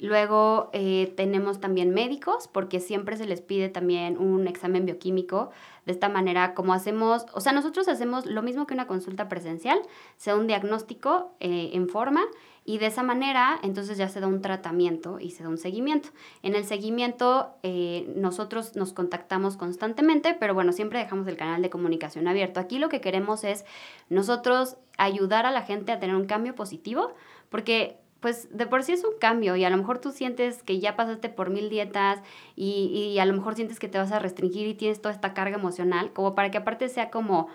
Luego 0.00 0.70
eh, 0.72 1.12
tenemos 1.16 1.60
también 1.60 1.90
médicos, 1.90 2.48
porque 2.48 2.78
siempre 2.78 3.16
se 3.16 3.26
les 3.26 3.40
pide 3.40 3.68
también 3.68 4.16
un 4.16 4.46
examen 4.46 4.86
bioquímico. 4.86 5.50
De 5.86 5.92
esta 5.92 6.08
manera, 6.08 6.54
como 6.54 6.72
hacemos, 6.72 7.26
o 7.32 7.40
sea, 7.40 7.52
nosotros 7.52 7.88
hacemos 7.88 8.26
lo 8.26 8.42
mismo 8.42 8.66
que 8.66 8.74
una 8.74 8.86
consulta 8.86 9.28
presencial, 9.28 9.80
sea 10.16 10.36
un 10.36 10.46
diagnóstico 10.46 11.32
eh, 11.40 11.70
en 11.72 11.88
forma 11.88 12.20
y 12.68 12.76
de 12.76 12.84
esa 12.84 13.02
manera 13.02 13.58
entonces 13.62 13.96
ya 13.96 14.10
se 14.10 14.20
da 14.20 14.26
un 14.26 14.42
tratamiento 14.42 15.20
y 15.20 15.30
se 15.30 15.42
da 15.42 15.48
un 15.48 15.56
seguimiento. 15.56 16.10
En 16.42 16.54
el 16.54 16.66
seguimiento 16.66 17.54
eh, 17.62 18.12
nosotros 18.14 18.76
nos 18.76 18.92
contactamos 18.92 19.56
constantemente, 19.56 20.36
pero 20.38 20.52
bueno, 20.52 20.72
siempre 20.72 20.98
dejamos 20.98 21.26
el 21.28 21.38
canal 21.38 21.62
de 21.62 21.70
comunicación 21.70 22.28
abierto. 22.28 22.60
Aquí 22.60 22.78
lo 22.78 22.90
que 22.90 23.00
queremos 23.00 23.42
es 23.42 23.64
nosotros 24.10 24.76
ayudar 24.98 25.46
a 25.46 25.50
la 25.50 25.62
gente 25.62 25.92
a 25.92 25.98
tener 25.98 26.14
un 26.14 26.26
cambio 26.26 26.54
positivo, 26.54 27.14
porque 27.48 27.96
pues 28.20 28.48
de 28.50 28.66
por 28.66 28.82
sí 28.82 28.92
es 28.92 29.04
un 29.04 29.16
cambio 29.20 29.54
y 29.56 29.64
a 29.64 29.70
lo 29.70 29.76
mejor 29.76 29.98
tú 29.98 30.10
sientes 30.10 30.62
que 30.62 30.80
ya 30.80 30.96
pasaste 30.96 31.28
por 31.28 31.50
mil 31.50 31.70
dietas 31.70 32.20
y, 32.56 33.12
y, 33.14 33.18
a 33.18 33.24
lo 33.24 33.32
mejor 33.32 33.54
sientes 33.54 33.78
que 33.78 33.88
te 33.88 33.98
vas 33.98 34.10
a 34.12 34.18
restringir 34.18 34.66
y 34.66 34.74
tienes 34.74 35.00
toda 35.00 35.14
esta 35.14 35.34
carga 35.34 35.56
emocional, 35.56 36.12
como 36.12 36.34
para 36.34 36.50
que 36.50 36.58
aparte 36.58 36.88
sea 36.88 37.10
como 37.10 37.48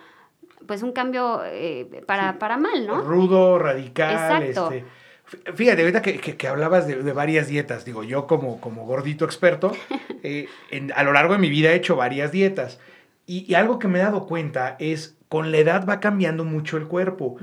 pues 0.66 0.84
un 0.84 0.94
cambio 0.94 1.42
eh, 1.46 2.04
para, 2.06 2.40
para 2.40 2.58
mal, 2.58 2.88
¿no? 2.88 3.02
Rudo, 3.02 3.60
radical. 3.60 4.14
Exacto. 4.14 4.72
Este, 4.72 5.54
fíjate, 5.54 5.82
ahorita 5.82 6.02
que, 6.02 6.20
que, 6.20 6.48
hablabas 6.48 6.88
de, 6.88 7.04
de, 7.04 7.14
varias 7.14 7.48
dietas, 7.48 7.84
digo, 7.84 8.04
yo 8.04 8.28
como, 8.28 8.62
como 8.62 8.86
gordito 8.86 9.26
experto, 9.26 9.74
eh, 10.24 10.48
en, 10.72 10.94
a 10.96 11.04
lo 11.04 11.12
largo 11.12 11.34
de 11.34 11.40
mi 11.40 11.50
vida 11.50 11.72
he 11.72 11.76
hecho 11.76 11.96
varias 11.96 12.32
dietas. 12.32 12.80
Y, 13.26 13.46
y, 13.50 13.56
algo 13.56 13.80
que 13.80 13.88
me 13.88 14.00
he 14.00 14.02
dado 14.02 14.26
cuenta 14.26 14.76
es, 14.80 15.18
con 15.30 15.52
la 15.52 15.58
edad 15.58 15.86
va 15.88 16.00
cambiando 16.00 16.44
mucho 16.44 16.78
el 16.78 16.88
cuerpo 16.88 17.38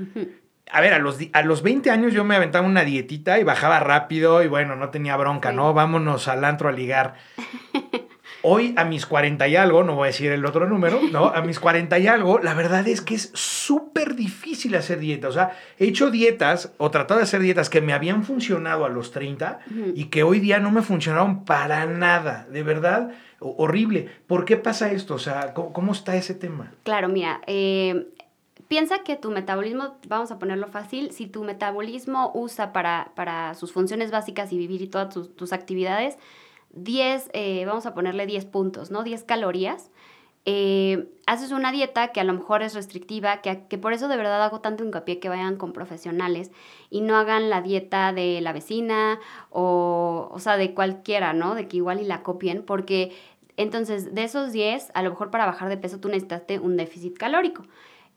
a 0.71 0.81
ver, 0.81 0.93
a 0.93 0.99
los, 0.99 1.17
a 1.33 1.41
los 1.41 1.61
20 1.63 1.91
años 1.91 2.13
yo 2.13 2.23
me 2.23 2.35
aventaba 2.35 2.65
una 2.65 2.83
dietita 2.83 3.39
y 3.39 3.43
bajaba 3.43 3.79
rápido 3.79 4.41
y 4.41 4.47
bueno, 4.47 4.75
no 4.75 4.89
tenía 4.89 5.17
bronca, 5.17 5.51
¿no? 5.51 5.73
Vámonos 5.73 6.27
al 6.27 6.45
antro 6.45 6.69
a 6.69 6.71
ligar. 6.71 7.15
Hoy, 8.43 8.73
a 8.75 8.85
mis 8.85 9.05
40 9.05 9.47
y 9.49 9.55
algo, 9.55 9.83
no 9.83 9.95
voy 9.95 10.05
a 10.05 10.07
decir 10.07 10.31
el 10.31 10.45
otro 10.45 10.67
número, 10.67 10.99
¿no? 11.11 11.27
A 11.27 11.41
mis 11.41 11.59
40 11.59 11.99
y 11.99 12.07
algo, 12.07 12.39
la 12.39 12.55
verdad 12.55 12.87
es 12.87 13.01
que 13.01 13.13
es 13.13 13.31
súper 13.35 14.15
difícil 14.15 14.73
hacer 14.75 14.99
dieta. 14.99 15.27
O 15.27 15.31
sea, 15.31 15.51
he 15.77 15.85
hecho 15.85 16.09
dietas 16.09 16.73
o 16.77 16.89
tratado 16.89 17.19
de 17.19 17.25
hacer 17.25 17.41
dietas 17.41 17.69
que 17.69 17.81
me 17.81 17.93
habían 17.93 18.23
funcionado 18.23 18.85
a 18.85 18.89
los 18.89 19.11
30 19.11 19.59
y 19.93 20.05
que 20.05 20.23
hoy 20.23 20.39
día 20.39 20.59
no 20.59 20.71
me 20.71 20.81
funcionaron 20.81 21.45
para 21.45 21.85
nada. 21.85 22.47
De 22.49 22.63
verdad, 22.63 23.11
horrible. 23.39 24.09
¿Por 24.25 24.45
qué 24.45 24.57
pasa 24.57 24.91
esto? 24.91 25.15
O 25.15 25.19
sea, 25.19 25.53
¿cómo, 25.53 25.91
está 25.91 26.15
ese 26.15 26.33
tema? 26.33 26.71
Claro, 26.83 27.09
mira, 27.09 27.41
eh, 27.45 28.07
piensa 28.71 28.99
que 28.99 29.17
tu 29.17 29.31
metabolismo, 29.31 29.97
vamos 30.07 30.31
a 30.31 30.39
ponerlo 30.39 30.65
fácil, 30.65 31.11
si 31.11 31.27
tu 31.27 31.43
metabolismo 31.43 32.31
usa 32.33 32.71
para, 32.71 33.11
para 33.15 33.53
sus 33.53 33.73
funciones 33.73 34.11
básicas 34.11 34.53
y 34.53 34.57
vivir 34.57 34.81
y 34.81 34.87
todas 34.87 35.13
tus, 35.13 35.51
actividades, 35.51 36.17
10, 36.71 37.31
eh, 37.33 37.65
vamos 37.65 37.85
a 37.85 37.93
ponerle 37.93 38.25
10 38.25 38.45
puntos, 38.45 38.89
¿no? 38.89 39.03
10 39.03 39.25
calorías. 39.25 39.91
eh, 40.45 41.09
haces 41.25 41.51
una 41.51 41.73
dieta 41.73 42.13
que 42.13 42.21
a 42.21 42.23
lo 42.23 42.31
mejor 42.31 42.63
es 42.63 42.73
restrictiva, 42.73 43.41
que, 43.41 43.65
que, 43.67 43.77
por 43.77 43.91
eso 43.91 44.07
de 44.07 44.15
verdad 44.15 44.41
hago 44.41 44.61
tanto 44.61 44.85
hincapié 44.85 45.19
que 45.19 45.27
vayan 45.27 45.57
con 45.57 45.73
profesionales 45.73 46.49
y 46.89 47.01
no 47.01 47.17
hagan 47.17 47.49
la 47.49 47.61
dieta 47.61 48.13
de 48.13 48.39
la 48.39 48.53
vecina 48.53 49.19
o, 49.49 50.29
o 50.31 50.39
sea, 50.39 50.55
de 50.55 50.73
cualquiera, 50.73 51.33
¿no? 51.33 51.55
De 51.55 51.67
que 51.67 51.75
igual 51.75 51.99
y 51.99 52.05
la 52.05 52.23
copien, 52.23 52.63
porque 52.63 53.11
entonces 53.57 54.15
de 54.15 54.23
esos 54.23 54.53
10, 54.53 54.91
a 54.93 55.03
lo 55.03 55.09
mejor 55.09 55.29
para 55.29 55.45
bajar 55.45 55.67
de 55.67 55.75
peso 55.75 55.99
tú 55.99 56.07
necesitaste 56.07 56.57
un 56.59 56.77
déficit 56.77 57.17
calórico. 57.17 57.65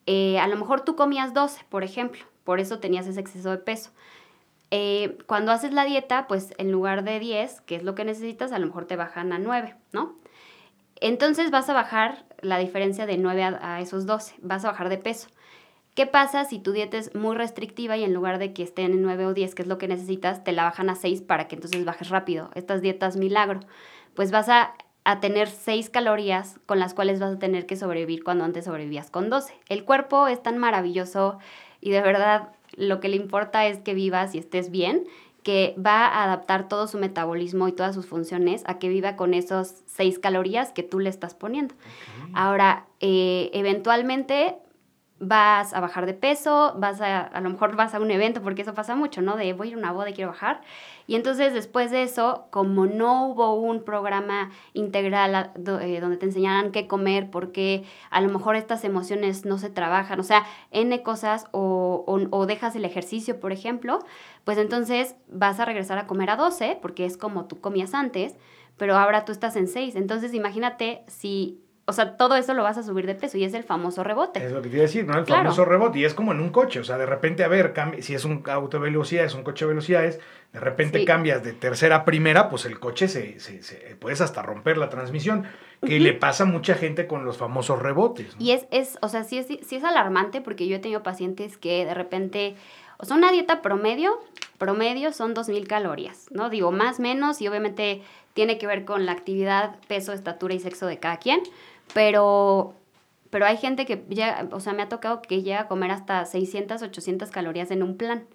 Eh, 0.06 0.38
a 0.38 0.48
lo 0.48 0.56
mejor 0.56 0.82
tú 0.82 0.96
comías 0.96 1.34
12, 1.34 1.64
por 1.68 1.84
ejemplo, 1.84 2.24
por 2.44 2.60
eso 2.60 2.78
tenías 2.78 3.06
ese 3.06 3.20
exceso 3.20 3.50
de 3.50 3.58
peso. 3.58 3.90
Eh, 4.70 5.18
cuando 5.26 5.52
haces 5.52 5.72
la 5.72 5.84
dieta, 5.84 6.26
pues 6.26 6.52
en 6.58 6.72
lugar 6.72 7.04
de 7.04 7.20
10, 7.20 7.60
que 7.62 7.76
es 7.76 7.84
lo 7.84 7.94
que 7.94 8.04
necesitas, 8.04 8.52
a 8.52 8.58
lo 8.58 8.66
mejor 8.66 8.86
te 8.86 8.96
bajan 8.96 9.32
a 9.32 9.38
9, 9.38 9.76
¿no? 9.92 10.16
Entonces 11.00 11.50
vas 11.50 11.68
a 11.68 11.74
bajar 11.74 12.24
la 12.40 12.58
diferencia 12.58 13.06
de 13.06 13.18
9 13.18 13.42
a, 13.44 13.80
esos 13.80 14.06
12, 14.06 14.36
vas 14.42 14.64
a 14.64 14.70
bajar 14.70 14.88
de 14.88 14.98
peso. 14.98 15.28
¿Qué 15.94 16.06
pasa 16.06 16.44
si 16.44 16.58
tu 16.58 16.72
dieta 16.72 16.96
es 16.96 17.14
muy 17.14 17.36
restrictiva 17.36 17.96
y 17.96 18.04
en 18.04 18.12
lugar 18.12 18.38
de 18.38 18.52
que 18.52 18.64
estén 18.64 18.92
en 18.92 19.02
9 19.02 19.26
o 19.26 19.34
10, 19.34 19.54
que 19.54 19.62
es 19.62 19.68
lo 19.68 19.78
que 19.78 19.86
necesitas, 19.86 20.42
te 20.42 20.52
la 20.52 20.64
bajan 20.64 20.90
a 20.90 20.96
6 20.96 21.22
para 21.22 21.46
que 21.46 21.54
entonces 21.54 21.84
bajes 21.84 22.08
rápido? 22.08 22.50
Estas 22.54 22.82
dietas 22.82 23.16
milagro. 23.16 23.60
Pues 24.14 24.32
vas 24.32 24.48
a, 24.48 24.74
a 25.04 25.20
tener 25.20 25.48
6 25.48 25.90
calorías 25.90 26.58
con 26.66 26.78
las 26.78 26.94
cuales 26.94 27.20
vas 27.20 27.34
a 27.34 27.38
tener 27.38 27.66
que 27.66 27.76
sobrevivir 27.76 28.24
cuando 28.24 28.44
antes 28.44 28.64
sobrevivías 28.64 29.10
con 29.10 29.30
12. 29.30 29.54
El 29.68 29.84
cuerpo 29.84 30.28
es 30.28 30.42
tan 30.42 30.58
maravilloso 30.58 31.38
y 31.80 31.90
de 31.90 32.00
verdad 32.00 32.48
lo 32.76 33.00
que 33.00 33.08
le 33.08 33.16
importa 33.16 33.66
es 33.66 33.78
que 33.78 33.94
vivas 33.94 34.34
y 34.34 34.38
estés 34.38 34.70
bien, 34.70 35.04
que 35.42 35.74
va 35.78 36.06
a 36.06 36.24
adaptar 36.24 36.68
todo 36.68 36.86
su 36.86 36.96
metabolismo 36.96 37.68
y 37.68 37.72
todas 37.72 37.94
sus 37.94 38.06
funciones 38.06 38.62
a 38.66 38.78
que 38.78 38.88
viva 38.88 39.14
con 39.14 39.34
esos 39.34 39.74
seis 39.84 40.18
calorías 40.18 40.72
que 40.72 40.82
tú 40.82 41.00
le 41.00 41.10
estás 41.10 41.34
poniendo. 41.34 41.74
Ahora, 42.32 42.86
eh, 43.00 43.50
eventualmente 43.52 44.56
vas 45.26 45.72
a 45.74 45.80
bajar 45.80 46.06
de 46.06 46.14
peso, 46.14 46.74
vas 46.76 47.00
a, 47.00 47.20
a 47.20 47.40
lo 47.40 47.50
mejor 47.50 47.76
vas 47.76 47.94
a 47.94 48.00
un 48.00 48.10
evento, 48.10 48.42
porque 48.42 48.62
eso 48.62 48.74
pasa 48.74 48.94
mucho, 48.94 49.22
¿no? 49.22 49.36
De 49.36 49.52
voy 49.52 49.68
a 49.68 49.70
ir 49.70 49.76
a 49.76 49.78
una 49.78 49.92
boda 49.92 50.10
y 50.10 50.12
quiero 50.12 50.30
bajar. 50.30 50.60
Y 51.06 51.16
entonces 51.16 51.52
después 51.52 51.90
de 51.90 52.02
eso, 52.02 52.46
como 52.50 52.86
no 52.86 53.28
hubo 53.28 53.54
un 53.54 53.84
programa 53.84 54.50
integral 54.72 55.52
eh, 55.82 56.00
donde 56.00 56.16
te 56.16 56.26
enseñaran 56.26 56.72
qué 56.72 56.86
comer, 56.86 57.30
porque 57.30 57.84
a 58.10 58.20
lo 58.20 58.30
mejor 58.30 58.56
estas 58.56 58.84
emociones 58.84 59.44
no 59.44 59.58
se 59.58 59.70
trabajan, 59.70 60.20
o 60.20 60.22
sea, 60.22 60.44
N 60.70 61.02
cosas, 61.02 61.46
o, 61.52 62.04
o, 62.06 62.36
o 62.36 62.46
dejas 62.46 62.76
el 62.76 62.84
ejercicio, 62.84 63.40
por 63.40 63.52
ejemplo, 63.52 63.98
pues 64.44 64.58
entonces 64.58 65.16
vas 65.28 65.60
a 65.60 65.64
regresar 65.64 65.98
a 65.98 66.06
comer 66.06 66.30
a 66.30 66.36
12, 66.36 66.78
porque 66.80 67.04
es 67.04 67.16
como 67.16 67.46
tú 67.46 67.60
comías 67.60 67.94
antes, 67.94 68.36
pero 68.76 68.96
ahora 68.96 69.24
tú 69.24 69.32
estás 69.32 69.56
en 69.56 69.68
6. 69.68 69.96
Entonces 69.96 70.34
imagínate 70.34 71.04
si 71.06 71.63
o 71.86 71.92
sea, 71.92 72.16
todo 72.16 72.34
eso 72.36 72.54
lo 72.54 72.62
vas 72.62 72.78
a 72.78 72.82
subir 72.82 73.06
de 73.06 73.14
peso 73.14 73.36
y 73.36 73.44
es 73.44 73.52
el 73.52 73.62
famoso 73.62 74.02
rebote. 74.02 74.42
Es 74.42 74.52
lo 74.52 74.62
que 74.62 74.70
te 74.70 74.76
iba 74.76 74.84
a 74.84 74.86
decir, 74.86 75.04
¿no? 75.04 75.18
El 75.18 75.26
famoso 75.26 75.66
rebote. 75.66 75.98
Y 75.98 76.06
es 76.06 76.14
como 76.14 76.32
en 76.32 76.40
un 76.40 76.48
coche. 76.48 76.80
O 76.80 76.84
sea, 76.84 76.96
de 76.96 77.04
repente, 77.04 77.44
a 77.44 77.48
ver, 77.48 77.74
si 78.00 78.14
es 78.14 78.24
un 78.24 78.42
auto 78.46 78.78
de 78.78 78.84
velocidad, 78.84 79.26
es 79.26 79.34
un 79.34 79.42
coche 79.42 79.66
de 79.66 79.68
velocidades, 79.68 80.18
de 80.54 80.60
repente 80.60 81.04
cambias 81.04 81.44
de 81.44 81.52
tercera 81.52 81.96
a 81.96 82.04
primera, 82.06 82.48
pues 82.48 82.64
el 82.64 82.78
coche 82.78 83.06
se, 83.08 83.38
se, 83.38 83.96
puedes 83.96 84.22
hasta 84.22 84.40
romper 84.40 84.78
la 84.78 84.88
transmisión. 84.88 85.44
Que 85.84 86.00
le 86.00 86.14
pasa 86.14 86.44
a 86.44 86.46
mucha 86.46 86.74
gente 86.74 87.06
con 87.06 87.26
los 87.26 87.36
famosos 87.36 87.82
rebotes. 87.82 88.34
Y 88.38 88.52
es, 88.52 88.64
es, 88.70 88.96
o 89.02 89.10
sea, 89.10 89.22
sí 89.24 89.36
es, 89.36 89.46
sí 89.46 89.76
es 89.76 89.84
alarmante 89.84 90.40
porque 90.40 90.66
yo 90.66 90.76
he 90.76 90.78
tenido 90.78 91.02
pacientes 91.02 91.58
que 91.58 91.84
de 91.84 91.92
repente, 91.92 92.56
o 92.96 93.04
sea, 93.04 93.18
una 93.18 93.30
dieta 93.30 93.60
promedio, 93.60 94.18
promedio 94.56 95.12
son 95.12 95.34
2.000 95.34 95.66
calorías, 95.66 96.28
¿no? 96.30 96.48
Digo, 96.48 96.72
más, 96.72 96.98
menos, 97.00 97.42
y 97.42 97.48
obviamente 97.48 98.00
tiene 98.32 98.56
que 98.56 98.66
ver 98.66 98.86
con 98.86 99.04
la 99.04 99.12
actividad, 99.12 99.76
peso, 99.88 100.14
estatura 100.14 100.54
y 100.54 100.60
sexo 100.60 100.86
de 100.86 100.98
cada 100.98 101.18
quien 101.18 101.42
pero, 101.92 102.74
pero 103.30 103.46
hay 103.46 103.56
gente 103.56 103.86
que 103.86 104.04
ya, 104.08 104.48
o 104.52 104.60
sea, 104.60 104.72
me 104.72 104.82
ha 104.82 104.88
tocado 104.88 105.22
que 105.22 105.42
llega 105.42 105.60
a 105.60 105.68
comer 105.68 105.90
hasta 105.90 106.24
600, 106.24 106.82
800 106.82 107.30
calorías 107.30 107.70
en 107.70 107.82
un 107.82 107.96
plan. 107.96 108.26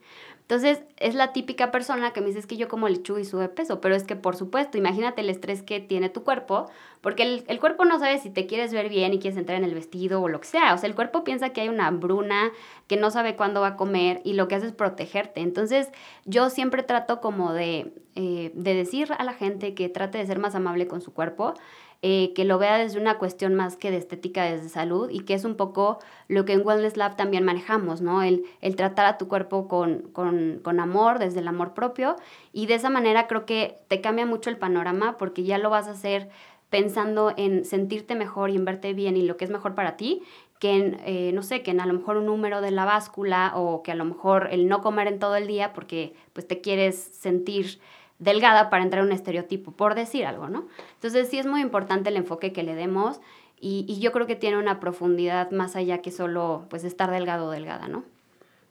Entonces, 0.49 0.81
es 0.97 1.13
la 1.13 1.31
típica 1.31 1.69
persona 1.69 2.12
que 2.12 2.21
me 2.21 2.27
dice, 2.27 2.39
es 2.39 2.47
que 2.47 2.57
yo 2.57 2.67
como 2.67 2.89
lechuga 2.89 3.19
y 3.19 3.23
sube 3.23 3.49
peso, 3.49 3.81
pero 3.81 3.93
es 3.93 4.03
que, 4.03 4.15
por 4.15 4.35
supuesto, 4.35 4.79
imagínate 4.79 5.21
el 5.21 5.29
estrés 5.29 5.62
que 5.62 5.79
tiene 5.79 6.09
tu 6.09 6.23
cuerpo, 6.23 6.71
porque 7.01 7.21
el, 7.21 7.43
el, 7.47 7.59
cuerpo 7.59 7.85
no 7.85 7.99
sabe 7.99 8.17
si 8.17 8.31
te 8.31 8.47
quieres 8.47 8.73
ver 8.73 8.89
bien 8.89 9.13
y 9.13 9.19
quieres 9.19 9.38
entrar 9.38 9.59
en 9.59 9.63
el 9.63 9.75
vestido 9.75 10.23
o 10.23 10.27
lo 10.27 10.41
que 10.41 10.47
sea. 10.47 10.73
O 10.73 10.79
sea, 10.79 10.89
el 10.89 10.95
cuerpo 10.95 11.23
piensa 11.23 11.49
que 11.49 11.62
hay 11.62 11.69
una 11.69 11.85
hambruna, 11.85 12.51
que 12.88 12.97
no 12.97 13.12
sabe 13.12 13.35
cuándo 13.35 13.62
va 13.62 13.67
a 13.67 13.75
comer 13.77 14.21
y 14.23 14.33
lo 14.33 14.47
que 14.47 14.55
hace 14.55 14.65
es 14.65 14.73
protegerte. 14.73 15.41
Entonces, 15.41 15.89
yo 16.25 16.49
siempre 16.49 16.81
trato 16.81 17.21
como 17.21 17.53
de, 17.53 17.93
eh, 18.15 18.49
de 18.55 18.73
decir 18.73 19.13
a 19.15 19.23
la 19.23 19.33
gente 19.33 19.75
que 19.75 19.88
trate 19.88 20.17
de 20.17 20.25
ser 20.25 20.39
más 20.39 20.55
amable 20.55 20.88
con 20.88 21.01
su 21.01 21.13
cuerpo 21.13 21.53
eh, 22.01 22.31
que 22.33 22.45
lo 22.45 22.57
vea 22.57 22.77
desde 22.77 22.99
una 22.99 23.17
cuestión 23.17 23.55
más 23.55 23.75
que 23.75 23.91
de 23.91 23.97
estética, 23.97 24.43
desde 24.43 24.69
salud, 24.69 25.09
y 25.09 25.21
que 25.21 25.33
es 25.33 25.43
un 25.43 25.55
poco 25.55 25.99
lo 26.29 26.45
que 26.45 26.53
en 26.53 26.65
Wellness 26.65 26.95
Lab 26.95 27.17
también 27.17 27.43
manejamos, 27.43 27.99
¿no? 28.01 28.23
El, 28.23 28.45
el 28.62 28.77
tratar 28.77 29.05
a 29.05 29.17
tu 29.17 29.27
cuerpo 29.27 29.67
con, 29.67 30.03
con, 30.13 30.59
con, 30.63 30.79
amor, 30.79 31.19
desde 31.19 31.39
el 31.39 31.47
amor 31.47 31.73
propio, 31.73 32.15
y 32.53 32.67
de 32.67 32.75
esa 32.75 32.89
manera 32.89 33.27
creo 33.27 33.45
que 33.45 33.79
te 33.89 33.99
cambia 33.99 34.25
mucho 34.25 34.49
el 34.49 34.57
panorama 34.57 35.17
porque 35.17 35.43
ya 35.43 35.57
lo 35.57 35.69
vas 35.69 35.88
a 35.88 35.91
hacer 35.91 36.29
pensando 36.69 37.33
en 37.35 37.65
sentirte 37.65 38.15
mejor 38.15 38.49
y 38.49 38.55
en 38.55 38.65
verte 38.65 38.93
bien 38.93 39.17
y 39.17 39.23
lo 39.23 39.38
que 39.38 39.45
es 39.45 39.51
mejor 39.51 39.75
para 39.75 39.97
ti, 39.97 40.21
que 40.59 40.75
en, 40.75 41.01
eh, 41.05 41.31
no 41.33 41.41
sé, 41.41 41.63
que 41.63 41.71
en 41.71 41.81
a 41.81 41.85
lo 41.85 41.93
mejor 41.93 42.17
un 42.17 42.27
número 42.27 42.62
de 42.62 42.71
la 42.71 42.85
báscula 42.85 43.53
o 43.55 43.81
que 43.81 43.91
a 43.91 43.95
lo 43.95 44.05
mejor 44.05 44.49
el 44.51 44.67
no 44.67 44.81
comer 44.81 45.07
en 45.07 45.19
todo 45.19 45.35
el 45.35 45.47
día 45.47 45.73
porque 45.73 46.13
pues 46.33 46.47
te 46.47 46.62
quieres 46.62 46.97
sentir 46.97 47.79
delgada 48.19 48.69
para 48.69 48.84
entrar 48.84 49.01
en 49.01 49.08
un 49.08 49.13
estereotipo, 49.13 49.71
por 49.71 49.95
decir 49.95 50.25
algo, 50.25 50.49
¿no? 50.49 50.67
Entonces 50.95 51.29
sí 51.29 51.39
es 51.39 51.45
muy 51.45 51.62
importante 51.62 52.10
el 52.10 52.17
enfoque 52.17 52.53
que 52.53 52.63
le 52.63 52.75
demos 52.75 53.19
y, 53.60 53.86
y 53.88 53.99
yo 53.99 54.12
creo 54.12 54.27
que 54.27 54.36
tiene 54.36 54.58
una 54.58 54.79
profundidad 54.79 55.51
más 55.51 55.75
allá 55.75 56.01
que 56.01 56.12
solo 56.12 56.65
pues 56.69 56.84
estar 56.84 57.12
delgado 57.12 57.47
o 57.47 57.51
delgada, 57.51 57.88
¿no? 57.88 58.03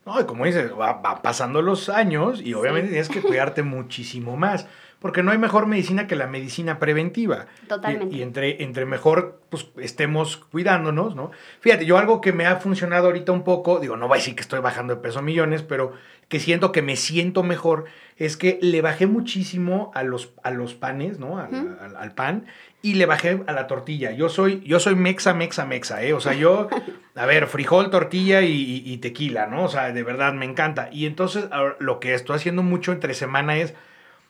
No, 0.07 0.19
y 0.21 0.25
como 0.25 0.47
dices, 0.47 0.73
va, 0.73 1.03
pasando 1.21 1.61
los 1.61 1.91
años 1.91 2.41
y 2.43 2.55
obviamente 2.55 2.89
tienes 2.89 3.11
que 3.11 3.21
cuidarte 3.21 3.63
muchísimo 3.63 4.39
más 4.39 4.67
porque 5.01 5.23
no 5.23 5.31
hay 5.31 5.39
mejor 5.39 5.67
medicina 5.67 6.07
que 6.07 6.17
la 6.17 6.27
medicina 6.27 6.79
preventiva. 6.79 7.47
Totalmente. 7.69 8.17
Y, 8.17 8.23
entre, 8.23 8.63
entre 8.63 8.85
mejor 8.85 9.41
pues, 9.49 9.69
estemos 9.77 10.39
cuidándonos, 10.39 11.15
¿no? 11.15 11.31
Fíjate, 11.61 11.87
yo 11.87 11.99
algo 11.99 12.21
que 12.21 12.33
me 12.33 12.47
ha 12.47 12.57
funcionado 12.57 13.07
ahorita 13.07 13.31
un 13.33 13.45
poco, 13.45 13.79
digo, 13.79 13.97
no 13.97 14.09
voy 14.09 14.17
a 14.17 14.21
decir 14.21 14.35
que 14.35 14.41
estoy 14.41 14.61
bajando 14.61 14.97
de 14.97 15.01
peso 15.01 15.23
millones, 15.23 15.63
pero 15.63 15.93
que 16.29 16.41
siento 16.41 16.73
que 16.73 16.83
me 16.83 16.97
siento 16.97 17.43
mejor, 17.43 17.87
es 18.17 18.37
que 18.37 18.59
le 18.61 18.83
bajé 18.83 19.07
muchísimo 19.07 19.91
a 19.95 20.03
los, 20.03 20.33
a 20.43 20.51
los 20.51 20.75
panes, 20.75 21.19
¿no? 21.19 21.39
Al, 21.39 22.13
pan, 22.15 22.47
y 22.83 22.95
le 22.95 23.07
bajé 23.07 23.43
a 23.47 23.53
la 23.53 23.67
tortilla. 23.67 24.11
Yo 24.13 24.29
soy, 24.29 24.61
yo 24.65 24.79
soy 24.79 24.95
mexa, 24.95 25.33
mexa, 25.33 25.65
mexa, 25.65 26.03
¿eh? 26.03 26.13
O 26.13 26.21
sea, 26.21 26.35
yo, 26.35 26.69
a 27.15 27.27
ver, 27.27 27.47
frijol, 27.47 27.91
tortilla 27.91 28.43
y, 28.43 28.83
y 28.85 28.99
tequila, 28.99 29.47
¿no? 29.47 29.65
O 29.65 29.69
sea, 29.69 29.93
de 29.93 30.03
verdad 30.03 30.35
me 30.35 30.45
encanta. 30.45 30.91
Y 30.93 31.07
entonces 31.07 31.49
lo 31.79 32.01
que 32.01 32.15
estoy 32.15 32.37
haciendo 32.37 32.63
mucho 32.63 32.93
entre 32.93 33.15
semana 33.15 33.57
es 33.57 33.75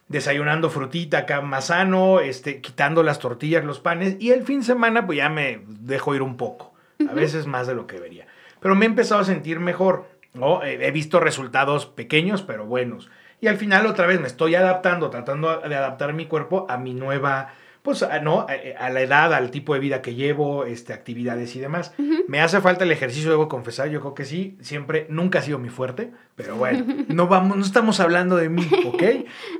desayunando 0.08 0.70
frutita 0.70 1.18
acá 1.18 1.40
más 1.40 1.66
sano, 1.66 2.20
este, 2.20 2.60
quitando 2.60 3.02
las 3.02 3.18
tortillas, 3.18 3.64
los 3.64 3.80
panes, 3.80 4.16
y 4.18 4.30
el 4.30 4.42
fin 4.42 4.60
de 4.60 4.66
semana 4.66 5.06
pues 5.06 5.18
ya 5.18 5.28
me 5.28 5.62
dejo 5.66 6.14
ir 6.14 6.22
un 6.22 6.36
poco, 6.36 6.74
a 7.08 7.12
veces 7.12 7.46
más 7.46 7.66
de 7.66 7.74
lo 7.74 7.86
que 7.86 7.96
debería. 7.96 8.26
Pero 8.60 8.74
me 8.74 8.86
he 8.86 8.88
empezado 8.88 9.20
a 9.20 9.24
sentir 9.24 9.60
mejor, 9.60 10.08
¿no? 10.34 10.62
He 10.62 10.90
visto 10.90 11.20
resultados 11.20 11.86
pequeños 11.86 12.42
pero 12.42 12.66
buenos. 12.66 13.10
Y 13.40 13.46
al 13.46 13.56
final 13.56 13.86
otra 13.86 14.06
vez 14.06 14.20
me 14.20 14.26
estoy 14.26 14.54
adaptando, 14.54 15.10
tratando 15.10 15.60
de 15.60 15.74
adaptar 15.74 16.12
mi 16.12 16.26
cuerpo 16.26 16.66
a 16.68 16.76
mi 16.76 16.94
nueva 16.94 17.52
pues, 17.88 18.04
¿no? 18.22 18.46
A, 18.78 18.90
la 18.90 19.00
edad, 19.00 19.32
al 19.32 19.50
tipo 19.50 19.72
de 19.72 19.80
vida 19.80 20.02
que 20.02 20.14
llevo, 20.14 20.66
este, 20.66 20.92
actividades 20.92 21.56
y 21.56 21.60
demás. 21.60 21.94
Me 22.26 22.40
hace 22.40 22.60
falta 22.60 22.84
el 22.84 22.92
ejercicio, 22.92 23.30
debo 23.30 23.48
confesar, 23.48 23.88
yo 23.88 24.00
creo 24.00 24.14
que 24.14 24.26
sí, 24.26 24.58
siempre, 24.60 25.06
nunca 25.08 25.38
ha 25.38 25.42
sido 25.42 25.58
mi 25.58 25.70
fuerte, 25.70 26.10
pero 26.34 26.56
bueno, 26.58 26.84
no 27.08 27.28
vamos, 27.28 27.56
no 27.56 27.64
estamos 27.64 27.98
hablando 28.00 28.36
de 28.36 28.50
mí, 28.50 28.68
¿ok? 28.84 29.02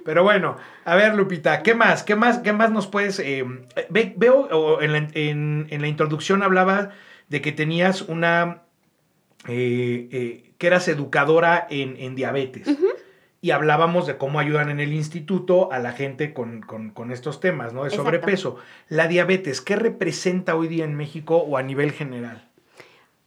Pero 0.04 0.24
bueno, 0.24 0.58
a 0.84 0.94
ver, 0.94 1.14
Lupita, 1.14 1.62
¿qué 1.62 1.74
más? 1.74 2.02
¿Qué 2.02 2.16
más, 2.16 2.40
qué 2.40 2.52
más 2.52 2.70
nos 2.70 2.86
puedes, 2.86 3.18
eh, 3.18 3.46
veo, 3.88 4.82
en 4.82 4.92
la, 4.92 5.08
en, 5.14 5.80
la, 5.80 5.88
introducción 5.88 6.42
hablaba 6.42 6.90
de 7.28 7.40
que 7.40 7.52
tenías 7.52 8.02
una, 8.02 8.64
eh, 9.48 10.08
eh, 10.12 10.52
que 10.58 10.66
eras 10.66 10.86
educadora 10.88 11.66
en, 11.70 11.96
en 11.96 12.14
diabetes 12.14 12.68
y 13.40 13.52
hablábamos 13.52 14.06
de 14.06 14.18
cómo 14.18 14.40
ayudan 14.40 14.68
en 14.70 14.80
el 14.80 14.92
instituto 14.92 15.70
a 15.72 15.78
la 15.78 15.92
gente 15.92 16.34
con, 16.34 17.12
estos 17.12 17.40
temas, 17.40 17.72
¿no? 17.72 17.84
De 17.84 17.90
sobrepeso. 17.90 18.56
La 18.88 19.06
diabetes, 19.06 19.60
¿qué 19.60 19.76
representa 19.76 20.56
hoy 20.56 20.68
día 20.68 20.84
en 20.84 20.96
México 20.96 21.36
o 21.36 21.56
a 21.56 21.62
nivel 21.62 21.92
general? 21.92 22.48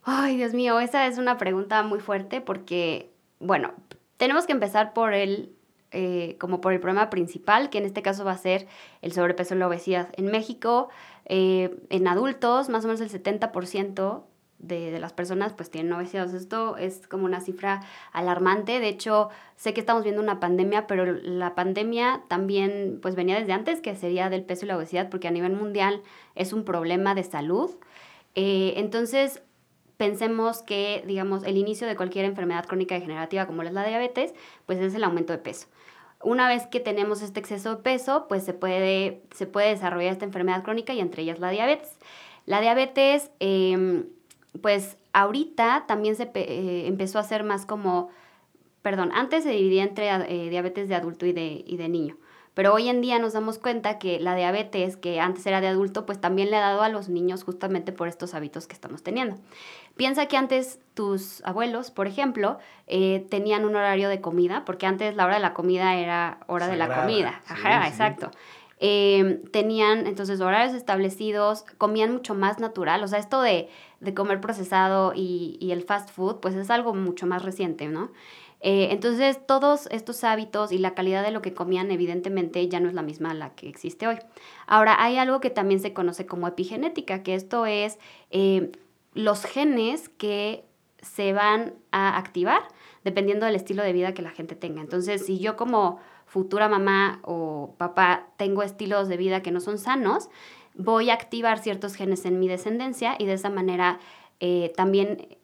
Ay, 0.04 0.36
Dios 0.38 0.54
mío, 0.54 0.80
esa 0.80 1.08
es 1.08 1.18
una 1.18 1.38
pregunta 1.38 1.84
muy 1.84 2.00
fuerte 2.00 2.42
porque, 2.42 3.10
bueno, 3.40 3.74
tenemos 4.18 4.46
que 4.46 4.52
empezar 4.52 4.94
por 4.94 5.14
el, 5.14 5.54
eh, 5.92 6.36
como 6.40 6.60
por 6.60 6.74
el 6.74 6.80
problema 6.82 7.10
principal, 7.10 7.70
que 7.70 7.78
en 7.78 7.86
este 7.86 8.02
caso 8.02 8.26
va 8.26 8.34
a 8.34 8.38
ser 8.38 8.68
el 9.02 9.14
sobrepeso 9.14 9.56
y 9.56 9.60
la 9.60 9.68
obesidad. 9.68 10.10
En 10.18 10.26
México, 10.26 10.90
eh, 11.26 11.74
en 11.90 12.08
adultos, 12.08 12.68
más 12.68 12.84
o 12.84 12.88
menos 12.88 13.00
el 13.00 13.10
70% 13.10 14.24
de, 14.62 15.00
las 15.00 15.14
personas 15.14 15.54
pues 15.54 15.70
tienen 15.70 15.92
obesidad. 15.94 16.34
Esto 16.34 16.78
es 16.78 17.08
como 17.08 17.26
una 17.26 17.42
cifra 17.42 17.82
alarmante. 18.14 18.80
De 18.80 18.88
hecho, 18.88 19.30
sé 19.56 19.74
que 19.74 19.80
estamos 19.80 20.04
viendo 20.04 20.22
una 20.22 20.40
pandemia, 20.40 20.88
pero 20.88 21.06
la 21.06 21.56
pandemia 21.56 22.24
también 22.28 23.00
pues 23.02 23.16
venía 23.16 23.40
desde 23.40 23.54
antes, 23.54 23.82
que 23.82 23.96
sería 23.96 24.30
del 24.30 24.44
peso 24.44 24.66
y 24.66 24.68
la 24.68 24.78
obesidad, 24.78 25.10
porque 25.10 25.28
a 25.28 25.32
nivel 25.32 25.54
mundial 25.54 26.02
es 26.36 26.54
un 26.54 26.64
problema 26.64 27.16
de 27.16 27.24
salud. 27.24 27.72
Eh, 28.36 28.74
entonces, 28.78 29.42
pensemos 29.98 30.62
que, 30.64 31.04
digamos, 31.06 31.44
el 31.44 31.58
inicio 31.58 31.88
de 31.88 31.96
cualquier 31.96 32.26
enfermedad 32.26 32.66
crónica 32.66 32.96
degenerativa 32.96 33.46
como 33.46 33.62
es 33.64 33.72
la 33.72 33.86
diabetes, 33.86 34.34
pues 34.66 34.80
es 34.80 34.96
el 34.96 35.04
aumento 35.04 35.34
de 35.34 35.40
peso. 35.40 35.68
Una 36.24 36.48
vez 36.48 36.68
que 36.68 36.80
tenemos 36.80 37.22
este 37.22 37.40
exceso 37.40 37.76
de 37.76 37.82
peso, 37.82 38.26
pues 38.28 38.44
se 38.44 38.54
puede, 38.54 39.24
se 39.34 39.48
puede 39.48 39.70
desarrollar 39.70 40.12
esta 40.12 40.26
enfermedad 40.26 40.64
crónica 40.64 40.94
y 40.94 41.00
entre 41.00 41.24
ellas 41.24 41.40
la 41.40 41.50
diabetes. 41.50 41.98
La 42.46 42.62
diabetes, 42.62 43.32
em, 43.40 44.06
pues 44.60 44.98
ahorita 45.14 45.86
también 45.88 46.16
se 46.16 46.30
eh, 46.34 46.88
empezó 46.88 47.20
a 47.20 47.24
ser 47.24 47.44
más 47.44 47.66
como, 47.66 48.10
perdón, 48.82 49.12
antes 49.14 49.44
se 49.44 49.52
dividía 49.52 49.84
entre 49.84 50.10
eh, 50.10 50.50
diabetes 50.50 50.90
de 50.90 50.96
adulto 50.96 51.26
y 51.26 51.34
de, 51.34 51.64
y 51.66 51.78
de 51.78 51.90
niño. 51.90 52.18
Pero 52.54 52.74
hoy 52.74 52.90
en 52.90 53.00
día 53.00 53.18
nos 53.18 53.32
damos 53.32 53.60
cuenta 53.60 53.98
que 53.98 54.20
la 54.20 54.36
diabetes, 54.36 54.98
que 54.98 55.22
antes 55.22 55.46
era 55.46 55.62
de 55.62 55.68
adulto, 55.68 56.06
pues 56.06 56.20
también 56.20 56.52
le 56.52 56.58
ha 56.58 56.62
dado 56.62 56.82
a 56.82 56.90
los 56.90 57.08
niños 57.08 57.46
justamente 57.46 57.94
por 57.94 58.10
estos 58.10 58.34
hábitos 58.34 58.68
que 58.68 58.74
estamos 58.74 59.04
teniendo. 59.04 59.38
Piensa 59.96 60.26
que 60.26 60.36
antes 60.36 60.80
tus 60.94 61.42
abuelos, 61.46 61.92
por 61.92 62.08
ejemplo, 62.08 62.60
eh, 62.88 63.26
tenían 63.30 63.64
un 63.64 63.78
horario 63.78 64.10
de 64.10 64.20
comida, 64.20 64.64
porque 64.66 64.86
antes 64.86 65.16
la 65.16 65.26
hora 65.26 65.36
de 65.36 65.42
la 65.42 65.54
comida 65.54 65.96
era 65.96 66.40
hora 66.48 66.68
de 66.68 66.76
la 66.76 66.94
comida. 66.94 67.42
Ajá, 67.48 67.88
exacto. 67.88 68.32
Tenían 68.80 70.08
entonces 70.08 70.42
horarios 70.42 70.76
establecidos, 70.76 71.64
comían 71.78 72.12
mucho 72.12 72.36
más 72.36 72.60
natural, 72.60 73.02
o 73.04 73.08
sea, 73.08 73.20
esto 73.20 73.42
de, 73.42 73.70
comer 74.14 74.42
procesado 74.42 75.14
y, 75.16 75.58
y, 75.60 75.72
el 75.72 75.84
fast 75.84 76.10
food, 76.10 76.40
pues 76.40 76.56
es 76.56 76.70
algo 76.70 76.94
mucho 76.94 77.28
más 77.28 77.44
reciente, 77.44 77.88
¿no? 77.88 78.12
Eh, 78.62 78.90
entonces, 78.92 79.40
todos 79.46 79.88
estos 79.92 80.24
hábitos 80.24 80.72
y 80.72 80.78
la 80.78 80.94
calidad 80.94 81.24
de 81.24 81.32
lo 81.32 81.42
que 81.42 81.54
comían, 81.54 81.90
evidentemente, 81.90 82.68
ya 82.68 82.80
no 82.80 82.88
es 82.88 82.94
la 82.94 83.02
misma 83.02 83.32
a 83.32 83.34
la 83.34 83.56
que 83.56 83.68
existe 83.68 84.08
hoy. 84.08 84.18
Ahora, 84.68 85.04
hay 85.04 85.18
algo 85.18 85.40
que 85.40 85.50
también 85.50 85.80
se 85.80 85.94
conoce 85.94 86.28
como 86.28 86.48
epigenética, 86.48 87.24
que 87.24 87.34
esto 87.34 87.66
es 87.66 87.98
eh, 88.30 88.72
los 89.14 89.46
genes 89.46 90.10
que 90.10 90.64
se 91.02 91.34
van 91.34 91.74
a 91.92 92.18
activar 92.18 92.62
dependiendo 93.04 93.48
del 93.48 93.56
estilo 93.56 93.82
de 93.82 93.94
vida 93.94 94.14
que 94.14 94.22
la 94.22 94.30
gente 94.30 94.56
tenga. 94.56 94.82
Entonces, 94.82 95.26
si 95.26 95.40
yo 95.40 95.58
como 95.58 96.00
futura 96.28 96.70
mamá 96.70 97.20
o 97.24 97.74
papá 97.80 98.28
tengo 98.38 98.62
estilos 98.62 99.08
de 99.08 99.18
vida 99.18 99.42
que 99.42 99.52
no 99.52 99.60
son 99.60 99.80
sanos, 99.80 100.30
voy 100.76 101.10
a 101.10 101.14
activar 101.14 101.60
ciertos 101.60 101.96
genes 101.96 102.26
en 102.26 102.40
mi 102.40 102.48
descendencia 102.48 103.16
y 103.20 103.26
de 103.26 103.34
esa 103.34 103.50
manera 103.50 104.00
eh, 104.40 104.74
también 104.76 105.38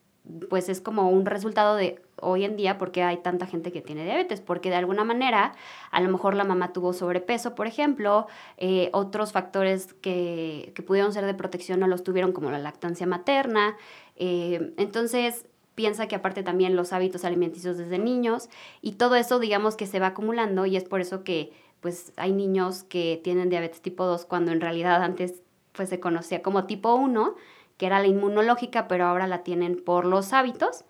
pues 0.49 0.69
es 0.69 0.81
como 0.81 1.09
un 1.09 1.25
resultado 1.25 1.75
de 1.75 2.01
hoy 2.19 2.43
en 2.43 2.55
día 2.55 2.77
porque 2.77 3.03
hay 3.03 3.17
tanta 3.17 3.45
gente 3.45 3.71
que 3.71 3.81
tiene 3.81 4.03
diabetes, 4.03 4.41
porque 4.41 4.69
de 4.69 4.75
alguna 4.75 5.03
manera 5.03 5.53
a 5.91 6.01
lo 6.01 6.09
mejor 6.09 6.35
la 6.35 6.43
mamá 6.43 6.73
tuvo 6.73 6.93
sobrepeso, 6.93 7.55
por 7.55 7.67
ejemplo, 7.67 8.27
eh, 8.57 8.89
otros 8.93 9.31
factores 9.31 9.93
que, 9.93 10.71
que, 10.75 10.83
pudieron 10.83 11.13
ser 11.13 11.25
de 11.25 11.33
protección 11.33 11.79
no 11.79 11.87
los 11.87 12.03
tuvieron 12.03 12.31
como 12.31 12.51
la 12.51 12.59
lactancia 12.59 13.05
materna, 13.07 13.77
eh, 14.15 14.73
entonces 14.77 15.45
piensa 15.75 16.07
que 16.07 16.15
aparte 16.15 16.41
también 16.41 16.75
los 16.75 16.91
hábitos 16.91 17.23
alimenticios 17.23 17.77
desde 17.77 17.99
niños 17.99 18.49
y 18.81 18.93
todo 18.93 19.15
eso 19.15 19.37
digamos 19.37 19.75
que 19.75 19.85
se 19.85 19.99
va 19.99 20.07
acumulando 20.07 20.65
y 20.65 20.75
es 20.75 20.83
por 20.83 21.01
eso 21.01 21.23
que 21.23 21.51
pues 21.81 22.13
hay 22.17 22.31
niños 22.31 22.83
que 22.83 23.19
tienen 23.23 23.49
diabetes 23.49 23.81
tipo 23.81 24.05
2 24.05 24.25
cuando 24.25 24.51
en 24.51 24.61
realidad 24.61 25.03
antes 25.03 25.41
pues 25.73 25.89
se 25.89 25.99
conocía 25.99 26.41
como 26.41 26.65
tipo 26.65 26.95
1 26.95 27.35
que 27.77 27.85
era 27.85 27.99
la 27.99 28.07
inmunológica, 28.07 28.87
pero 28.87 29.05
ahora 29.05 29.27
la 29.27 29.43
tienen 29.43 29.77
por 29.77 30.05
los 30.05 30.33
hábitos. 30.33 30.83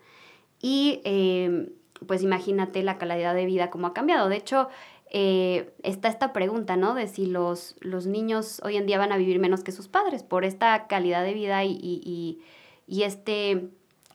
Y 0.60 1.00
em, 1.04 1.70
pues 2.06 2.22
imagínate 2.22 2.82
la 2.82 2.98
calidad 2.98 3.34
de 3.34 3.46
vida 3.46 3.70
cómo 3.70 3.88
ha 3.88 3.94
cambiado. 3.94 4.28
De 4.28 4.36
hecho, 4.36 4.68
eh, 5.10 5.72
está 5.82 6.08
esta 6.08 6.32
pregunta, 6.32 6.76
¿no? 6.76 6.94
De 6.94 7.06
si 7.06 7.26
los, 7.26 7.76
los 7.80 8.06
niños 8.06 8.60
hoy 8.64 8.76
en 8.76 8.86
día 8.86 8.98
van 8.98 9.12
a 9.12 9.16
vivir 9.16 9.38
menos 9.38 9.62
que 9.62 9.72
sus 9.72 9.88
padres 9.88 10.22
por 10.22 10.44
esta 10.44 10.86
calidad 10.86 11.22
de 11.22 11.34
vida 11.34 11.64
y, 11.64 11.78
y, 11.80 12.40
y 12.86 13.02
este 13.02 13.68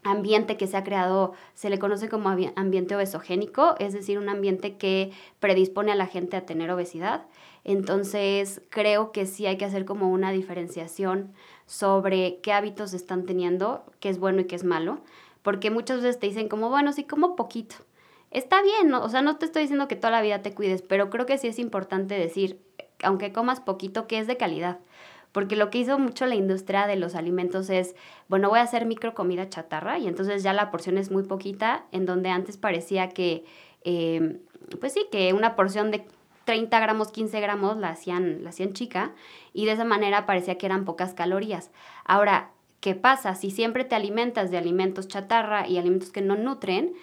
ambiente 0.04 0.58
que 0.58 0.68
se 0.68 0.78
ha 0.78 0.84
creado 0.84 1.34
se 1.54 1.70
le 1.70 1.80
conoce 1.80 2.10
como 2.10 2.30
ambiente 2.30 2.96
obesogénico, 2.96 3.76
es 3.80 3.94
decir, 3.94 4.18
un 4.18 4.30
ambiente 4.30 4.78
que 4.78 5.12
predispone 5.40 5.92
a 5.92 5.96
la 5.96 6.08
gente 6.08 6.38
a 6.38 6.46
tener 6.46 6.72
obesidad. 6.72 7.26
Entonces, 7.64 8.62
creo 8.70 9.12
que 9.12 9.26
sí 9.26 9.46
hay 9.46 9.58
que 9.58 9.66
hacer 9.66 9.86
como 9.86 10.12
una 10.12 10.32
diferenciación 10.32 11.34
sobre 11.66 12.40
qué 12.42 12.52
hábitos 12.52 12.94
están 12.94 13.26
teniendo, 13.26 13.84
qué 14.00 14.10
es 14.10 14.20
bueno 14.20 14.42
y 14.42 14.46
qué 14.46 14.56
es 14.56 14.64
malo, 14.64 15.00
porque 15.42 15.72
muchas 15.72 16.02
veces 16.02 16.20
te 16.20 16.28
dicen 16.28 16.50
como, 16.50 16.70
bueno, 16.70 16.92
sí 16.92 17.04
como 17.06 17.36
poquito. 17.36 17.76
Está 18.32 18.62
bien, 18.64 18.94
o 18.94 19.08
sea, 19.10 19.22
no 19.22 19.38
te 19.38 19.46
estoy 19.46 19.62
diciendo 19.62 19.88
que 19.88 19.96
toda 19.96 20.12
la 20.12 20.22
vida 20.22 20.42
te 20.42 20.54
cuides, 20.54 20.82
pero 20.82 21.10
creo 21.10 21.26
que 21.26 21.38
sí 21.38 21.48
es 21.48 21.60
importante 21.60 22.16
decir, 22.16 22.60
aunque 23.04 23.32
comas 23.32 23.60
poquito, 23.60 24.08
que 24.08 24.18
es 24.18 24.28
de 24.28 24.38
calidad. 24.38 24.80
Porque 25.34 25.58
lo 25.58 25.70
que 25.70 25.80
hizo 25.80 26.00
mucho 26.00 26.26
la 26.26 26.36
industria 26.36 26.88
de 26.88 26.96
los 26.96 27.16
alimentos 27.16 27.70
es, 27.70 27.96
bueno, 28.30 28.50
voy 28.50 28.60
a 28.60 28.62
hacer 28.62 28.86
micro 28.86 29.14
comida 29.14 29.50
chatarra 29.50 29.98
y 29.98 30.08
entonces 30.08 30.44
ya 30.44 30.54
la 30.54 30.72
porción 30.72 30.98
es 30.98 31.12
muy 31.12 31.24
poquita, 31.24 31.86
en 31.92 32.06
donde 32.06 32.30
antes 32.30 32.56
parecía 32.56 33.10
que, 33.10 33.44
eh, 33.84 34.40
pues 34.80 34.94
sí, 34.94 35.08
que 35.12 35.34
una 35.34 35.56
porción 35.56 35.92
de 35.92 36.06
30 36.46 36.80
gramos, 36.80 37.12
15 37.12 37.42
gramos 37.42 37.78
la 37.78 37.90
hacían, 37.90 38.44
la 38.44 38.52
hacían 38.52 38.74
chica 38.74 39.12
y 39.54 39.66
de 39.66 39.74
esa 39.74 39.86
manera 39.86 40.26
parecía 40.26 40.58
que 40.58 40.68
eran 40.68 40.86
pocas 40.86 41.14
calorías. 41.14 41.72
Ahora, 42.06 42.52
¿qué 42.80 42.96
pasa? 42.96 43.34
Si 43.34 43.50
siempre 43.50 43.86
te 43.86 43.96
alimentas 43.96 44.52
de 44.52 44.58
alimentos 44.58 45.08
chatarra 45.08 45.68
y 45.68 45.78
alimentos 45.78 46.12
que 46.12 46.22
no 46.22 46.36
nutren, 46.36 46.94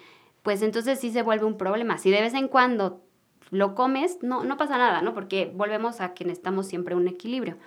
pues 0.41 0.61
entonces 0.61 0.99
sí 0.99 1.11
se 1.11 1.21
vuelve 1.21 1.45
un 1.45 1.57
problema. 1.57 1.97
Si 1.97 2.11
de 2.11 2.21
vez 2.21 2.33
en 2.33 2.47
cuando 2.47 3.01
lo 3.49 3.75
comes, 3.75 4.19
no, 4.21 4.43
no 4.43 4.57
pasa 4.57 4.77
nada, 4.77 5.01
¿no? 5.01 5.13
Porque 5.13 5.51
volvemos 5.53 5.99
a 5.99 6.13
que 6.13 6.23
necesitamos 6.23 6.67
siempre 6.67 6.95
un 6.95 7.07
equilibrio. 7.07 7.57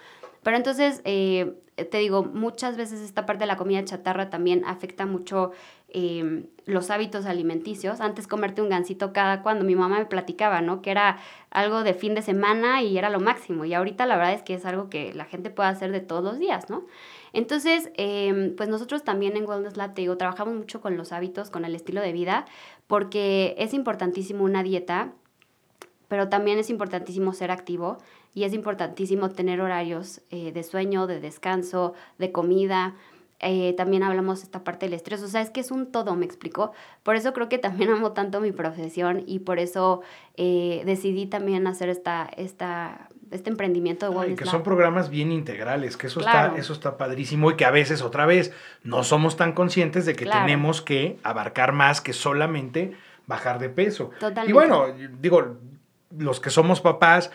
Pero 0.45 0.57
entonces, 0.59 1.01
eh, 1.05 1.55
te 1.77 1.99
digo, 1.99 2.23
muchas 2.23 2.77
veces 2.77 3.01
esta 3.01 3.27
parte 3.27 3.43
de 3.43 3.47
la 3.47 3.57
comida 3.57 3.85
chatarra 3.85 4.31
también 4.31 4.65
afecta 4.65 5.07
mucho 5.07 5.51
em, 5.89 6.47
los 6.67 6.91
hábitos 6.91 7.27
alimenticios. 7.27 8.01
Antes 8.01 8.29
comerte 8.29 8.63
un 8.63 8.69
gansito 8.69 9.13
cada 9.13 9.43
cuando 9.43 9.65
mi 9.65 9.75
mamá 9.75 9.99
me 9.99 10.07
platicaba, 10.07 10.61
¿no? 10.61 10.83
Que 10.83 10.91
era 10.91 11.19
algo 11.51 11.83
de 11.83 11.95
fin 11.95 12.15
de 12.15 12.23
semana 12.23 12.83
y 12.83 12.97
era 12.99 13.11
lo 13.11 13.21
máximo. 13.21 13.65
Y 13.65 13.75
ahorita 13.75 14.07
la 14.07 14.17
verdad 14.17 14.35
es 14.35 14.43
que 14.43 14.55
es 14.55 14.65
algo 14.67 14.91
que 14.91 15.15
la 15.15 15.25
gente 15.25 15.51
puede 15.51 15.71
hacer 15.71 15.91
de 15.91 16.01
todos 16.01 16.23
los 16.23 16.39
días, 16.39 16.69
¿no? 16.69 16.85
Entonces, 17.33 17.91
em, 17.97 18.55
pues 18.55 18.69
nosotros 18.69 19.03
también 19.03 19.37
en 19.37 19.49
Wellness 19.49 19.77
Lab, 19.77 19.95
te 19.95 20.03
digo, 20.03 20.17
trabajamos 20.17 20.55
mucho 20.55 20.81
con 20.81 20.97
los 20.97 21.11
hábitos, 21.13 21.51
con 21.51 21.65
el 21.65 21.75
estilo 21.75 22.01
de 22.01 22.13
vida, 22.13 22.45
porque 22.87 23.57
es 23.59 23.75
importantísimo 23.75 24.45
una 24.45 24.63
dieta 24.63 25.15
pero 26.07 26.29
también 26.29 26.59
es 26.59 26.71
importantísimo 26.71 27.33
ser 27.33 27.51
activo 27.51 27.99
y 28.35 28.45
es 28.45 28.53
importantísimo 28.53 29.31
tener 29.31 29.61
horarios 29.61 30.21
eh, 30.31 30.53
de 30.53 30.63
sueño, 30.65 31.07
de 31.07 31.21
descanso, 31.21 31.95
de 32.19 32.33
comida. 32.33 32.95
Eh, 33.41 33.75
también 33.77 34.03
hablamos 34.03 34.43
esta 34.43 34.65
parte 34.65 34.87
del 34.87 34.95
estrés, 34.95 35.23
o 35.23 35.29
sea, 35.29 35.41
es 35.41 35.51
que 35.51 35.61
es 35.61 35.71
un 35.71 35.93
todo, 35.93 36.17
me 36.17 36.25
explico. 36.25 36.73
Por 37.03 37.15
eso 37.15 37.33
creo 37.33 37.49
que 37.49 37.59
también 37.59 37.91
amo 37.93 38.13
tanto 38.13 38.41
mi 38.41 38.53
profesión 38.53 39.23
y 39.27 39.39
por 39.41 39.59
eso 39.59 40.03
eh, 40.37 40.83
decidí 40.85 41.27
también 41.27 41.67
hacer 41.67 41.89
esta, 41.89 42.29
esta, 42.37 43.09
este 43.31 43.51
emprendimiento 43.51 44.11
de 44.11 44.17
Wellness 44.17 44.39
que 44.39 44.47
son 44.47 44.63
programas 44.63 45.11
bien 45.11 45.31
integrales, 45.31 45.97
que 45.97 46.09
eso, 46.09 46.21
está, 46.21 46.55
eso 46.57 46.73
está 46.73 46.97
padrísimo 46.97 47.53
y 47.53 47.57
que 47.57 47.65
a 47.65 47.71
veces, 47.71 48.03
otra 48.03 48.27
vez, 48.27 48.53
no 48.83 49.05
somos 49.05 49.37
tan 49.37 49.53
conscientes 49.53 50.07
de 50.07 50.15
que 50.15 50.27
tenemos 50.27 50.83
que 50.83 51.19
abarcar 51.23 51.73
más 51.73 52.01
que 52.01 52.13
solamente 52.13 52.97
bajar 53.27 53.59
de 53.59 53.69
peso. 53.69 54.11
Totalmente. 54.19 54.51
Y 54.51 54.53
bueno, 54.53 54.87
digo, 55.21 55.57
los 56.17 56.41
que 56.41 56.51
somos 56.51 56.81
papás, 56.81 57.31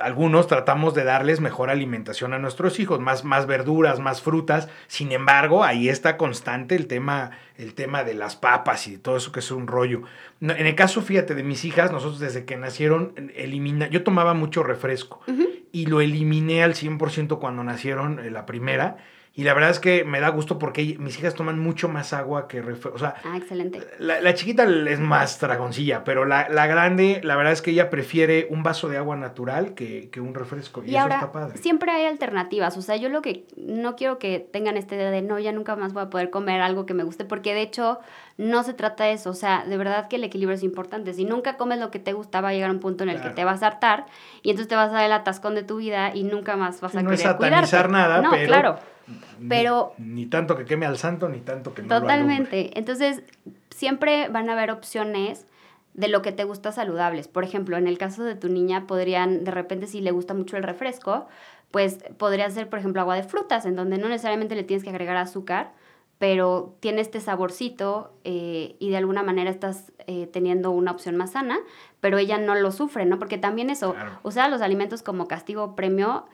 algunos 0.00 0.46
tratamos 0.46 0.94
de 0.94 1.04
darles 1.04 1.40
mejor 1.40 1.70
alimentación 1.70 2.34
a 2.34 2.38
nuestros 2.38 2.78
hijos, 2.80 3.00
más, 3.00 3.24
más 3.24 3.46
verduras, 3.46 3.98
más 3.98 4.20
frutas. 4.20 4.68
Sin 4.88 5.10
embargo, 5.12 5.64
ahí 5.64 5.88
está 5.88 6.16
constante 6.16 6.74
el 6.74 6.86
tema, 6.86 7.30
el 7.56 7.74
tema 7.74 8.04
de 8.04 8.14
las 8.14 8.36
papas 8.36 8.86
y 8.88 8.98
todo 8.98 9.16
eso 9.16 9.32
que 9.32 9.40
es 9.40 9.50
un 9.50 9.66
rollo. 9.66 10.02
En 10.40 10.66
el 10.66 10.74
caso, 10.74 11.00
fíjate, 11.00 11.34
de 11.34 11.42
mis 11.42 11.64
hijas, 11.64 11.92
nosotros 11.92 12.20
desde 12.20 12.44
que 12.44 12.56
nacieron, 12.56 13.14
elimina, 13.34 13.88
yo 13.88 14.02
tomaba 14.02 14.34
mucho 14.34 14.62
refresco 14.62 15.20
y 15.72 15.86
lo 15.86 16.00
eliminé 16.00 16.62
al 16.62 16.74
100% 16.74 17.38
cuando 17.38 17.64
nacieron 17.64 18.18
eh, 18.18 18.30
la 18.30 18.46
primera 18.46 18.98
y 19.36 19.42
la 19.42 19.52
verdad 19.52 19.70
es 19.70 19.80
que 19.80 20.04
me 20.04 20.20
da 20.20 20.28
gusto 20.28 20.60
porque 20.60 20.96
mis 21.00 21.18
hijas 21.18 21.34
toman 21.34 21.58
mucho 21.58 21.88
más 21.88 22.12
agua 22.12 22.46
que 22.46 22.62
refresco. 22.62 22.94
O 22.94 22.98
sea, 23.00 23.16
ah, 23.24 23.36
excelente. 23.36 23.82
La, 23.98 24.32
chiquita 24.34 24.62
es 24.62 25.00
más 25.00 25.40
dragoncilla, 25.40 26.04
pero 26.04 26.24
la, 26.24 26.44
grande, 26.68 27.20
la 27.24 27.34
verdad 27.34 27.52
es 27.52 27.60
que 27.60 27.72
ella 27.72 27.90
prefiere 27.90 28.46
un 28.50 28.62
vaso 28.62 28.88
de 28.88 28.96
agua 28.96 29.16
natural 29.16 29.74
que, 29.74 30.08
un 30.20 30.34
refresco. 30.34 30.84
Y, 30.86 30.94
eso 30.94 31.08
está 31.08 31.32
padre. 31.32 31.58
Siempre 31.58 31.90
hay 31.90 32.04
alternativas. 32.04 32.76
O 32.76 32.82
sea, 32.82 32.94
yo 32.94 33.08
lo 33.08 33.22
que 33.22 33.44
no 33.56 33.96
quiero 33.96 34.20
que 34.20 34.38
tengan 34.38 34.76
esta 34.76 34.94
idea 34.94 35.10
de 35.10 35.22
no, 35.22 35.40
ya 35.40 35.50
nunca 35.50 35.74
más 35.74 35.92
voy 35.92 36.04
a 36.04 36.10
poder 36.10 36.30
comer 36.30 36.60
algo 36.60 36.86
que 36.86 36.94
me 36.94 37.02
guste, 37.02 37.24
porque 37.24 37.54
de 37.54 37.62
hecho 37.62 37.98
no 38.38 38.62
se 38.62 38.72
trata 38.72 39.02
de 39.02 39.14
eso. 39.14 39.30
O 39.30 39.34
sea, 39.34 39.64
de 39.66 39.76
verdad 39.76 40.06
que 40.06 40.14
el 40.14 40.22
equilibrio 40.22 40.54
es 40.54 40.62
importante. 40.62 41.12
Si 41.12 41.24
nunca 41.24 41.56
comes 41.56 41.80
lo 41.80 41.90
que 41.90 41.98
te 41.98 42.12
gusta, 42.12 42.40
va 42.40 42.50
a 42.50 42.52
llegar 42.52 42.70
un 42.70 42.78
punto 42.78 43.02
en 43.02 43.10
el 43.10 43.20
que 43.20 43.30
te 43.30 43.42
vas 43.42 43.64
a 43.64 43.66
hartar 43.66 44.06
y 44.42 44.50
entonces 44.50 44.68
te 44.68 44.76
vas 44.76 44.90
a 44.90 44.92
dar 44.92 45.06
el 45.06 45.12
atascón 45.12 45.56
de 45.56 45.64
tu 45.64 45.78
vida 45.78 46.14
y 46.14 46.22
nunca 46.22 46.56
más 46.56 46.80
vas 46.80 46.94
a 46.94 47.02
no 47.02 47.10
querer 47.10 47.14
es 47.14 47.22
satanizar 47.22 47.90
nada, 47.90 48.22
no, 48.22 48.30
pero. 48.30 48.46
Claro 48.46 48.93
Pero... 49.48 49.94
Ni, 49.98 50.26
tanto 50.26 50.56
que 50.56 50.64
queme 50.64 50.86
al 50.86 50.98
santo, 50.98 51.28
ni 51.28 51.40
tanto 51.40 51.74
que 51.74 51.82
no 51.82 52.00
Totalmente. 52.00 52.78
Entonces, 52.78 53.22
siempre 53.70 54.28
van 54.28 54.48
a 54.48 54.52
haber 54.52 54.70
opciones 54.70 55.46
de 55.94 56.08
lo 56.08 56.22
que 56.22 56.32
te 56.32 56.44
gusta 56.44 56.72
saludables. 56.72 57.28
Por 57.28 57.44
ejemplo, 57.44 57.76
en 57.76 57.86
el 57.86 57.98
caso 57.98 58.24
de 58.24 58.34
tu 58.34 58.48
niña, 58.48 58.86
podrían, 58.86 59.44
de 59.44 59.50
repente, 59.50 59.86
si 59.86 60.00
le 60.00 60.10
gusta 60.10 60.34
mucho 60.34 60.56
el 60.56 60.62
refresco, 60.62 61.26
pues 61.70 61.98
podría 62.18 62.48
ser, 62.50 62.68
por 62.68 62.78
ejemplo, 62.78 63.00
agua 63.00 63.16
de 63.16 63.22
frutas, 63.22 63.66
en 63.66 63.76
donde 63.76 63.98
no 63.98 64.08
necesariamente 64.08 64.54
le 64.54 64.64
tienes 64.64 64.84
que 64.84 64.90
agregar 64.90 65.16
azúcar, 65.16 65.72
pero 66.18 66.76
tiene 66.80 67.00
este 67.00 67.20
saborcito 67.20 68.12
eh, 68.24 68.76
y 68.78 68.90
de 68.90 68.96
alguna 68.96 69.22
manera 69.22 69.50
estás 69.50 69.92
eh, 70.06 70.28
teniendo 70.28 70.70
una 70.70 70.92
opción 70.92 71.16
más 71.16 71.32
sana, 71.32 71.58
pero 72.00 72.18
ella 72.18 72.38
no 72.38 72.54
lo 72.54 72.70
sufre, 72.70 73.06
¿no? 73.06 73.18
Porque 73.18 73.38
también 73.38 73.70
eso, 73.70 73.94
usar 74.22 74.50
los 74.50 74.62
alimentos 74.62 75.02
como 75.02 75.26
castigo 75.26 75.64
o 75.64 75.74
premio 75.76 76.26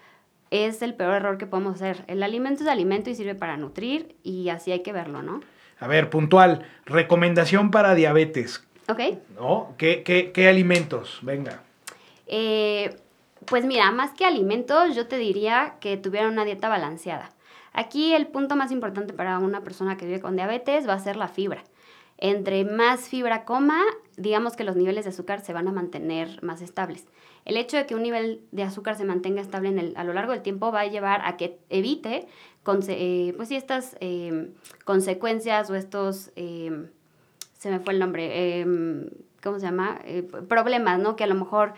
es 0.50 0.82
el 0.82 0.94
peor 0.94 1.14
error 1.14 1.38
que 1.38 1.46
podemos 1.46 1.76
hacer. 1.76 2.04
El 2.06 2.22
alimento 2.22 2.62
es 2.62 2.68
alimento 2.68 3.10
y 3.10 3.14
sirve 3.14 3.34
para 3.34 3.56
nutrir 3.56 4.16
y 4.22 4.48
así 4.48 4.72
hay 4.72 4.80
que 4.80 4.92
verlo, 4.92 5.22
¿no? 5.22 5.40
A 5.78 5.86
ver, 5.86 6.10
puntual, 6.10 6.66
recomendación 6.84 7.70
para 7.70 7.94
diabetes. 7.94 8.62
Ok. 8.88 9.00
¿No? 9.36 9.74
¿Qué, 9.78 10.02
qué, 10.02 10.48
alimentos? 10.48 11.20
Venga. 11.22 11.62
Eh, 12.26 12.96
pues 13.46 13.64
mira, 13.64 13.90
más 13.92 14.10
que 14.12 14.26
alimentos, 14.26 14.94
yo 14.94 15.06
te 15.06 15.16
diría 15.16 15.76
que 15.80 15.96
tuvieran 15.96 16.32
una 16.32 16.44
dieta 16.44 16.68
balanceada. 16.68 17.30
Aquí 17.72 18.14
el 18.14 18.26
punto 18.26 18.56
más 18.56 18.72
importante 18.72 19.14
para 19.14 19.38
una 19.38 19.62
persona 19.62 19.96
que 19.96 20.06
vive 20.06 20.20
con 20.20 20.36
diabetes 20.36 20.88
va 20.88 20.94
a 20.94 20.98
ser 20.98 21.16
la 21.16 21.28
fibra. 21.28 21.62
Entre 22.20 22.64
más 22.64 23.08
fibra 23.08 23.44
coma, 23.44 23.82
digamos 24.16 24.54
que 24.54 24.64
los 24.64 24.76
niveles 24.76 25.04
de 25.04 25.10
azúcar 25.10 25.40
se 25.40 25.52
van 25.54 25.68
a 25.68 25.72
mantener 25.72 26.42
más 26.42 26.60
estables. 26.60 27.06
El 27.46 27.56
hecho 27.56 27.78
de 27.78 27.86
que 27.86 27.94
un 27.94 28.02
nivel 28.02 28.42
de 28.52 28.62
azúcar 28.62 28.96
se 28.96 29.04
mantenga 29.04 29.40
estable 29.40 29.70
en 29.70 29.78
el, 29.78 29.94
a 29.96 30.04
lo 30.04 30.12
largo 30.12 30.32
del 30.32 30.42
tiempo 30.42 30.70
va 30.70 30.80
a 30.80 30.86
llevar 30.86 31.22
a 31.24 31.38
que 31.38 31.58
evite 31.70 32.28
eh, 32.88 33.32
pues 33.36 33.50
estas 33.50 33.96
em, 34.00 34.52
consecuencias 34.84 35.70
o 35.70 35.74
estos, 35.74 36.30
em, 36.36 36.88
se 37.58 37.70
me 37.70 37.80
fue 37.80 37.94
el 37.94 37.98
nombre, 37.98 38.60
em, 38.60 39.08
¿cómo 39.42 39.58
se 39.58 39.66
llama? 39.66 39.98
Eh, 40.04 40.22
problemas, 40.22 40.98
¿no? 41.00 41.16
Que 41.16 41.24
a 41.24 41.26
lo 41.26 41.34
mejor 41.34 41.72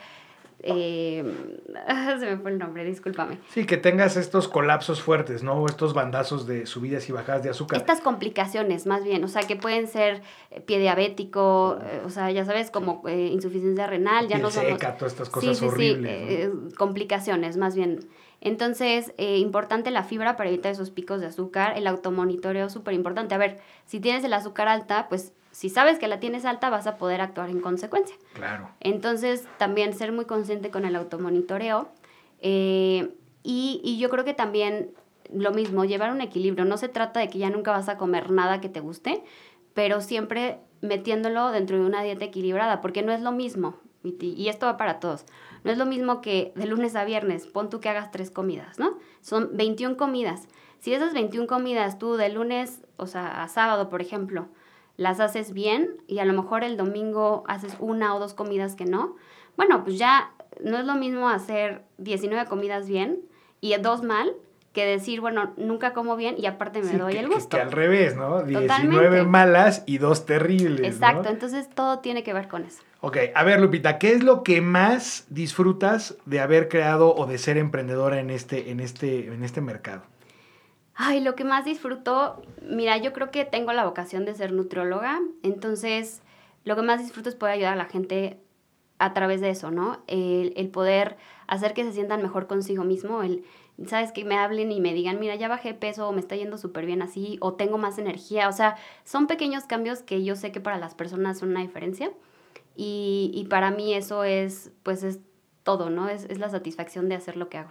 eh, 0.62 1.24
se 2.20 2.26
me 2.26 2.36
fue 2.38 2.52
el 2.52 2.58
nombre, 2.58 2.84
discúlpame. 2.84 3.38
Sí, 3.48 3.66
que 3.66 3.76
tengas 3.76 4.16
estos 4.16 4.48
colapsos 4.48 5.02
fuertes, 5.02 5.42
¿no? 5.42 5.54
O 5.54 5.66
estos 5.66 5.94
bandazos 5.94 6.46
de 6.46 6.66
subidas 6.66 7.08
y 7.08 7.12
bajadas 7.12 7.42
de 7.42 7.50
azúcar. 7.50 7.80
Estas 7.80 8.00
complicaciones, 8.00 8.86
más 8.86 9.04
bien, 9.04 9.24
o 9.24 9.28
sea, 9.28 9.42
que 9.42 9.56
pueden 9.56 9.88
ser 9.88 10.22
eh, 10.50 10.60
pie 10.60 10.78
diabético, 10.78 11.78
eh, 11.82 12.02
o 12.04 12.10
sea, 12.10 12.30
ya 12.30 12.44
sabes, 12.44 12.70
como 12.70 13.02
insuficiencia 13.08 13.86
renal, 13.86 14.28
ya 14.28 14.38
no 14.38 14.50
somos... 14.50 14.72
Seca, 14.72 14.96
todas 14.96 15.12
estas 15.12 15.30
cosas 15.30 15.60
horribles. 15.62 16.50
complicaciones, 16.76 17.56
más 17.56 17.74
bien. 17.74 18.00
Entonces, 18.40 19.12
importante 19.18 19.90
la 19.92 20.02
fibra 20.02 20.36
para 20.36 20.50
evitar 20.50 20.72
esos 20.72 20.90
picos 20.90 21.20
de 21.20 21.26
azúcar, 21.26 21.76
el 21.76 21.86
automonitoreo 21.86 22.70
súper 22.70 22.94
importante. 22.94 23.34
A 23.34 23.38
ver, 23.38 23.60
si 23.86 24.00
tienes 24.00 24.24
el 24.24 24.32
azúcar 24.32 24.66
alta, 24.66 25.08
pues 25.08 25.32
si 25.52 25.68
sabes 25.68 25.98
que 25.98 26.08
la 26.08 26.18
tienes 26.18 26.44
alta, 26.44 26.68
vas 26.70 26.86
a 26.86 26.96
poder 26.96 27.20
actuar 27.20 27.50
en 27.50 27.60
consecuencia. 27.60 28.16
Claro. 28.32 28.68
Entonces, 28.80 29.46
también 29.58 29.94
ser 29.94 30.10
muy 30.10 30.24
consciente 30.24 30.70
con 30.70 30.84
el 30.84 30.96
automonitoreo. 30.96 31.88
Eh, 32.40 33.14
y, 33.44 33.80
y 33.84 33.98
yo 33.98 34.10
creo 34.10 34.24
que 34.24 34.34
también 34.34 34.90
lo 35.32 35.52
mismo, 35.52 35.84
llevar 35.84 36.10
un 36.10 36.20
equilibrio. 36.20 36.64
No 36.64 36.76
se 36.76 36.88
trata 36.88 37.20
de 37.20 37.28
que 37.28 37.38
ya 37.38 37.50
nunca 37.50 37.70
vas 37.70 37.88
a 37.88 37.96
comer 37.96 38.30
nada 38.30 38.60
que 38.60 38.68
te 38.68 38.80
guste, 38.80 39.22
pero 39.74 40.00
siempre 40.00 40.58
metiéndolo 40.80 41.50
dentro 41.50 41.78
de 41.78 41.84
una 41.84 42.02
dieta 42.02 42.24
equilibrada, 42.24 42.80
porque 42.80 43.02
no 43.02 43.12
es 43.12 43.20
lo 43.20 43.32
mismo, 43.32 43.76
y 44.02 44.48
esto 44.48 44.66
va 44.66 44.76
para 44.76 44.98
todos, 44.98 45.24
no 45.62 45.70
es 45.70 45.78
lo 45.78 45.86
mismo 45.86 46.20
que 46.20 46.52
de 46.56 46.66
lunes 46.66 46.96
a 46.96 47.04
viernes, 47.04 47.46
pon 47.46 47.70
tú 47.70 47.80
que 47.80 47.88
hagas 47.88 48.10
tres 48.10 48.30
comidas, 48.32 48.80
¿no? 48.80 48.98
Son 49.20 49.56
21 49.56 49.96
comidas. 49.96 50.48
Si 50.80 50.92
esas 50.92 51.14
21 51.14 51.46
comidas 51.46 51.98
tú 51.98 52.16
de 52.16 52.28
lunes, 52.28 52.82
o 52.96 53.06
sea, 53.06 53.44
a 53.44 53.48
sábado, 53.48 53.88
por 53.88 54.02
ejemplo, 54.02 54.48
las 55.02 55.20
haces 55.20 55.52
bien 55.52 55.96
y 56.06 56.20
a 56.20 56.24
lo 56.24 56.32
mejor 56.32 56.64
el 56.64 56.76
domingo 56.76 57.44
haces 57.46 57.76
una 57.78 58.14
o 58.14 58.20
dos 58.20 58.34
comidas 58.34 58.74
que 58.74 58.84
no, 58.84 59.16
bueno, 59.56 59.84
pues 59.84 59.98
ya 59.98 60.32
no 60.62 60.78
es 60.78 60.86
lo 60.86 60.94
mismo 60.94 61.28
hacer 61.28 61.82
19 61.98 62.46
comidas 62.46 62.88
bien 62.88 63.20
y 63.60 63.74
dos 63.76 64.02
mal 64.02 64.32
que 64.72 64.86
decir, 64.86 65.20
bueno, 65.20 65.52
nunca 65.58 65.92
como 65.92 66.16
bien 66.16 66.36
y 66.38 66.46
aparte 66.46 66.82
me 66.82 66.96
doy 66.96 67.16
el 67.16 67.28
gusto. 67.28 67.56
Que, 67.56 67.62
al 67.62 67.72
revés, 67.72 68.16
¿no? 68.16 68.42
19 68.42 69.24
malas 69.24 69.82
y 69.86 69.98
dos 69.98 70.24
terribles. 70.24 70.86
Exacto, 70.86 71.28
entonces 71.28 71.68
todo 71.68 71.98
tiene 71.98 72.22
que 72.22 72.32
ver 72.32 72.48
con 72.48 72.64
eso. 72.64 72.82
Ok, 73.00 73.18
a 73.34 73.44
ver 73.44 73.60
Lupita, 73.60 73.98
¿qué 73.98 74.12
es 74.12 74.22
lo 74.22 74.42
que 74.42 74.62
más 74.62 75.26
disfrutas 75.28 76.16
de 76.24 76.40
haber 76.40 76.68
creado 76.68 77.14
o 77.14 77.26
de 77.26 77.36
ser 77.36 77.58
emprendedora 77.58 78.20
en 78.20 78.30
este, 78.30 78.70
en 78.70 78.80
este, 78.80 79.26
en 79.26 79.44
este 79.44 79.60
mercado? 79.60 80.04
Ay, 80.94 81.20
lo 81.20 81.34
que 81.34 81.44
más 81.44 81.64
disfruto, 81.64 82.42
mira, 82.62 82.96
yo 82.98 83.12
creo 83.12 83.30
que 83.30 83.44
tengo 83.44 83.72
la 83.72 83.84
vocación 83.84 84.24
de 84.24 84.34
ser 84.34 84.52
nutrióloga, 84.52 85.20
entonces 85.42 86.22
lo 86.64 86.76
que 86.76 86.82
más 86.82 87.00
disfruto 87.00 87.28
es 87.28 87.34
poder 87.34 87.54
ayudar 87.54 87.72
a 87.72 87.76
la 87.76 87.86
gente 87.86 88.38
a 88.98 89.14
través 89.14 89.40
de 89.40 89.50
eso, 89.50 89.70
¿no? 89.70 90.02
El, 90.06 90.52
el 90.56 90.68
poder 90.68 91.16
hacer 91.46 91.74
que 91.74 91.82
se 91.82 91.92
sientan 91.92 92.22
mejor 92.22 92.46
consigo 92.46 92.84
mismo, 92.84 93.22
el, 93.22 93.44
sabes, 93.86 94.12
que 94.12 94.24
me 94.24 94.36
hablen 94.36 94.70
y 94.70 94.80
me 94.80 94.94
digan, 94.94 95.18
mira, 95.18 95.34
ya 95.34 95.48
bajé 95.48 95.74
peso 95.74 96.08
o 96.08 96.12
me 96.12 96.20
está 96.20 96.36
yendo 96.36 96.56
súper 96.58 96.86
bien 96.86 97.02
así 97.02 97.38
o 97.40 97.54
tengo 97.54 97.78
más 97.78 97.98
energía, 97.98 98.48
o 98.48 98.52
sea, 98.52 98.76
son 99.04 99.26
pequeños 99.26 99.64
cambios 99.64 100.02
que 100.02 100.22
yo 100.22 100.36
sé 100.36 100.52
que 100.52 100.60
para 100.60 100.78
las 100.78 100.94
personas 100.94 101.38
son 101.38 101.50
una 101.50 101.60
diferencia 101.60 102.12
y, 102.76 103.30
y 103.34 103.44
para 103.46 103.70
mí 103.70 103.94
eso 103.94 104.24
es, 104.24 104.70
pues 104.82 105.02
es 105.02 105.20
todo, 105.62 105.90
¿no? 105.90 106.08
Es, 106.08 106.24
es 106.24 106.38
la 106.38 106.50
satisfacción 106.50 107.08
de 107.08 107.14
hacer 107.14 107.36
lo 107.36 107.48
que 107.48 107.58
hago. 107.58 107.70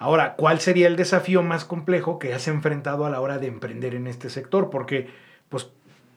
Ahora, 0.00 0.34
¿cuál 0.34 0.60
sería 0.60 0.86
el 0.86 0.96
desafío 0.96 1.42
más 1.42 1.66
complejo 1.66 2.18
que 2.18 2.32
has 2.32 2.48
enfrentado 2.48 3.04
a 3.04 3.10
la 3.10 3.20
hora 3.20 3.36
de 3.36 3.48
emprender 3.48 3.94
en 3.94 4.06
este 4.06 4.30
sector? 4.30 4.70
Porque, 4.70 5.10
pues, 5.50 5.68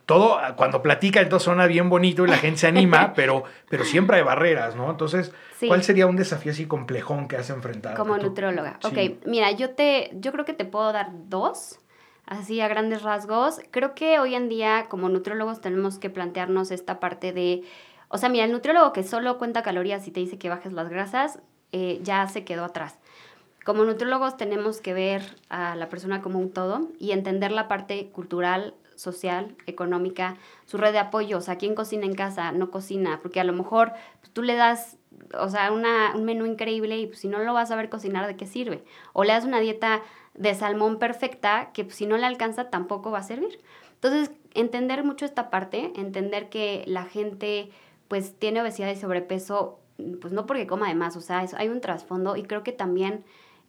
todo, 0.05 0.39
cuando 0.55 0.81
platica, 0.81 1.19
entonces 1.19 1.43
suena 1.43 1.67
bien 1.67 1.89
bonito 1.89 2.23
y 2.23 2.29
la 2.29 2.37
gente 2.37 2.59
se 2.59 2.67
anima, 2.67 3.11
pero, 3.15 3.43
pero 3.69 3.83
siempre 3.83 4.15
hay 4.15 4.23
barreras, 4.23 4.77
¿no? 4.77 4.89
Entonces, 4.89 5.33
¿cuál 5.67 5.83
sería 5.83 6.07
un 6.07 6.15
desafío 6.15 6.53
así 6.53 6.65
complejón 6.65 7.27
que 7.27 7.35
has 7.35 7.49
enfrentado? 7.49 7.97
Como 7.97 8.17
nutróloga. 8.17 8.79
Ok, 8.85 9.25
mira, 9.25 9.51
yo, 9.51 9.71
te, 9.71 10.11
yo 10.13 10.31
creo 10.31 10.45
que 10.45 10.53
te 10.53 10.63
puedo 10.63 10.93
dar 10.93 11.09
dos, 11.27 11.81
así 12.25 12.61
a 12.61 12.69
grandes 12.69 13.01
rasgos. 13.01 13.59
Creo 13.69 13.95
que 13.95 14.17
hoy 14.17 14.35
en 14.35 14.47
día, 14.47 14.85
como 14.87 15.09
nutrólogos, 15.09 15.59
tenemos 15.59 15.99
que 15.99 16.09
plantearnos 16.09 16.71
esta 16.71 17.01
parte 17.01 17.33
de... 17.33 17.63
O 18.07 18.17
sea, 18.17 18.29
mira, 18.29 18.45
el 18.45 18.53
nutriólogo 18.53 18.93
que 18.93 19.03
solo 19.03 19.37
cuenta 19.37 19.61
calorías 19.61 20.07
y 20.07 20.11
te 20.11 20.21
dice 20.21 20.37
que 20.37 20.47
bajes 20.47 20.71
las 20.71 20.87
grasas, 20.87 21.39
eh, 21.73 21.99
ya 22.01 22.25
se 22.29 22.45
quedó 22.45 22.63
atrás. 22.63 22.97
Como 23.63 23.85
nutriólogos 23.85 24.35
tenemos 24.35 24.81
que 24.81 24.93
ver 24.93 25.23
a 25.49 25.75
la 25.75 25.89
persona 25.89 26.21
como 26.21 26.39
un 26.39 26.51
todo 26.51 26.89
y 26.99 27.11
entender 27.11 27.51
la 27.51 27.67
parte 27.67 28.09
cultural, 28.11 28.73
social, 28.95 29.55
económica, 29.65 30.35
su 30.65 30.77
red 30.77 30.91
de 30.91 30.99
apoyo, 30.99 31.37
o 31.37 31.41
sea, 31.41 31.57
quién 31.57 31.75
cocina 31.75 32.05
en 32.05 32.13
casa, 32.13 32.51
no 32.51 32.71
cocina, 32.71 33.19
porque 33.21 33.39
a 33.39 33.43
lo 33.43 33.53
mejor 33.53 33.93
pues, 34.19 34.31
tú 34.31 34.41
le 34.41 34.55
das, 34.55 34.97
o 35.39 35.49
sea, 35.49 35.71
una, 35.71 36.13
un 36.15 36.25
menú 36.25 36.45
increíble 36.45 36.97
y 36.97 37.07
pues, 37.07 37.19
si 37.19 37.27
no 37.27 37.39
lo 37.39 37.53
vas 37.53 37.71
a 37.71 37.75
ver 37.75 37.89
cocinar, 37.89 38.27
¿de 38.27 38.35
qué 38.35 38.45
sirve? 38.45 38.83
O 39.13 39.23
le 39.23 39.33
das 39.33 39.45
una 39.45 39.59
dieta 39.59 40.01
de 40.33 40.53
salmón 40.55 40.99
perfecta 40.99 41.71
que 41.73 41.83
pues, 41.85 41.95
si 41.95 42.05
no 42.05 42.17
le 42.17 42.25
alcanza 42.25 42.69
tampoco 42.69 43.11
va 43.11 43.19
a 43.19 43.23
servir. 43.23 43.59
Entonces, 43.95 44.31
entender 44.53 45.03
mucho 45.03 45.25
esta 45.25 45.49
parte, 45.49 45.93
entender 45.95 46.49
que 46.49 46.83
la 46.87 47.05
gente 47.05 47.71
pues 48.09 48.37
tiene 48.37 48.61
obesidad 48.61 48.91
y 48.91 48.95
sobrepeso, 48.95 49.79
pues 50.21 50.33
no 50.33 50.45
porque 50.45 50.67
coma 50.67 50.89
de 50.89 50.95
más, 50.95 51.15
o 51.15 51.21
sea, 51.21 51.45
hay 51.57 51.69
un 51.69 51.81
trasfondo 51.81 52.35
y 52.35 52.43
creo 52.43 52.63
que 52.63 52.73
también 52.73 53.23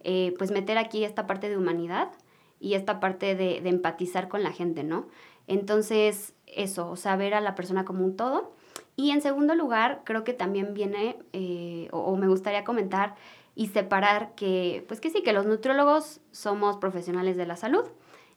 eh, 0.07 0.35
pues 0.37 0.51
meter 0.51 0.77
aquí 0.77 1.03
esta 1.03 1.25
parte 1.25 1.49
de 1.49 1.57
humanidad 1.57 2.11
y 2.59 2.75
esta 2.75 2.99
parte 2.99 3.33
de, 3.33 3.57
empatizar 3.67 4.27
con 4.27 4.43
la 4.43 4.51
gente, 4.51 4.83
¿no? 4.83 5.07
Entonces, 5.47 6.35
eso, 6.45 6.91
o 6.91 6.95
sea, 6.95 7.15
ver 7.15 7.33
a 7.33 7.41
la 7.41 7.55
persona 7.55 7.85
como 7.85 8.05
un 8.05 8.15
todo. 8.15 8.53
Y 8.95 9.09
en 9.09 9.23
segundo 9.23 9.55
lugar, 9.55 10.03
creo 10.05 10.23
que 10.23 10.33
también 10.33 10.75
viene, 10.75 11.17
eh, 11.33 11.87
o, 11.91 12.15
me 12.17 12.27
gustaría 12.27 12.63
comentar 12.63 13.15
y 13.55 13.69
separar 13.69 14.35
que, 14.35 14.85
pues 14.87 15.01
que 15.01 15.09
sí, 15.09 15.23
que 15.23 15.33
los 15.33 15.47
nutriólogos 15.47 16.21
somos 16.31 16.77
profesionales 16.77 17.35
de 17.35 17.47
la 17.47 17.55
salud 17.55 17.85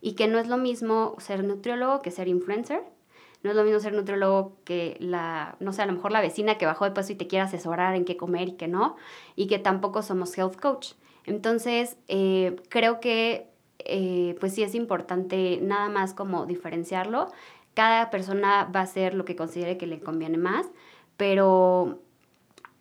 y 0.01 0.15
que 0.15 0.27
no 0.27 0.39
es 0.39 0.49
lo 0.49 0.57
mismo 0.57 1.17
ser 1.19 1.45
nutriólogo 1.45 2.01
que 2.01 2.11
ser 2.11 2.29
influencer. 2.29 2.83
No 3.43 3.51
es 3.51 3.57
lo 3.57 3.63
mismo 3.63 3.79
ser 3.79 3.93
nutriólogo 3.93 4.57
que 4.65 4.97
la, 5.01 5.57
no 5.61 5.75
sé, 5.75 5.83
a 5.83 5.87
lo 5.87 5.93
mejor 5.93 6.13
la 6.13 6.23
vecina 6.23 6.57
que 6.57 6.65
bajó 6.65 6.87
de 6.87 6.93
peso 6.93 7.13
y 7.13 7.17
te 7.17 7.27
quiere 7.27 7.45
asesorar 7.45 7.95
en 7.95 8.07
qué 8.07 8.17
comer 8.17 8.49
y 8.49 8.53
qué 8.53 8.69
no. 8.69 8.97
Y 9.37 9.49
que 9.49 9.59
tampoco 9.59 10.01
somos 10.01 10.37
health 10.39 10.59
coach. 10.59 10.95
Entonces, 11.29 11.97
eh, 12.09 12.57
creo 12.69 13.01
que 13.01 13.49
eh, 13.81 14.37
pues 14.41 14.55
sí 14.55 14.63
es 14.63 14.75
importante 14.75 15.61
nada 15.63 15.89
más 15.89 16.15
como 16.15 16.47
diferenciarlo. 16.47 17.31
Cada 17.75 18.11
persona 18.11 18.65
va 18.75 18.81
a 18.81 18.85
hacer 18.85 19.15
lo 19.15 19.25
que 19.25 19.37
considere 19.37 19.77
que 19.77 19.87
le 19.87 20.01
conviene 20.01 20.39
más, 20.39 20.67
pero 21.17 22.01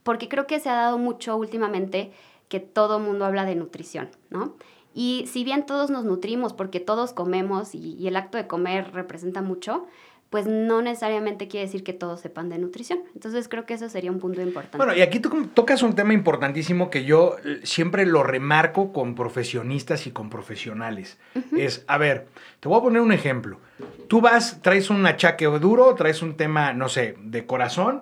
porque 0.03 0.29
creo 0.29 0.47
que 0.47 0.59
se 0.59 0.69
ha 0.69 0.75
dado 0.75 0.97
mucho 0.97 1.35
últimamente 1.35 2.11
que 2.47 2.59
todo 2.59 2.99
mundo 2.99 3.25
habla 3.25 3.45
de 3.45 3.55
nutrición, 3.55 4.09
¿no? 4.29 4.55
Y 4.93 5.25
si 5.27 5.43
bien 5.43 5.65
todos 5.65 5.91
nos 5.91 6.05
nutrimos 6.05 6.53
porque 6.53 6.79
todos 6.79 7.13
comemos 7.13 7.75
y, 7.75 7.95
y 7.95 8.07
el 8.07 8.15
acto 8.15 8.37
de 8.37 8.47
comer 8.47 8.93
representa 8.93 9.41
mucho, 9.41 9.85
pues 10.29 10.45
no 10.45 10.81
necesariamente 10.81 11.47
quiere 11.47 11.65
decir 11.65 11.83
que 11.83 11.93
todos 11.93 12.19
sepan 12.19 12.49
de 12.49 12.57
nutrición. 12.57 12.99
Entonces 13.13 13.47
creo 13.47 13.65
que 13.65 13.75
eso 13.75 13.87
sería 13.87 14.11
un 14.11 14.19
punto 14.19 14.41
importante. 14.41 14.77
Bueno, 14.77 14.95
y 14.95 15.01
aquí 15.01 15.19
tú 15.19 15.47
tocas 15.53 15.83
un 15.83 15.95
tema 15.95 16.13
importantísimo 16.13 16.89
que 16.89 17.05
yo 17.05 17.37
eh, 17.45 17.61
siempre 17.63 18.05
lo 18.05 18.23
remarco 18.23 18.91
con 18.91 19.15
profesionistas 19.15 20.05
y 20.05 20.11
con 20.11 20.29
profesionales. 20.29 21.17
Es, 21.55 21.85
a 21.87 21.97
ver, 21.97 22.27
te 22.59 22.67
voy 22.67 22.79
a 22.79 22.81
poner 22.81 23.01
un 23.01 23.13
ejemplo. 23.13 23.59
Tú 24.07 24.21
vas, 24.21 24.61
traes 24.61 24.89
un 24.89 25.05
achaque 25.05 25.45
duro, 25.45 25.93
traes 25.95 26.21
un 26.21 26.35
tema, 26.35 26.73
no 26.73 26.89
sé, 26.89 27.15
de 27.21 27.45
corazón 27.45 28.01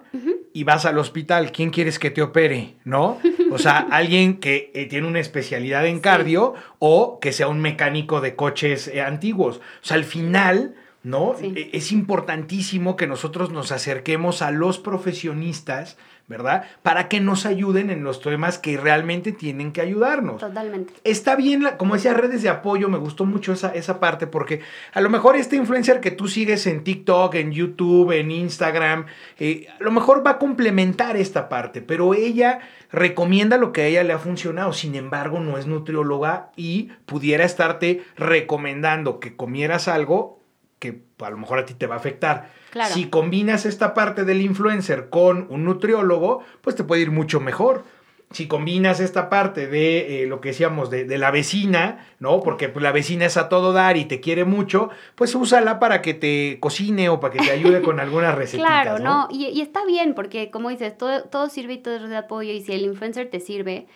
y 0.53 0.63
vas 0.63 0.86
al 0.86 0.97
hospital. 0.97 1.51
¿Quién 1.51 1.69
quieres 1.69 1.99
que 1.99 2.11
te 2.11 2.21
opere? 2.21 2.76
¿No? 2.86 3.19
O 3.51 3.57
sea, 3.59 3.78
alguien 3.91 4.39
que 4.39 4.71
eh, 4.73 4.86
tiene 4.86 5.07
una 5.07 5.19
especialidad 5.19 5.86
en 5.86 5.99
cardio 5.99 6.53
o 6.80 7.19
que 7.19 7.34
sea 7.34 7.47
un 7.49 7.59
mecánico 7.59 8.21
de 8.21 8.36
coches 8.36 8.88
eh, 8.88 9.01
antiguos. 9.01 9.57
O 9.57 9.86
sea, 9.86 9.97
al 9.97 10.05
final 10.05 10.76
¿no? 11.06 11.36
E, 11.39 11.70
es 11.74 11.91
importantísimo 11.91 12.95
que 12.95 13.06
nosotros 13.06 13.51
nos 13.51 13.72
acerquemos 13.72 14.41
a 14.41 14.49
los 14.49 14.80
profesionistas, 14.80 15.97
¿verdad? 16.28 16.66
Para 16.82 17.08
que 17.08 17.20
nos 17.20 17.45
ayuden 17.45 17.91
en 17.91 18.03
los 18.03 18.22
temas 18.22 18.58
que 18.58 18.76
realmente 18.76 19.32
tienen 19.32 19.72
que 19.72 19.82
ayudarnos. 19.82 20.41
Totalmente. 20.41 20.93
Está 21.03 21.36
bien, 21.36 21.64
como 21.78 21.93
decía, 21.93 22.16
redes 22.16 22.41
de 22.41 22.49
apoyo, 22.49 22.89
me 22.89 22.97
gustó 22.97 23.24
mucho 23.26 23.53
esa, 23.53 23.70
esa 23.76 23.99
parte, 23.99 24.26
porque 24.26 24.62
a 24.93 25.01
lo 25.01 25.12
mejor 25.12 25.36
este 25.36 25.56
influencer 25.56 26.01
que 26.01 26.10
tú 26.10 26.28
sigues 26.28 26.66
en 26.66 26.84
TikTok, 26.84 27.36
en 27.36 27.51
YouTube, 27.51 28.12
en 28.12 28.32
Instagram, 28.32 29.06
eh, 29.38 29.68
a 29.80 29.84
lo 29.84 29.91
mejor 29.91 30.26
va 30.26 30.32
a 30.32 30.39
complementar 30.39 31.18
esta 31.18 31.49
parte, 31.49 31.84
pero 31.84 32.16
ella 32.16 32.62
recomienda 32.91 33.60
lo 33.60 33.72
que 33.72 33.82
a 33.84 33.86
ella 33.86 34.03
le 34.03 34.14
ha 34.14 34.18
funcionado, 34.18 34.74
sin 34.74 34.95
embargo 34.95 35.39
no 35.39 35.60
es 35.60 35.68
nutrióloga 35.68 36.49
y 36.56 36.89
pudiera 37.06 37.45
estarte 37.45 38.03
recomendando 38.18 39.20
que 39.20 39.36
comieras 39.36 39.88
algo 39.88 40.39
que 40.80 41.03
a 41.19 41.30
lo 41.30 41.38
mejor 41.38 41.59
a 41.59 41.65
ti 41.65 41.73
te 41.73 41.88
va 41.88 41.95
a 41.95 41.97
afectar. 41.99 42.51
Si 42.91 43.05
combinas 43.05 43.65
esta 43.65 43.93
parte 43.93 44.26
del 44.26 44.41
influencer 44.41 45.09
con 45.09 45.47
un 45.49 45.63
nutriólogo, 45.63 46.43
pues 46.61 46.76
te 46.76 46.84
puede 46.84 47.03
ir 47.03 47.11
mucho 47.11 47.39
mejor. 47.39 47.86
Si 48.32 48.47
combinas 48.47 48.99
esta 48.99 49.30
parte 49.30 49.67
de 49.67 50.23
eh, 50.23 50.28
lo 50.28 50.41
que 50.41 50.49
decíamos 50.49 50.89
de, 50.89 51.05
la 51.17 51.32
vecina, 51.32 52.05
¿no? 52.19 52.41
Porque 52.41 52.67
pues, 52.67 52.84
la 52.84 52.91
vecina 52.91 53.26
es 53.26 53.38
a 53.38 53.47
todo 53.47 53.71
dar 53.71 53.95
y 53.95 54.05
te 54.05 54.19
quiere 54.19 54.43
mucho, 54.43 54.89
pues 55.13 55.36
úsala 55.36 55.80
para 55.80 56.01
que 56.01 56.13
te 56.15 56.57
cocine 56.59 57.07
o 57.07 57.19
para 57.19 57.34
que 57.34 57.45
te 57.45 57.51
ayude 57.51 57.82
con 57.82 57.99
algunas 57.99 58.36
recetas. 58.36 58.65
Claro, 58.65 58.99
¿no? 58.99 59.30
Y, 59.32 59.61
está 59.61 59.86
bien, 59.86 60.15
porque 60.15 60.51
como 60.51 60.69
dices, 60.69 60.97
todo, 60.97 61.23
todo 61.23 61.47
sirve 61.49 61.73
y 61.73 61.78
todo 61.78 61.95
es 61.95 62.09
de 62.09 62.17
apoyo. 62.17 62.51
Y 62.51 62.61
si 62.61 62.73
el 62.73 62.82
influencer 62.82 63.30
te 63.30 63.39
sirve, 63.39 63.88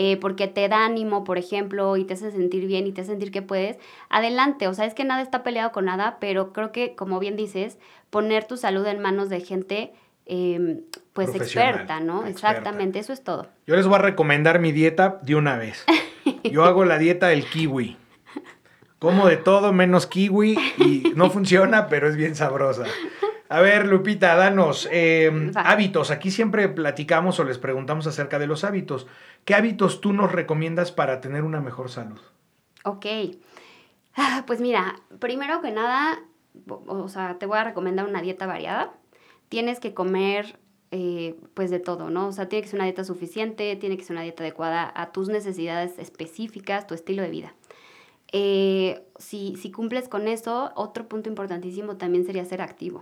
eh, 0.00 0.16
porque 0.16 0.46
te 0.46 0.68
da 0.68 0.84
ánimo, 0.84 1.24
por 1.24 1.38
ejemplo, 1.38 1.96
y 1.96 2.04
te 2.04 2.14
hace 2.14 2.30
sentir 2.30 2.68
bien 2.68 2.86
y 2.86 2.92
te 2.92 3.00
hace 3.00 3.10
sentir 3.10 3.32
que 3.32 3.42
puedes, 3.42 3.78
adelante. 4.08 4.68
O 4.68 4.74
sea, 4.74 4.84
es 4.84 4.94
que 4.94 5.02
nada 5.04 5.22
está 5.22 5.42
peleado 5.42 5.72
con 5.72 5.86
nada, 5.86 6.18
pero 6.20 6.52
creo 6.52 6.70
que, 6.70 6.94
como 6.94 7.18
bien 7.18 7.34
dices, 7.34 7.78
poner 8.08 8.44
tu 8.44 8.56
salud 8.56 8.86
en 8.86 9.00
manos 9.00 9.28
de 9.28 9.40
gente 9.40 9.92
em, 10.24 10.82
pues 11.14 11.34
experta, 11.34 11.98
¿no? 11.98 12.26
Exactamente, 12.26 13.00
eso 13.00 13.12
es 13.12 13.24
todo. 13.24 13.48
Yo 13.66 13.74
les 13.74 13.88
voy 13.88 13.96
a 13.96 14.02
recomendar 14.02 14.60
mi 14.60 14.70
dieta 14.70 15.18
de 15.22 15.34
una 15.34 15.56
vez. 15.56 15.84
Yo 16.44 16.64
hago 16.64 16.84
la 16.84 16.98
dieta 16.98 17.26
del 17.26 17.44
kiwi. 17.44 17.96
Como 19.00 19.26
de 19.26 19.36
todo 19.36 19.72
menos 19.72 20.06
kiwi 20.06 20.56
y 20.78 21.12
no 21.16 21.28
funciona, 21.28 21.88
pero 21.88 22.06
es 22.08 22.14
bien 22.14 22.36
sabrosa. 22.36 22.84
A 23.48 23.60
ver, 23.60 23.86
Lupita, 23.86 24.34
danos 24.36 24.88
em, 24.92 25.52
hábitos. 25.54 26.10
Aquí 26.10 26.30
siempre 26.30 26.68
platicamos 26.68 27.40
o 27.40 27.44
les 27.44 27.58
preguntamos 27.58 28.06
acerca 28.06 28.38
de 28.38 28.46
los 28.46 28.62
hábitos. 28.62 29.06
¿Qué 29.44 29.54
hábitos 29.54 30.00
tú 30.00 30.12
nos 30.12 30.30
recomiendas 30.32 30.92
para 30.92 31.20
tener 31.20 31.44
una 31.44 31.60
mejor 31.60 31.90
salud? 31.90 32.20
Ok. 32.84 33.06
Ah, 34.16 34.44
pues 34.46 34.60
mira, 34.60 35.00
primero 35.18 35.62
que 35.62 35.70
nada, 35.70 36.20
o 36.66 37.08
sea, 37.08 37.38
te 37.38 37.46
voy 37.46 37.58
a 37.58 37.64
recomendar 37.64 38.06
una 38.06 38.20
dieta 38.20 38.46
variada. 38.46 38.92
Tienes 39.48 39.80
que 39.80 39.94
comer 39.94 40.58
eh, 40.90 41.36
pues 41.54 41.70
de 41.70 41.80
todo, 41.80 42.10
¿no? 42.10 42.28
O 42.28 42.32
sea, 42.32 42.48
tiene 42.48 42.62
que 42.62 42.68
ser 42.68 42.78
una 42.78 42.84
dieta 42.84 43.04
suficiente, 43.04 43.76
tiene 43.76 43.96
que 43.96 44.04
ser 44.04 44.12
una 44.12 44.22
dieta 44.22 44.42
adecuada 44.42 44.92
a 44.94 45.12
tus 45.12 45.28
necesidades 45.28 45.98
específicas, 45.98 46.86
tu 46.86 46.94
estilo 46.94 47.22
de 47.22 47.30
vida. 47.30 47.54
Eh, 48.32 49.02
si, 49.18 49.56
si 49.56 49.70
cumples 49.70 50.08
con 50.08 50.28
eso, 50.28 50.72
otro 50.74 51.08
punto 51.08 51.30
importantísimo 51.30 51.96
también 51.96 52.26
sería 52.26 52.44
ser 52.44 52.60
activo. 52.60 53.00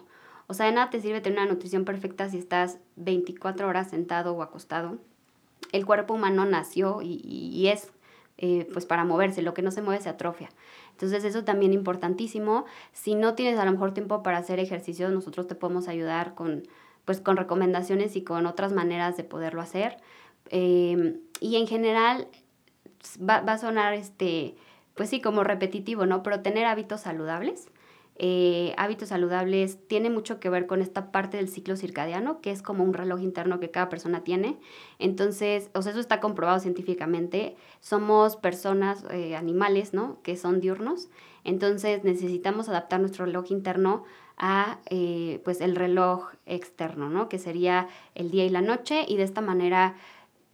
O 0.49 0.55
sea, 0.55 0.67
de 0.67 0.73
nada 0.73 0.91
te 0.91 1.01
sirve 1.01 1.21
tener 1.21 1.41
una 1.41 1.53
nutrición 1.53 1.85
perfecta 1.85 2.29
si 2.29 2.39
estás 2.39 2.79
24 2.97 3.67
horas 3.67 3.91
sentado 3.91 4.33
o 4.35 4.43
acostado. 4.43 4.99
El 5.73 5.85
cuerpo 5.85 6.15
humano 6.15 6.45
nació 6.45 7.01
y, 7.03 7.69
es 7.69 7.91
eh, 8.39 8.69
pues 8.73 8.87
para 8.87 9.05
moverse, 9.05 9.43
lo 9.43 9.55
que 9.55 9.63
no 9.63 9.71
se 9.71 9.83
mueve 9.83 10.03
se 10.03 10.09
atrofia. 10.09 10.49
Entonces 10.93 11.25
eso 11.25 11.43
también 11.45 11.73
importantísimo. 11.73 12.65
Si 12.93 13.15
no 13.15 13.35
tienes 13.35 13.59
a 13.59 13.65
lo 13.65 13.73
mejor 13.73 13.93
tiempo 13.93 14.23
para 14.23 14.39
hacer 14.39 14.61
ejercicio, 14.61 15.09
nosotros 15.11 15.49
te 15.49 15.55
podemos 15.55 15.89
ayudar 15.89 16.35
con, 16.35 16.63
pues, 17.05 17.21
con 17.21 17.37
recomendaciones 17.37 18.15
y 18.15 18.23
con 18.23 18.47
otras 18.47 18.73
maneras 18.73 19.17
de 19.17 19.25
poderlo 19.25 19.63
hacer. 19.63 19.97
Em, 20.51 21.19
y 21.41 21.57
en 21.57 21.67
general 21.67 22.29
va, 23.19 23.41
va, 23.41 23.55
a 23.55 23.59
sonar, 23.59 23.95
este, 23.95 24.55
pues 24.95 25.11
sí, 25.11 25.21
como 25.21 25.43
repetitivo, 25.43 26.07
¿no? 26.07 26.23
Pero 26.23 26.41
tener 26.41 26.67
hábitos 26.67 27.01
saludables 27.01 27.69
eh, 28.19 28.75
hábitos 28.79 29.11
saludables 29.11 29.79
tiene 29.89 30.09
mucho 30.09 30.41
que 30.41 30.49
ver 30.49 30.67
con 30.67 30.81
esta 30.81 31.13
parte 31.13 31.37
del 31.37 31.49
ciclo 31.49 31.77
circadiano, 31.77 32.41
que 32.41 32.51
es 32.51 32.63
como 32.63 32.83
un 32.83 32.95
reloj 32.95 33.21
interno 33.21 33.61
que 33.61 33.71
cada 33.71 33.89
persona 33.91 34.25
tiene. 34.25 34.59
Entonces, 34.99 35.71
o 35.75 35.83
sea, 35.83 35.93
eso 35.93 36.01
está 36.01 36.19
comprobado 36.21 36.59
científicamente. 36.59 37.57
Somos 37.81 38.37
personas, 38.37 39.05
eh, 39.11 39.37
animales, 39.37 39.93
¿no? 39.93 40.23
Que 40.23 40.37
son 40.37 40.61
diurnos. 40.61 41.09
Entonces, 41.45 42.05
necesitamos 42.05 42.69
adaptar 42.71 43.01
nuestro 43.01 43.27
reloj 43.27 43.51
interno 43.51 44.05
a, 44.39 44.79
eh, 44.89 45.41
pues, 45.45 45.61
el 45.61 45.77
reloj 45.77 46.31
externo, 46.47 47.11
¿no? 47.11 47.29
Que 47.29 47.39
sería 47.39 47.89
el 48.15 48.31
día 48.31 48.47
y 48.47 48.49
la 48.49 48.63
noche. 48.63 49.05
Y 49.07 49.17
de 49.17 49.25
esta 49.25 49.43
manera, 49.43 49.95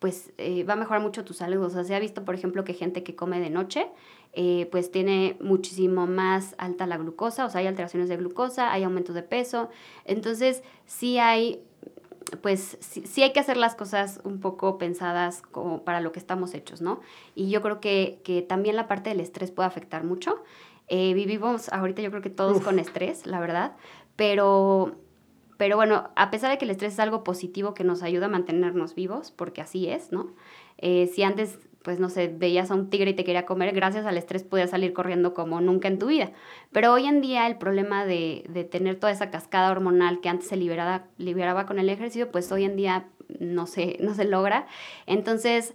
pues, 0.01 0.33
va 0.69 0.73
a 0.73 0.77
mejorar 0.77 1.01
mucho 1.01 1.25
tu 1.25 1.33
salud. 1.33 1.63
O 1.63 1.71
sea, 1.71 1.85
se 1.85 1.95
ha 1.95 2.01
visto, 2.01 2.25
por 2.25 2.35
ejemplo, 2.35 2.65
que 2.65 2.75
gente 2.75 3.05
que 3.05 3.15
come 3.15 3.39
de 3.39 3.51
noche 3.51 3.87
eh, 4.35 4.69
pues 4.71 4.91
tiene 4.91 5.37
muchísimo 5.41 6.07
más 6.07 6.55
alta 6.57 6.87
la 6.87 6.97
glucosa, 6.97 7.45
o 7.45 7.51
sea, 7.51 7.61
hay 7.61 7.67
alteraciones 7.67 8.09
de 8.09 8.17
glucosa, 8.17 8.73
hay 8.73 8.83
aumento 8.83 9.13
de 9.13 9.23
peso. 9.23 9.69
Entonces, 10.07 10.63
sí 10.87 11.19
hay, 11.19 11.63
pues, 12.41 12.79
sí, 12.81 13.23
hay 13.23 13.33
que 13.33 13.41
hacer 13.41 13.59
las 13.59 13.75
cosas 13.75 14.21
un 14.25 14.41
poco 14.41 14.79
pensadas 14.79 15.43
como 15.43 15.85
para 15.85 16.01
lo 16.01 16.13
que 16.13 16.19
estamos 16.19 16.55
hechos, 16.55 16.81
¿no? 16.81 17.01
Y 17.35 17.51
yo 17.51 17.61
creo 17.61 17.81
que, 17.81 18.47
también 18.49 18.77
la 18.77 18.89
parte 18.89 19.11
del 19.11 19.21
estrés 19.21 19.51
puede 19.51 19.67
afectar 19.67 20.05
mucho. 20.05 20.43
Eh, 20.89 21.13
vivimos 21.15 21.69
ahorita 21.71 22.03
yo 22.03 22.11
creo 22.11 22.23
que 22.23 22.31
todos 22.31 22.61
con 22.63 22.79
estrés, 22.79 23.27
la 23.27 23.39
verdad, 23.39 23.77
pero 24.17 24.97
pero 25.59 25.77
bueno, 25.77 26.11
a 26.17 26.31
pesar 26.33 26.51
de 26.51 26.59
que 26.59 26.65
el 26.65 26.73
estrés 26.73 26.95
es 26.95 26.99
algo 26.99 27.23
positivo 27.23 27.73
que 27.73 27.85
nos 27.85 28.03
ayuda 28.03 28.27
a 28.27 28.29
mantenernos 28.29 28.97
vivos, 28.97 29.31
porque 29.31 29.61
así 29.61 29.87
es, 29.87 30.11
¿no? 30.11 30.35
Eh, 30.79 31.09
si 31.15 31.23
antes 31.23 31.57
pues 31.83 32.01
no 32.01 32.09
sé, 32.09 32.29
veías 32.29 32.71
a 32.71 32.75
un 32.75 32.91
tigre 32.91 33.11
y 33.11 33.15
te 33.15 33.25
quería 33.25 33.47
comer, 33.47 33.75
gracias 33.75 34.07
al 34.07 34.17
estrés 34.17 34.43
podías 34.43 34.71
salir 34.71 34.93
corriendo 34.93 35.35
como 35.35 35.61
nunca 35.61 35.89
en 35.89 35.99
tu 35.99 36.07
vida. 36.07 36.33
Pero 36.71 36.93
hoy 36.93 37.07
en 37.07 37.21
día 37.21 37.47
el 37.47 37.59
problema 37.59 38.05
de, 38.05 38.45
de 38.49 38.65
tener 38.65 38.99
toda 38.99 39.13
esa 39.13 39.31
cascada 39.31 39.71
hormonal 39.71 40.21
que 40.21 40.29
antes 40.29 40.49
se 40.49 40.57
liberaba, 40.57 41.05
liberaba 41.19 41.67
con 41.67 41.79
el 41.79 41.89
ejercicio, 41.89 42.31
pues 42.31 42.51
hoy 42.53 42.65
en 42.65 42.77
día 42.77 43.07
no 43.41 43.67
se, 43.67 43.99
no 44.01 44.15
se 44.15 44.25
logra. 44.25 44.67
Entonces, 45.07 45.75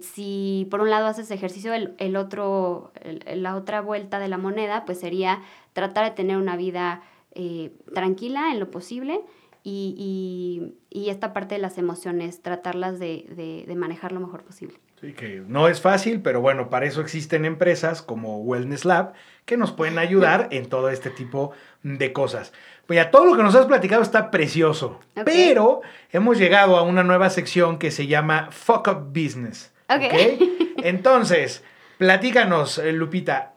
si 0.00 0.66
por 0.70 0.80
un 0.80 0.90
lado 0.90 1.06
haces 1.06 1.30
ejercicio, 1.30 1.72
el, 1.72 1.94
el 1.98 2.16
otro, 2.16 2.92
la 3.34 3.56
otra 3.56 3.80
vuelta 3.80 4.18
de 4.18 4.28
la 4.28 4.38
moneda, 4.38 4.84
pues 4.84 5.00
sería 5.00 5.40
tratar 5.72 6.04
de 6.04 6.10
tener 6.10 6.36
una 6.36 6.56
vida 6.56 7.02
eh, 7.32 7.72
tranquila 7.94 8.52
en 8.52 8.60
lo 8.60 8.70
posible 8.70 9.20
y, 9.62 10.72
y, 10.90 11.10
esta 11.10 11.32
parte 11.32 11.56
de 11.56 11.60
las 11.60 11.76
emociones, 11.76 12.40
tratarlas 12.40 12.98
de, 12.98 13.64
de 13.66 13.74
manejar 13.74 14.12
lo 14.12 14.20
mejor 14.20 14.44
posible. 14.44 14.78
Que 15.14 15.42
no 15.46 15.68
es 15.68 15.80
fácil, 15.80 16.20
pero 16.20 16.40
bueno, 16.40 16.70
para 16.70 16.86
eso 16.86 17.00
existen 17.00 17.44
empresas 17.44 18.02
como 18.02 18.40
Wellness 18.40 18.84
Lab 18.84 19.12
que 19.44 19.56
nos 19.56 19.72
pueden 19.72 19.98
ayudar 19.98 20.48
en 20.50 20.68
todo 20.68 20.90
este 20.90 21.10
tipo 21.10 21.52
de 21.82 22.12
cosas. 22.12 22.52
Pues 22.86 22.96
ya 22.96 23.10
todo 23.10 23.26
lo 23.26 23.36
que 23.36 23.42
nos 23.42 23.54
has 23.54 23.66
platicado 23.66 24.02
está 24.02 24.30
precioso, 24.30 25.00
pero 25.24 25.82
hemos 26.10 26.38
llegado 26.38 26.76
a 26.76 26.82
una 26.82 27.02
nueva 27.02 27.30
sección 27.30 27.78
que 27.78 27.90
se 27.90 28.06
llama 28.06 28.48
Fuck 28.50 28.88
Up 28.88 29.06
Business. 29.08 29.72
Okay. 29.88 30.74
Entonces, 30.78 31.62
platícanos, 31.98 32.78
eh, 32.78 32.92
Lupita, 32.92 33.54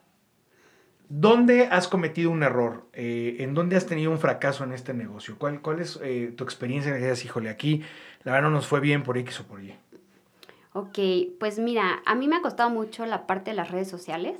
¿dónde 1.09 1.67
has 1.71 1.87
cometido 1.87 2.29
un 2.29 2.43
error? 2.43 2.87
Eh, 2.93 3.37
¿En 3.39 3.53
dónde 3.53 3.75
has 3.75 3.85
tenido 3.87 4.11
un 4.11 4.19
fracaso 4.19 4.63
en 4.63 4.73
este 4.73 4.93
negocio? 4.93 5.35
¿Cuál, 5.37 5.61
cuál 5.61 5.79
es 5.79 5.99
eh, 6.03 6.33
tu 6.35 6.43
experiencia 6.43 6.89
en 6.89 6.97
que 6.97 7.03
digas, 7.03 7.25
híjole, 7.25 7.49
aquí 7.49 7.83
la 8.23 8.33
verdad 8.33 8.49
no 8.49 8.55
nos 8.55 8.67
fue 8.67 8.79
bien 8.79 9.03
por 9.03 9.17
X 9.17 9.39
o 9.39 9.43
por 9.45 9.63
Y? 9.63 9.75
Ok, 10.73 10.99
pues 11.39 11.57
mira, 11.59 12.01
a 12.05 12.15
mí 12.15 12.27
me 12.27 12.35
ha 12.35 12.41
costado 12.41 12.69
mucho 12.69 13.05
la 13.05 13.25
parte 13.25 13.51
de 13.51 13.57
las 13.57 13.71
redes 13.71 13.89
sociales. 13.89 14.39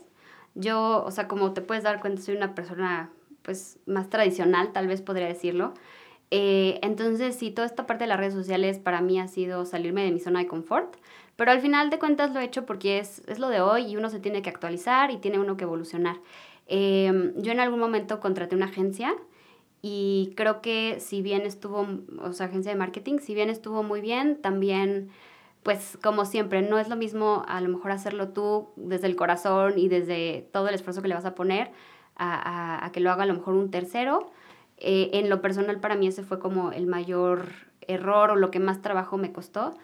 Yo, 0.56 1.04
o 1.06 1.12
sea, 1.12 1.28
como 1.28 1.54
te 1.54 1.62
puedes 1.62 1.84
dar 1.84 2.00
cuenta, 2.02 2.22
soy 2.22 2.36
una 2.36 2.54
persona 2.56 3.10
pues 3.42 3.80
más 3.86 4.10
tradicional, 4.10 4.72
tal 4.74 4.88
vez 4.88 5.02
podría 5.02 5.28
decirlo. 5.28 5.74
Eh, 6.32 6.80
entonces, 6.84 7.36
sí, 7.36 7.52
toda 7.52 7.66
esta 7.68 7.88
parte 7.88 8.04
de 8.04 8.10
las 8.10 8.20
redes 8.20 8.34
sociales 8.36 8.78
para 8.78 9.02
mí 9.02 9.20
ha 9.20 9.28
sido 9.28 9.66
salirme 9.66 10.04
de 10.04 10.12
mi 10.12 10.20
zona 10.20 10.40
de 10.40 10.48
confort, 10.48 10.96
pero 11.36 11.52
al 11.52 11.62
final 11.62 11.90
de 11.90 11.98
cuentas 12.00 12.34
lo 12.34 12.40
he 12.40 12.44
hecho 12.44 12.66
porque 12.66 13.00
es, 13.00 13.24
es 13.28 13.40
lo 13.40 13.50
de 13.50 13.62
hoy 13.62 13.88
y 13.88 13.98
uno 13.98 14.10
se 14.10 14.20
tiene 14.20 14.42
que 14.44 14.50
actualizar 14.50 15.10
y 15.12 15.18
tiene 15.18 15.40
uno 15.40 15.58
que 15.58 15.64
evolucionar. 15.64 16.18
Em, 16.68 17.34
yo 17.42 17.52
en 17.52 17.60
algún 17.60 17.80
momento 17.80 18.20
contraté 18.20 18.56
una 18.56 18.66
agencia 18.68 19.16
y 19.82 20.34
creo 20.36 20.62
que 20.62 21.00
si 21.00 21.22
bien 21.22 21.42
estuvo, 21.44 21.88
o 22.22 22.34
sea, 22.34 22.48
agencia 22.48 22.72
de 22.72 22.78
marketing, 22.78 23.20
si 23.20 23.34
bien 23.34 23.50
estuvo 23.50 23.82
muy 23.82 24.02
bien, 24.02 24.42
también, 24.42 25.10
pues 25.64 25.98
como 26.02 26.26
siempre, 26.26 26.62
no 26.62 26.80
es 26.80 26.88
lo 26.90 26.96
mismo 26.96 27.44
a 27.48 27.60
lo 27.62 27.70
mejor 27.70 27.92
hacerlo 27.92 28.30
tú 28.30 28.70
desde 28.76 29.08
el 29.08 29.16
corazón 29.16 29.78
y 29.78 29.90
desde 29.90 30.48
todo 30.52 30.70
el 30.70 30.76
esfuerzo 30.76 31.02
que 31.02 31.08
le 31.08 31.16
vas 31.16 31.26
a 31.26 31.36
poner 31.36 31.72
a, 32.16 32.86
a, 32.86 32.92
que 32.92 33.00
lo 33.00 33.12
haga 33.12 33.24
a 33.24 33.26
lo 33.26 33.34
mejor 33.34 33.56
un 33.56 33.72
tercero. 33.72 34.32
Eh, 34.78 35.10
en 35.14 35.30
lo 35.30 35.42
personal 35.42 35.80
para 35.80 35.96
mí 35.96 36.08
ese 36.08 36.24
fue 36.24 36.40
como 36.40 36.72
el 36.72 36.88
mayor 36.88 37.48
error 37.82 38.32
o 38.32 38.36
lo 38.36 38.52
que 38.52 38.60
más 38.60 38.82
trabajo 38.82 39.18
me 39.18 39.34
costó 39.34 39.76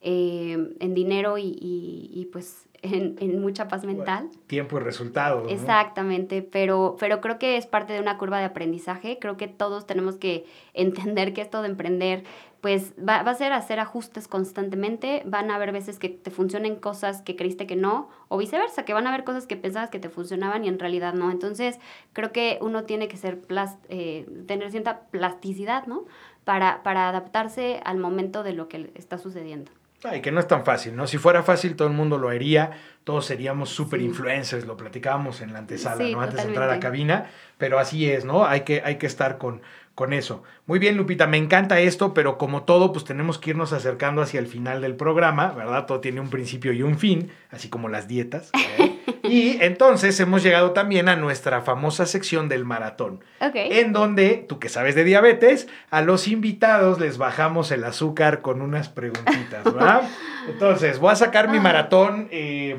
eh, 0.00 0.76
en 0.78 0.94
dinero 0.94 1.38
y, 1.38 1.56
y 1.60 2.28
pues 2.32 2.68
en, 2.84 3.40
mucha 3.40 3.68
paz 3.68 3.84
mental. 3.84 4.28
Tiempo 4.46 4.76
y 4.78 4.80
resultado. 4.80 5.48
Exactamente, 5.48 6.42
pero, 6.42 6.96
pero 6.98 7.20
creo 7.20 7.38
que 7.38 7.56
es 7.56 7.66
parte 7.66 7.92
de 7.92 8.00
una 8.00 8.18
curva 8.18 8.38
de 8.38 8.44
aprendizaje. 8.44 9.18
Creo 9.18 9.36
que 9.36 9.48
todos 9.48 9.86
tenemos 9.86 10.16
que 10.16 10.44
entender 10.74 11.32
que 11.32 11.40
esto 11.40 11.62
de 11.62 11.68
emprender, 11.68 12.24
pues 12.64 12.94
va, 12.98 13.22
va, 13.22 13.32
a 13.32 13.34
ser 13.34 13.52
hacer 13.52 13.78
ajustes 13.78 14.26
constantemente. 14.26 15.22
Van 15.26 15.50
a 15.50 15.56
haber 15.56 15.70
veces 15.70 15.98
que 15.98 16.08
te 16.08 16.30
funcionen 16.30 16.76
cosas 16.76 17.20
que 17.20 17.36
creíste 17.36 17.66
que 17.66 17.76
no, 17.76 18.08
o 18.28 18.38
viceversa, 18.38 18.86
que 18.86 18.94
van 18.94 19.06
a 19.06 19.10
haber 19.10 19.22
cosas 19.22 19.46
que 19.46 19.58
pensabas 19.58 19.90
que 19.90 19.98
te 19.98 20.08
funcionaban 20.08 20.64
y 20.64 20.68
en 20.68 20.78
realidad 20.78 21.12
no. 21.12 21.30
Entonces, 21.30 21.78
creo 22.14 22.32
que 22.32 22.56
uno 22.62 22.84
tiene 22.84 23.06
que 23.06 23.18
ser 23.18 23.42
eh, 23.90 24.26
tener 24.46 24.70
cierta 24.70 25.00
plasticidad, 25.10 25.86
¿no? 25.86 26.06
Para, 26.44 26.82
para 26.82 27.10
adaptarse 27.10 27.82
al 27.84 27.98
momento 27.98 28.42
de 28.42 28.54
lo 28.54 28.66
que 28.66 28.90
está 28.94 29.18
sucediendo. 29.18 29.70
Y 30.12 30.22
que 30.22 30.32
no 30.32 30.40
es 30.40 30.48
tan 30.48 30.64
fácil, 30.64 30.96
¿no? 30.96 31.06
Si 31.06 31.18
fuera 31.18 31.42
fácil, 31.42 31.76
todo 31.76 31.88
el 31.88 31.94
mundo 31.94 32.16
lo 32.16 32.30
haría, 32.30 32.72
todos 33.04 33.26
seríamos 33.26 33.68
super 33.68 34.00
influencers, 34.00 34.66
lo 34.66 34.76
platicábamos 34.76 35.42
en 35.42 35.52
la 35.52 35.60
antesala, 35.60 36.04
¿no? 36.08 36.22
Antes 36.22 36.42
de 36.42 36.48
entrar 36.48 36.70
a 36.70 36.80
cabina, 36.80 37.30
pero 37.58 37.78
así 37.78 38.10
es, 38.10 38.24
¿no? 38.24 38.46
Hay 38.46 38.62
que, 38.62 38.82
hay 38.82 38.96
que 38.96 39.06
estar 39.06 39.36
con, 39.36 39.60
con 39.94 40.12
eso. 40.12 40.42
Muy 40.66 40.78
bien, 40.78 40.96
Lupita, 40.96 41.26
me 41.26 41.36
encanta 41.36 41.78
esto, 41.78 42.14
pero 42.14 42.38
como 42.38 42.64
todo, 42.64 42.92
pues 42.92 43.04
tenemos 43.04 43.38
que 43.38 43.50
irnos 43.50 43.74
acercando 43.74 44.22
hacia 44.22 44.40
el 44.40 44.46
final 44.46 44.80
del 44.80 44.96
programa, 44.96 45.52
¿verdad? 45.52 45.84
Todo 45.86 46.00
tiene 46.00 46.20
un 46.20 46.30
principio 46.30 46.72
y 46.72 46.82
un 46.82 46.98
fin, 46.98 47.30
así 47.50 47.68
como 47.68 47.88
las 47.88 48.08
dietas. 48.08 48.50
¿eh? 48.78 48.98
y 49.22 49.62
entonces 49.62 50.18
hemos 50.18 50.42
llegado 50.42 50.72
también 50.72 51.10
a 51.10 51.16
nuestra 51.16 51.60
famosa 51.60 52.06
sección 52.06 52.48
del 52.48 52.64
maratón, 52.64 53.20
en 53.40 53.92
donde, 53.92 54.44
tú 54.48 54.58
que 54.58 54.70
sabes 54.70 54.94
de 54.94 55.04
diabetes, 55.04 55.68
a 55.90 56.00
los 56.00 56.26
invitados 56.26 56.98
les 56.98 57.18
bajamos 57.18 57.70
el 57.70 57.84
azúcar 57.84 58.40
con 58.40 58.62
unas 58.62 58.88
preguntitas, 58.88 59.64
¿verdad? 59.64 60.08
Entonces, 60.48 60.98
voy 60.98 61.12
a 61.12 61.16
sacar 61.16 61.50
mi 61.50 61.60
maratón. 61.60 62.28
Eh, 62.30 62.78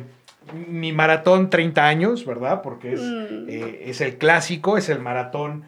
mi 0.53 0.91
maratón 0.91 1.49
30 1.49 1.87
años, 1.87 2.25
¿verdad? 2.25 2.61
Porque 2.61 2.93
es, 2.93 3.01
mm. 3.01 3.49
eh, 3.49 3.83
es 3.85 4.01
el 4.01 4.17
clásico, 4.17 4.77
es 4.77 4.89
el 4.89 4.99
maratón 4.99 5.65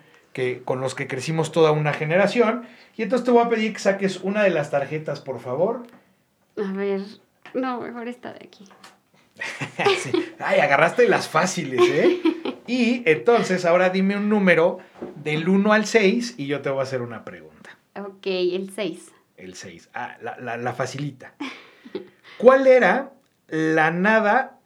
con 0.66 0.82
los 0.82 0.96
que 0.96 1.08
crecimos 1.08 1.52
toda 1.52 1.72
una 1.72 1.94
generación. 1.94 2.64
Y 2.96 3.04
entonces 3.04 3.26
te 3.26 3.32
voy 3.32 3.44
a 3.44 3.50
pedir 3.50 3.74
que 3.74 3.80
saques 3.80 4.18
una 4.22 4.44
de 4.44 4.50
las 4.50 4.70
tarjetas, 4.70 5.20
por 5.22 5.40
favor. 5.40 5.84
A 6.58 6.72
ver, 6.74 7.02
no, 7.54 7.82
mejor 7.82 8.08
esta 8.08 8.34
de 8.34 8.46
aquí. 8.46 8.66
Ay, 10.40 10.60
agarraste 10.60 11.08
las 11.08 11.28
fáciles, 11.28 11.82
¿eh? 11.90 12.22
Y 12.68 13.02
entonces 13.10 13.64
ahora 13.64 13.92
dime 13.92 14.18
un 14.18 14.28
número 14.28 14.80
del 15.16 15.48
1 15.48 15.72
al 15.72 15.86
6 15.86 16.36
y 16.38 16.48
yo 16.48 16.60
te 16.60 16.70
voy 16.70 16.82
a 16.82 16.84
hacer 16.84 17.02
una 17.02 17.24
pregunta. 17.24 17.78
Ok, 17.96 18.26
el 18.26 18.72
6. 18.76 19.14
El 19.38 19.56
6. 19.56 19.90
Ah, 19.94 20.18
la, 20.22 20.38
la, 20.38 20.58
la 20.58 20.74
facilita. 20.74 21.34
¿Cuál 22.38 22.68
era 22.68 23.14
la 23.48 23.92
nada 23.92 24.57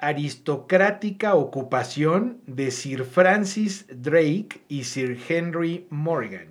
aristocrática 0.00 1.34
ocupación 1.34 2.40
de 2.46 2.70
Sir 2.70 3.04
Francis 3.04 3.86
Drake 3.88 4.62
y 4.68 4.84
Sir 4.84 5.18
Henry 5.28 5.86
Morgan. 5.90 6.48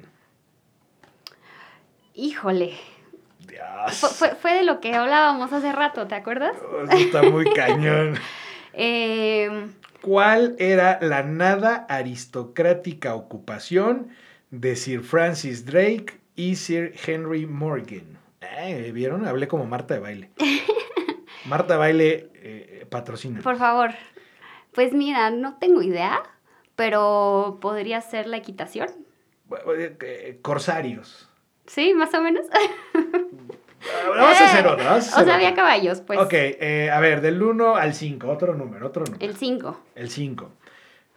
Híjole. 2.14 2.74
Fue, 4.41 4.54
de 4.54 4.64
lo 4.64 4.80
que 4.80 4.93
hablábamos 4.93 5.52
hace 5.54 5.72
rato, 5.72 6.08
¿te 6.08 6.16
acuerdas? 6.16 6.56
Oh, 6.62 6.84
está 6.91 7.24
muy 7.24 7.50
cañón. 7.54 8.16
Em, 8.74 9.74
¿Cuál 10.02 10.56
era 10.60 11.00
la 11.02 11.24
nada 11.24 11.86
aristocrática 11.89 13.16
ocupación 13.16 14.10
de 14.52 14.76
Sir 14.76 15.02
Francis 15.02 15.66
Drake 15.66 16.20
y 16.36 16.56
Sir 16.56 16.93
Henry 17.06 17.45
Morgan? 17.45 18.20
Eh, 18.41 18.91
¿Vieron? 18.93 19.28
Hablé 19.28 19.47
como 19.47 19.66
Marta 19.66 19.93
de 19.95 20.00
baile. 20.00 20.30
Marta 21.45 21.77
baile 21.77 22.29
eh, 22.35 22.85
patrocina. 22.89 23.41
Por 23.41 23.57
favor. 23.57 23.91
Pues 24.73 24.93
mira, 24.93 25.29
no 25.31 25.57
tengo 25.57 25.81
idea, 25.81 26.21
pero 26.75 27.57
podría 27.61 28.01
ser 28.01 28.27
la 28.27 28.37
equitación. 28.37 28.89
Eh, 29.75 29.97
eh, 30.01 30.39
corsarios. 30.41 31.29
Sí, 31.65 31.93
más 31.93 32.13
o 32.13 32.21
menos. 32.21 32.45
Vamos 34.07 34.41
a 34.41 34.45
hacer 34.45 34.67
otra. 34.67 34.95
o 34.97 35.01
sea, 35.01 35.35
había 35.35 35.53
caballos, 35.53 36.01
pues. 36.01 36.19
Ok, 36.19 36.33
eh, 36.33 36.89
a 36.91 36.99
ver, 36.99 37.21
del 37.21 37.41
1 37.41 37.75
al 37.75 37.93
5, 37.93 38.27
otro 38.27 38.53
número, 38.53 38.87
otro 38.87 39.05
número. 39.05 39.25
El 39.25 39.35
5. 39.35 39.79
El 39.95 40.09
5. 40.09 40.51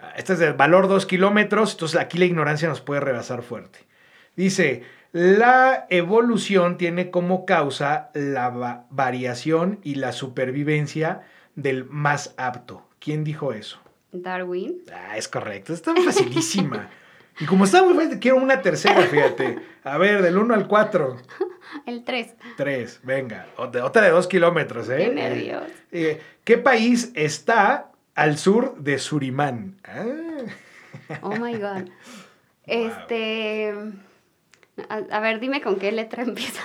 Ah, 0.01 0.13
este 0.17 0.35
es 0.35 0.39
de 0.39 0.53
valor 0.53 0.89
2 0.89 1.07
kilómetros, 1.07 1.73
entonces 1.73 2.01
aquí 2.01 2.19
la 2.19 2.25
ignorancia 2.25 2.69
nos 2.69 2.81
puede 2.81 3.01
rebasar 3.01 3.43
fuerte. 3.43 3.81
Dice, 4.37 4.83
la 5.13 5.87
evolución 5.91 6.79
tiene 6.79 7.11
como 7.11 7.45
causa 7.45 8.11
la 8.15 8.87
variación 8.91 9.79
y 9.83 9.97
la 9.97 10.13
supervivencia 10.13 11.23
del 11.55 11.85
más 11.85 12.35
apto. 12.39 12.87
¿Quién 12.99 13.23
dijo 13.23 13.53
eso? 13.53 13.79
Darwin. 14.13 14.79
Ah, 14.93 15.17
es 15.17 15.29
correcto. 15.29 15.75
Está 15.75 15.95
facilísima. 15.97 16.89
y 17.39 17.45
como 17.45 17.65
está 17.65 17.83
muy 17.83 17.95
fácil, 17.95 18.19
quiero 18.21 18.39
una 18.39 18.63
tercera, 18.63 19.03
fíjate. 19.03 19.59
A 19.85 19.99
ver, 19.99 20.23
del 20.23 20.39
1 20.39 20.55
al 20.55 20.67
4. 20.67 21.17
El 21.87 22.05
3. 22.05 22.35
3, 22.57 23.01
venga. 23.03 23.47
Otra 23.57 24.03
de 24.03 24.11
2 24.11 24.27
kilómetros, 24.29 24.89
¿eh? 24.91 24.97
Qué 24.97 25.09
nervios. 25.15 25.65
Eh, 25.91 26.21
¿Qué 26.45 26.59
país 26.59 27.13
está 27.15 27.91
al 28.15 28.37
sur 28.37 28.77
de 28.79 28.99
Surimán? 28.99 29.77
Ah. 29.85 30.05
Oh 31.23 31.37
my 31.37 31.55
God. 31.57 31.89
Este. 32.65 33.75
A, 34.89 35.21
ver, 35.21 35.39
dime 35.39 35.61
con 35.61 35.77
qué 35.77 35.93
letra 35.93 36.23
empieza. 36.27 36.63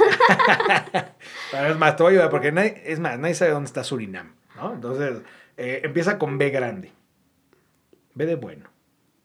es 1.68 1.78
más, 1.78 1.96
te 1.96 2.04
voy 2.04 2.12
a 2.12 2.14
ayudar 2.14 2.30
porque 2.30 2.52
nadie, 2.52 2.82
es 2.86 3.00
más, 3.00 3.20
nadie 3.20 3.36
sabe 3.36 3.52
dónde 3.52 3.68
está 3.68 3.84
Surinam. 3.84 4.34
¿no? 4.56 4.74
Entonces, 4.74 5.22
eh, 5.58 5.82
empieza 5.84 6.18
con 6.18 6.38
B 6.38 6.50
grande. 6.50 6.92
B 8.14 8.26
de 8.26 8.36
bueno. 8.36 8.70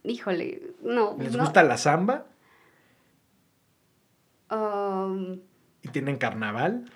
Híjole, 0.02 0.62
no. 0.82 1.16
¿Les 1.18 1.36
gusta 1.36 1.62
la 1.62 1.78
samba? 1.78 2.26
Um, 4.50 5.40
¿Y 5.82 5.88
tienen 5.88 6.16
carnaval? 6.16 6.90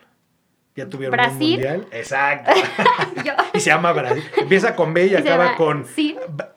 ¿Ya 0.75 0.89
tuvieron 0.89 1.13
¿Brasil? 1.13 1.43
un 1.43 1.51
mundial? 1.53 1.87
Exacto. 1.91 2.51
y 3.55 3.61
se 3.61 3.71
llama 3.71 3.93
Brasil. 3.93 4.25
Empieza 4.37 4.77
con 4.77 4.93
B 4.93 5.07
y, 5.07 5.15
acaba 5.15 5.55
con. 5.55 5.87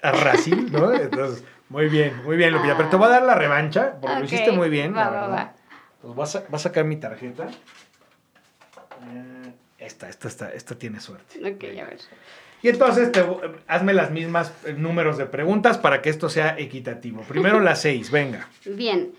Brasil, 0.02 0.72
¿no? 0.72 0.92
Entonces, 0.92 1.46
muy 1.70 1.88
bien, 1.88 2.24
muy 2.24 2.38
bien, 2.38 2.52
Lupita. 2.52 2.76
Pero 2.76 2.90
te 2.90 2.96
voy 2.96 3.08
a 3.08 3.10
dar 3.10 3.24
la 3.24 3.36
revancha, 3.36 3.98
porque 4.02 4.20
lo 4.20 4.26
hiciste 4.26 4.52
muy 4.52 4.70
bien. 4.70 4.96
Va, 4.96 5.10
va, 5.10 5.28
va. 5.28 5.54
Pues 6.02 6.16
vas 6.16 6.36
a, 6.36 6.44
a 6.52 6.60
sacar 6.60 6.86
mi 6.86 6.98
tarjeta. 6.98 7.48
Eh, 7.48 9.54
esta, 9.78 10.10
esta, 10.10 10.28
esta, 10.28 10.52
esta 10.52 10.76
tiene 10.76 11.00
suerte. 11.00 11.40
Ok, 11.40 11.64
a 11.80 11.86
ver. 11.86 12.00
Y 12.62 12.68
entonces 12.68 13.12
hazme 13.68 13.94
las 13.94 14.12
mismas 14.12 14.54
eh, 14.66 14.74
números 14.74 15.18
de 15.18 15.26
preguntas 15.26 15.78
para 15.78 16.02
que 16.02 16.10
esto 16.10 16.30
sea 16.30 16.58
equitativo. 16.58 17.22
Primero 17.22 17.60
las 17.70 17.82
seis, 17.82 18.12
venga. 18.12 18.50
Bien. 18.66 19.14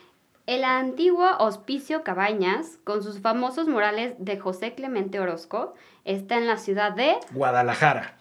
El 0.47 0.65
antiguo 0.65 1.37
Hospicio 1.39 2.03
Cabañas, 2.03 2.79
con 2.85 3.03
sus 3.03 3.21
famosos 3.21 3.69
murales 3.69 4.15
de 4.19 4.39
José 4.39 4.75
Clemente 4.75 5.21
Orozco, 5.21 5.75
está 6.05 6.39
en 6.39 6.47
la 6.47 6.57
ciudad 6.57 6.93
de... 6.93 7.17
Guadalajara. 7.33 8.19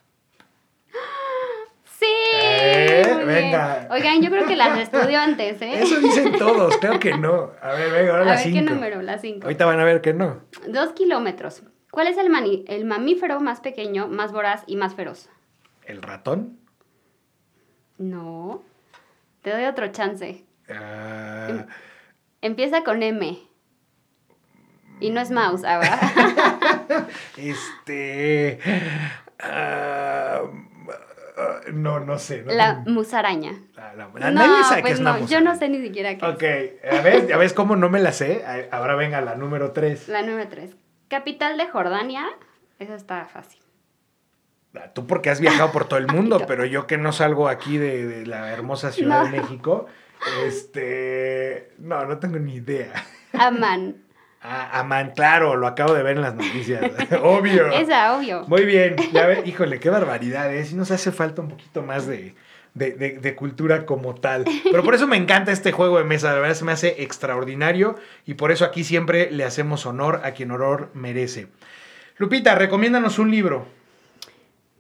¡Sí! 2.00 2.06
Eh, 2.34 3.24
venga. 3.26 3.88
Oigan, 3.92 4.22
yo 4.22 4.30
creo 4.30 4.46
que 4.46 4.56
las 4.56 4.80
estudio 4.80 5.20
antes, 5.20 5.62
¿eh? 5.62 5.82
Eso 5.82 6.00
dicen 6.00 6.32
todos, 6.38 6.78
creo 6.78 6.98
que 6.98 7.18
no. 7.18 7.52
A 7.62 7.74
ver, 7.74 7.92
venga, 7.92 8.12
ahora 8.12 8.22
a 8.22 8.26
las 8.26 8.46
ver, 8.46 8.54
cinco. 8.54 8.66
¿qué 8.66 8.74
número? 8.74 9.02
Las 9.02 9.20
cinco. 9.22 9.44
Ahorita 9.44 9.66
van 9.66 9.82
a 9.82 9.84
ver 9.84 10.00
que 10.00 10.14
no. 10.14 10.40
Dos 10.68 10.94
kilómetros. 10.94 11.64
¿Cuál 11.92 12.08
es 12.08 12.18
el, 12.18 12.64
el 12.68 12.86
mamífero 12.86 13.42
más 13.42 13.60
pequeño, 13.60 14.08
más 14.08 14.32
voraz 14.32 14.64
y 14.66 14.78
más 14.78 14.96
feroz? 14.96 15.30
¿El 15.84 16.02
ratón? 16.02 16.58
No. 17.98 18.64
Te 19.42 19.52
doy 19.52 19.66
otro 19.66 19.88
chance. 19.90 20.46
Em, 20.70 21.66
empieza 22.42 22.86
con 22.86 23.04
M. 23.04 23.40
Y 25.02 25.10
no 25.10 25.20
es 25.20 25.32
mouse, 25.32 25.64
¿verdad? 25.64 27.08
este. 27.38 28.60
Ah, 31.40 31.62
no, 31.72 32.02
no 32.02 32.20
sé. 32.20 32.44
la 32.46 32.84
musaraña. 32.86 33.54
La, 33.76 33.94
la, 33.94 34.32
no, 34.32 34.64
sabe 34.66 34.82
pues 34.82 34.94
es 34.96 35.00
no, 35.00 35.26
yo 35.26 35.40
no 35.40 35.56
sé 35.56 35.70
ni 35.70 35.82
siquiera 35.82 36.18
qué 36.18 36.26
Ok, 36.26 36.92
a 36.92 37.02
ver, 37.02 37.28
ya 37.28 37.38
ves 37.38 37.54
cómo 37.54 37.78
no 37.78 37.90
me 37.90 38.00
la 38.00 38.12
sé. 38.12 38.44
Ahora 38.72 38.96
venga 38.96 39.22
la 39.22 39.36
número 39.36 39.72
3. 39.72 40.10
La 40.10 40.22
número 40.22 40.50
3. 40.50 40.76
Capital 41.08 41.58
de 41.58 41.68
Jordania, 41.68 42.26
eso 42.78 42.94
está 42.94 43.26
fácil. 43.26 43.62
Ah, 44.76 44.92
tú 44.94 45.08
porque 45.08 45.30
has 45.30 45.40
viajado 45.40 45.72
por 45.72 45.88
todo 45.88 45.98
el 45.98 46.08
mundo, 46.14 46.44
pero 46.46 46.66
yo 46.66 46.88
que 46.88 46.98
no 46.98 47.14
salgo 47.14 47.48
aquí 47.48 47.78
de, 47.78 48.26
la 48.26 48.52
hermosa 48.52 48.92
Ciudad 48.92 49.24
de 49.24 49.40
México, 49.40 49.86
este... 50.46 51.72
No, 51.78 52.06
no 52.06 52.20
tengo 52.20 52.38
ni 52.38 52.56
idea. 52.56 52.92
Aman. 53.34 54.09
Ah, 54.42 54.80
Aman, 54.80 55.12
claro, 55.12 55.58
lo 55.58 55.68
acabo 55.68 55.94
de 55.94 56.02
ver 56.02 56.16
en 56.16 56.22
las 56.22 56.34
noticias. 56.34 56.82
obvio. 57.24 57.68
Esa, 57.72 58.16
obvio. 58.16 58.46
Muy 58.48 58.66
bien, 58.66 58.96
ya 59.12 59.28
ve, 59.28 59.44
híjole, 59.46 59.80
qué 59.80 59.90
barbaridad, 59.90 60.54
¿eh? 60.54 60.64
Si 60.66 60.76
nos 60.76 60.92
hace 60.92 61.12
falta 61.12 61.42
un 61.42 61.50
poquito 61.50 61.82
más 61.82 62.08
de, 62.08 62.36
de, 62.74 62.92
de, 62.92 63.20
de, 63.20 63.36
cultura 63.36 63.86
como 63.86 64.16
tal. 64.16 64.46
Pero 64.64 64.84
por 64.84 64.96
eso 64.96 65.08
me 65.08 65.18
encanta 65.18 65.52
este 65.52 65.74
juego 65.74 65.98
de 65.98 66.06
mesa, 66.06 66.34
la 66.34 66.40
verdad 66.40 66.56
se 66.56 66.64
me 66.64 66.72
hace 66.72 67.04
extraordinario 67.04 67.96
y 68.26 68.36
por 68.36 68.52
eso 68.52 68.64
aquí 68.64 68.86
siempre 68.86 69.30
le 69.30 69.44
hacemos 69.44 69.86
honor 69.86 70.22
a 70.24 70.32
quien 70.32 70.52
honor 70.52 70.90
merece. 70.94 71.48
Lupita, 72.18 72.56
recomiéndanos 72.56 73.20
un 73.20 73.32
libro. 73.32 73.66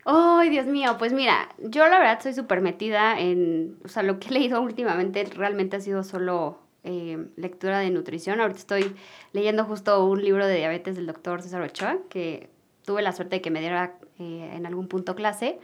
Ay, 0.05 0.49
Dios 0.49 0.65
mío, 0.65 0.95
pues 0.97 1.13
mira, 1.13 1.49
yo 1.59 1.87
la 1.87 1.99
verdad 1.99 2.19
soy 2.21 2.33
súper 2.33 2.61
metida 2.61 3.19
en, 3.19 3.77
o 3.83 3.89
sea, 3.89 4.03
lo 4.03 4.19
que 4.19 4.29
he 4.29 4.31
leído 4.31 4.61
últimamente 4.61 5.23
realmente 5.35 5.77
ha 5.77 5.81
sido 5.81 6.03
solo 6.03 6.59
eh, 6.83 7.27
lectura 7.35 7.79
de 7.79 7.89
nutrición. 7.89 8.39
Ahorita 8.39 8.59
estoy 8.59 8.95
leyendo 9.33 9.65
justo 9.65 10.05
un 10.05 10.23
libro 10.23 10.45
de 10.45 10.57
diabetes 10.57 10.95
del 10.95 11.07
doctor 11.07 11.41
César 11.41 11.61
Ochoa, 11.61 11.97
que 12.09 12.49
tuve 12.85 13.01
la 13.01 13.11
suerte 13.11 13.37
de 13.37 13.41
que 13.41 13.51
me 13.51 13.59
diera 13.59 13.97
eh, 14.19 14.51
en 14.53 14.65
algún 14.65 14.87
punto 14.87 15.15
clase. 15.15 15.59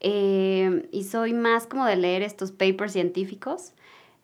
Eh, 0.00 0.88
y 0.92 1.04
soy 1.04 1.32
más 1.32 1.66
como 1.66 1.86
de 1.86 1.96
leer 1.96 2.22
estos 2.22 2.52
papers 2.52 2.92
científicos. 2.92 3.72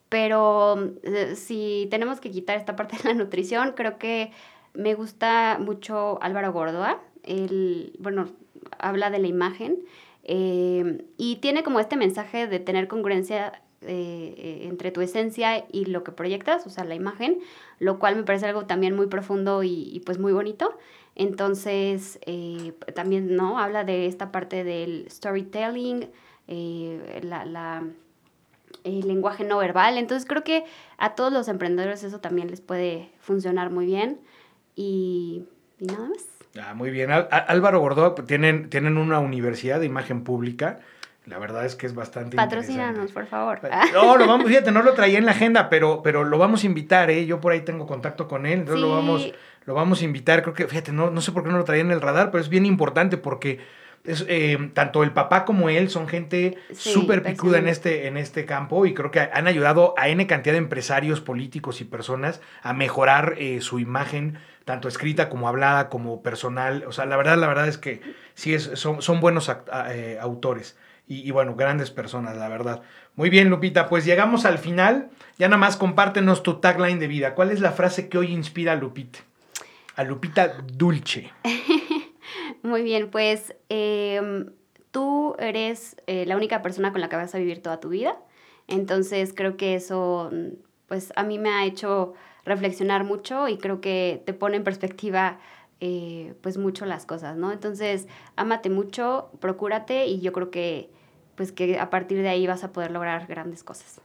Pero 0.09 0.93
eh, 1.05 1.36
si 1.36 1.88
tenemos 1.90 2.20
que 2.20 2.30
quitar 2.30 2.59
esta 2.59 2.76
parte 2.76 2.99
de 2.99 3.05
la 3.09 3.14
nutrición, 3.14 3.72
creo 3.72 3.99
que 3.99 4.30
me 4.74 4.95
gusta 4.95 5.59
mucho 5.59 6.18
Álvaro 6.22 6.53
Gordoa. 6.53 7.01
Él, 7.22 7.97
bueno, 7.99 8.28
habla 8.78 9.11
de 9.11 9.18
la 9.18 9.28
imagen 9.28 9.78
eh, 10.24 11.05
y 11.16 11.36
tiene 11.36 11.62
como 11.62 11.80
este 11.80 11.97
mensaje 11.97 12.47
de 12.47 12.59
tener 12.59 12.88
congruencia 12.88 13.62
eh, 13.87 14.66
entre 14.68 14.91
tu 14.91 15.01
esencia 15.01 15.64
y 15.72 15.87
lo 15.87 16.05
que 16.05 16.12
proyectas, 16.12 16.66
o 16.66 16.70
sea, 16.70 16.85
la 16.85 16.95
imagen, 16.95 17.39
lo 17.78 17.99
cual 17.99 18.16
me 18.16 18.22
parece 18.22 18.47
algo 18.47 18.66
también 18.66 18.95
muy 18.95 19.07
profundo 19.07 19.62
y, 19.62 19.91
y 19.93 20.01
pues 20.01 20.18
muy 20.18 20.33
bonito. 20.33 20.76
Entonces, 21.14 22.18
eh, 22.26 22.72
también, 22.95 23.37
¿no? 23.37 23.59
Habla 23.59 23.85
de 23.85 24.07
esta 24.07 24.33
parte 24.33 24.64
del 24.64 25.07
storytelling, 25.11 26.09
eh, 26.49 27.20
la, 27.22 27.45
la, 27.45 27.85
el 28.85 29.07
lenguaje 29.07 29.45
no 29.45 29.59
verbal. 29.59 29.99
Entonces, 29.99 30.26
creo 30.26 30.43
que 30.43 30.64
a 30.97 31.14
todos 31.14 31.33
los 31.33 31.49
emprendedores 31.49 32.03
eso 32.03 32.20
también 32.20 32.49
les 32.49 32.61
puede 32.61 33.11
funcionar 33.20 33.70
muy 33.70 33.85
bien. 33.85 34.20
Y, 34.74 35.45
y 35.78 35.85
nada 35.85 36.09
más. 36.09 36.26
Ah, 36.59 36.74
muy 36.74 36.91
bien. 36.91 37.11
Álvaro 37.11 37.80
Gordó, 37.80 38.14
tienen, 38.14 38.70
tienen 38.70 38.97
una 38.97 39.20
universidad 39.20 39.80
de 39.80 39.87
imagen 39.87 40.24
pública. 40.24 40.80
La 41.26 41.38
verdad 41.38 41.64
es 41.64 41.76
que 41.76 41.86
es 41.86 41.94
bastante 41.94 42.36
Patrocínanos, 42.36 43.12
por 43.12 43.26
favor. 43.26 43.60
No, 43.92 44.16
lo 44.16 44.26
vamos, 44.26 44.48
fíjate, 44.48 44.72
no 44.72 44.82
lo 44.82 44.92
traía 44.94 45.18
en 45.18 45.24
la 45.24 45.30
agenda, 45.30 45.68
pero, 45.68 46.02
pero 46.02 46.24
lo 46.24 46.36
vamos 46.36 46.64
a 46.64 46.66
invitar, 46.66 47.10
¿eh? 47.10 47.26
Yo 47.26 47.40
por 47.40 47.52
ahí 47.52 47.60
tengo 47.60 47.86
contacto 47.86 48.26
con 48.26 48.44
él, 48.44 48.60
entonces 48.60 48.82
sí. 48.82 48.88
lo 48.88 48.94
vamos, 48.94 49.32
lo 49.64 49.74
vamos 49.74 50.02
a 50.02 50.04
invitar. 50.04 50.42
Creo 50.42 50.54
que, 50.54 50.66
fíjate, 50.66 50.90
no, 50.90 51.10
no 51.10 51.20
sé 51.20 51.30
por 51.30 51.44
qué 51.44 51.50
no 51.50 51.58
lo 51.58 51.64
traía 51.64 51.82
en 51.82 51.92
el 51.92 52.00
radar, 52.00 52.32
pero 52.32 52.42
es 52.42 52.48
bien 52.48 52.66
importante 52.66 53.18
porque 53.18 53.60
es, 54.04 54.24
eh, 54.28 54.70
tanto 54.74 55.04
el 55.04 55.12
papá 55.12 55.44
como 55.44 55.68
él 55.68 55.88
son 55.88 56.08
gente 56.08 56.58
súper 56.74 57.22
sí, 57.24 57.30
picuda 57.30 57.58
en 57.58 57.68
este, 57.68 58.08
en 58.08 58.16
este 58.16 58.44
campo 58.44 58.84
y 58.84 58.94
creo 58.94 59.12
que 59.12 59.20
han 59.20 59.46
ayudado 59.46 59.94
a 59.96 60.08
N 60.08 60.26
cantidad 60.26 60.54
de 60.54 60.58
empresarios, 60.58 61.20
políticos 61.20 61.80
y 61.80 61.84
personas 61.84 62.40
a 62.62 62.72
mejorar 62.72 63.36
eh, 63.38 63.60
su 63.60 63.78
imagen, 63.78 64.38
tanto 64.64 64.88
escrita 64.88 65.28
como 65.28 65.46
hablada, 65.46 65.88
como 65.88 66.20
personal. 66.20 66.84
O 66.88 66.92
sea, 66.92 67.06
la 67.06 67.16
verdad, 67.16 67.38
la 67.38 67.46
verdad 67.46 67.68
es 67.68 67.78
que 67.78 68.00
sí 68.34 68.54
es, 68.54 68.72
son, 68.74 69.02
son 69.02 69.20
buenos 69.20 69.48
act, 69.48 69.68
eh, 69.90 70.18
autores. 70.20 70.76
Y, 71.09 71.30
bueno, 71.30 71.55
grandes 71.57 71.90
personas, 71.90 72.36
la 72.36 72.48
verdad. 72.48 72.80
Muy 73.16 73.28
bien, 73.28 73.50
Lupita, 73.50 73.88
pues 73.88 74.07
llegamos 74.07 74.46
al 74.46 74.59
final. 74.59 75.11
Ya 75.36 75.48
nada 75.48 75.59
más 75.59 75.76
compártenos 75.76 76.42
tu 76.42 76.55
tagline 76.55 76.98
de 76.98 77.07
vida. 77.07 77.34
¿Cuál 77.34 77.50
es 77.50 77.61
la 77.61 77.72
frase 77.72 78.09
que 78.09 78.16
hoy 78.16 78.32
inspira 78.32 78.72
a 78.72 78.76
Lupita? 78.76 79.18
A 79.96 80.05
Lupita 80.05 80.55
Dulce. 80.72 81.30
Muy 82.62 82.82
bien, 82.82 83.11
pues 83.11 83.55
eh, 83.68 84.46
tú 84.90 85.34
eres 85.38 85.96
eh, 86.07 86.24
la 86.26 86.36
única 86.36 86.62
persona 86.62 86.92
con 86.92 87.00
la 87.00 87.09
que 87.09 87.16
vas 87.16 87.34
a 87.34 87.38
vivir 87.38 87.61
toda 87.61 87.80
tu 87.80 87.90
vida. 87.90 88.16
Entonces 88.68 89.34
creo 89.34 89.57
que 89.57 89.74
eso, 89.74 90.30
pues 90.86 91.12
a 91.16 91.24
mí 91.24 91.38
me 91.38 91.50
ha 91.50 91.64
hecho 91.64 92.14
reflexionar 92.44 93.05
mucho 93.05 93.48
y 93.48 93.59
creo 93.59 93.80
que 93.80 94.22
te 94.24 94.32
pone 94.32 94.57
en 94.57 94.64
perspectiva 94.64 95.38
eh, 95.85 96.35
pues 96.43 96.59
mucho 96.59 96.87
las 96.87 97.07
cosas, 97.07 97.37
¿no? 97.37 97.51
Entonces, 97.51 98.07
ámate 98.37 98.70
mucho, 98.70 99.33
procúrate 99.41 100.07
y 100.07 100.20
yo 100.20 100.33
creo 100.33 100.49
que 100.53 100.91
pues 101.35 101.51
que 101.51 101.80
a 101.80 101.91
partir 101.91 102.22
de 102.22 102.28
ahí 102.28 102.47
vas 102.47 102.62
a 102.62 102.70
poder 102.70 102.93
lograr 102.93 103.26
grandes 103.26 103.64
cosas. 103.64 104.01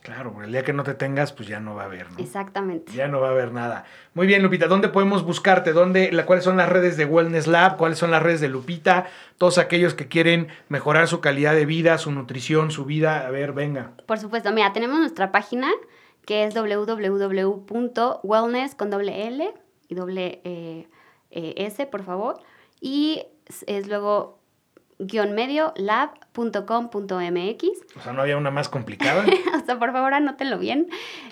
Claro, 0.00 0.42
el 0.42 0.52
día 0.52 0.62
que 0.62 0.72
no 0.72 0.84
te 0.84 0.94
tengas, 0.94 1.34
pues 1.34 1.46
ya 1.46 1.60
no 1.60 1.74
va 1.74 1.82
a 1.82 1.84
haber, 1.84 2.10
¿no? 2.10 2.18
Exactamente. 2.18 2.94
Ya 2.94 3.08
no 3.08 3.20
va 3.20 3.28
a 3.28 3.32
haber 3.32 3.52
nada. 3.52 3.84
Muy 4.14 4.26
bien, 4.26 4.42
Lupita, 4.42 4.68
¿dónde 4.68 4.88
podemos 4.88 5.22
buscarte? 5.22 5.74
¿Dónde, 5.74 6.10
la, 6.12 6.24
¿Cuáles 6.24 6.44
son 6.44 6.56
las 6.56 6.70
redes 6.70 6.96
de 6.96 7.04
Wellness 7.04 7.46
Lab? 7.46 7.76
¿Cuáles 7.76 7.98
son 7.98 8.10
las 8.10 8.22
redes 8.22 8.40
de 8.40 8.48
Lupita? 8.48 9.04
Todos 9.36 9.58
aquellos 9.58 9.92
que 9.92 10.08
quieren 10.08 10.48
mejorar 10.70 11.08
su 11.08 11.20
calidad 11.20 11.52
de 11.54 11.66
vida, 11.66 11.98
su 11.98 12.10
nutrición, 12.10 12.70
su 12.70 12.86
vida. 12.86 13.26
A 13.26 13.30
ver, 13.30 13.52
venga. 13.52 13.92
Por 14.06 14.18
supuesto, 14.18 14.50
mira, 14.50 14.72
tenemos 14.72 14.98
nuestra 14.98 15.30
página 15.30 15.68
que 16.24 16.44
es 16.44 16.54
www.wellness 16.54 17.34
con 18.76 18.88
doble 18.88 19.26
L 19.26 19.52
y 19.88 19.94
doble 19.94 20.40
eh, 20.44 20.88
eh, 21.30 21.54
S, 21.56 21.86
por 21.86 22.04
favor. 22.04 22.40
Y 22.80 23.22
es 23.66 23.88
luego 23.88 24.38
guion 24.98 25.32
medio 25.32 25.72
lab.com.mx. 25.76 27.02
O 27.96 28.00
sea, 28.00 28.12
no 28.12 28.22
había 28.22 28.36
una 28.36 28.50
más 28.50 28.68
complicada. 28.68 29.24
o 29.62 29.64
sea, 29.64 29.78
por 29.78 29.92
favor, 29.92 30.14
anótenlo 30.14 30.58
bien. 30.58 30.88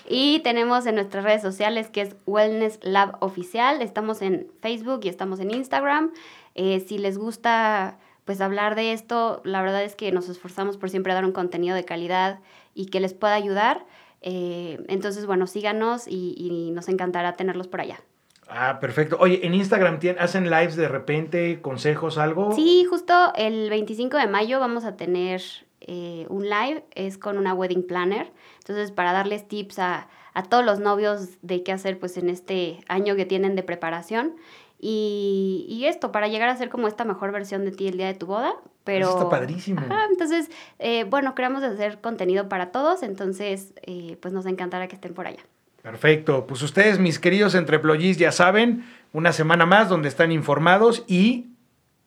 Y 0.07 0.39
tenemos 0.39 0.85
en 0.85 0.95
nuestras 0.95 1.23
redes 1.23 1.41
sociales 1.41 1.89
que 1.89 2.01
es 2.01 2.15
Wellness 2.25 2.79
Lab 2.81 3.17
Oficial. 3.19 3.81
Estamos 3.81 4.21
en 4.21 4.47
Facebook 4.61 5.01
y 5.03 5.09
estamos 5.09 5.39
en 5.39 5.51
Instagram. 5.51 6.11
Eh, 6.55 6.83
si 6.87 6.97
les 6.97 7.17
gusta 7.17 7.97
pues 8.25 8.41
hablar 8.41 8.75
de 8.75 8.91
esto, 8.91 9.41
la 9.45 9.61
verdad 9.61 9.83
es 9.83 9.95
que 9.95 10.11
nos 10.11 10.27
esforzamos 10.27 10.75
por 10.75 10.89
siempre 10.89 11.13
dar 11.13 11.23
un 11.23 11.31
contenido 11.31 11.75
de 11.75 11.85
calidad 11.85 12.39
y 12.73 12.87
que 12.87 12.99
les 12.99 13.13
pueda 13.13 13.35
ayudar. 13.35 13.85
Eh, 14.21 14.83
entonces, 14.89 15.25
bueno, 15.25 15.47
síganos 15.47 16.07
y, 16.07 16.35
y 16.37 16.71
nos 16.71 16.89
encantará 16.89 17.37
tenerlos 17.37 17.67
por 17.67 17.79
allá. 17.79 18.01
Ah, 18.49 18.79
perfecto. 18.79 19.17
Oye, 19.19 19.45
¿en 19.45 19.53
Instagram 19.53 19.99
hacen 20.19 20.49
lives 20.49 20.75
de 20.75 20.87
repente, 20.87 21.61
consejos, 21.61 22.17
algo? 22.17 22.51
Sí, 22.53 22.85
justo 22.89 23.13
el 23.35 23.69
25 23.69 24.17
de 24.17 24.27
mayo 24.27 24.59
vamos 24.59 24.85
a 24.85 24.95
tener 24.95 25.41
eh, 25.81 26.25
un 26.29 26.43
live, 26.43 26.83
es 26.95 27.17
con 27.17 27.37
una 27.37 27.53
wedding 27.53 27.85
planner. 27.85 28.31
Entonces, 28.59 28.91
para 28.91 29.13
darles 29.13 29.47
tips 29.47 29.79
a, 29.79 30.07
a, 30.33 30.43
todos 30.43 30.65
los 30.65 30.79
novios 30.79 31.37
de 31.41 31.63
qué 31.63 31.71
hacer 31.71 31.99
pues 31.99 32.17
en 32.17 32.29
este 32.29 32.79
año 32.87 33.15
que 33.15 33.25
tienen 33.25 33.55
de 33.55 33.63
preparación. 33.63 34.35
Y, 34.79 35.65
y, 35.69 35.85
esto, 35.85 36.11
para 36.11 36.27
llegar 36.27 36.49
a 36.49 36.55
ser 36.55 36.69
como 36.69 36.87
esta 36.87 37.03
mejor 37.03 37.31
versión 37.31 37.65
de 37.65 37.71
ti 37.71 37.87
el 37.87 37.97
día 37.97 38.07
de 38.07 38.13
tu 38.13 38.27
boda. 38.27 38.53
Pero, 38.83 39.07
Eso 39.07 39.17
está 39.17 39.29
padrísimo. 39.29 39.81
Ajá, 39.81 40.05
entonces, 40.09 40.49
eh, 40.79 41.03
bueno, 41.03 41.35
queremos 41.35 41.63
hacer 41.63 41.99
contenido 41.99 42.47
para 42.47 42.71
todos, 42.71 43.03
entonces, 43.03 43.73
eh, 43.81 44.17
pues 44.21 44.33
nos 44.33 44.45
encantará 44.45 44.87
que 44.87 44.95
estén 44.95 45.13
por 45.13 45.27
allá. 45.27 45.41
Perfecto. 45.87 46.47
Pues 46.47 46.61
ustedes, 46.63 46.99
mis 46.99 47.17
queridos 47.17 47.55
entreployis, 47.55 48.17
ya 48.17 48.33
saben, 48.33 48.83
una 49.13 49.31
semana 49.31 49.65
más 49.65 49.87
donde 49.87 50.09
están 50.09 50.33
informados 50.33 51.05
y 51.07 51.45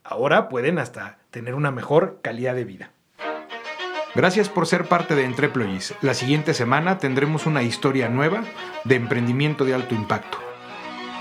ahora 0.05 0.51
pueden 0.51 0.79
hasta 0.79 1.17
tener 1.31 1.55
una 1.55 1.71
mejor 1.71 2.19
calidad 2.23 2.55
de 2.55 2.65
vida. 2.67 2.91
Gracias 4.15 4.51
por 4.51 4.67
ser 4.67 4.85
parte 4.85 5.15
de 5.15 5.25
Entreployis. 5.25 5.95
La 6.03 6.13
siguiente 6.13 6.53
semana 6.53 6.99
tendremos 6.99 7.47
una 7.47 7.63
historia 7.63 8.11
nueva 8.11 8.45
de 8.85 8.97
emprendimiento 8.97 9.65
de 9.65 9.73
alto 9.73 9.95
impacto. 9.95 10.37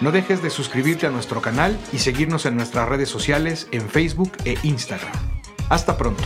No 0.01 0.11
dejes 0.11 0.43
de 0.43 0.49
suscribirte 0.49 1.07
a 1.07 1.11
nuestro 1.11 1.41
canal 1.41 1.79
y 1.93 1.99
seguirnos 1.99 2.45
en 2.45 2.57
nuestras 2.57 2.89
redes 2.89 3.07
sociales 3.07 3.69
en 3.71 3.87
Facebook 3.87 4.33
e 4.43 4.57
Instagram. 4.63 5.13
Hasta 5.69 5.95
pronto. 5.95 6.25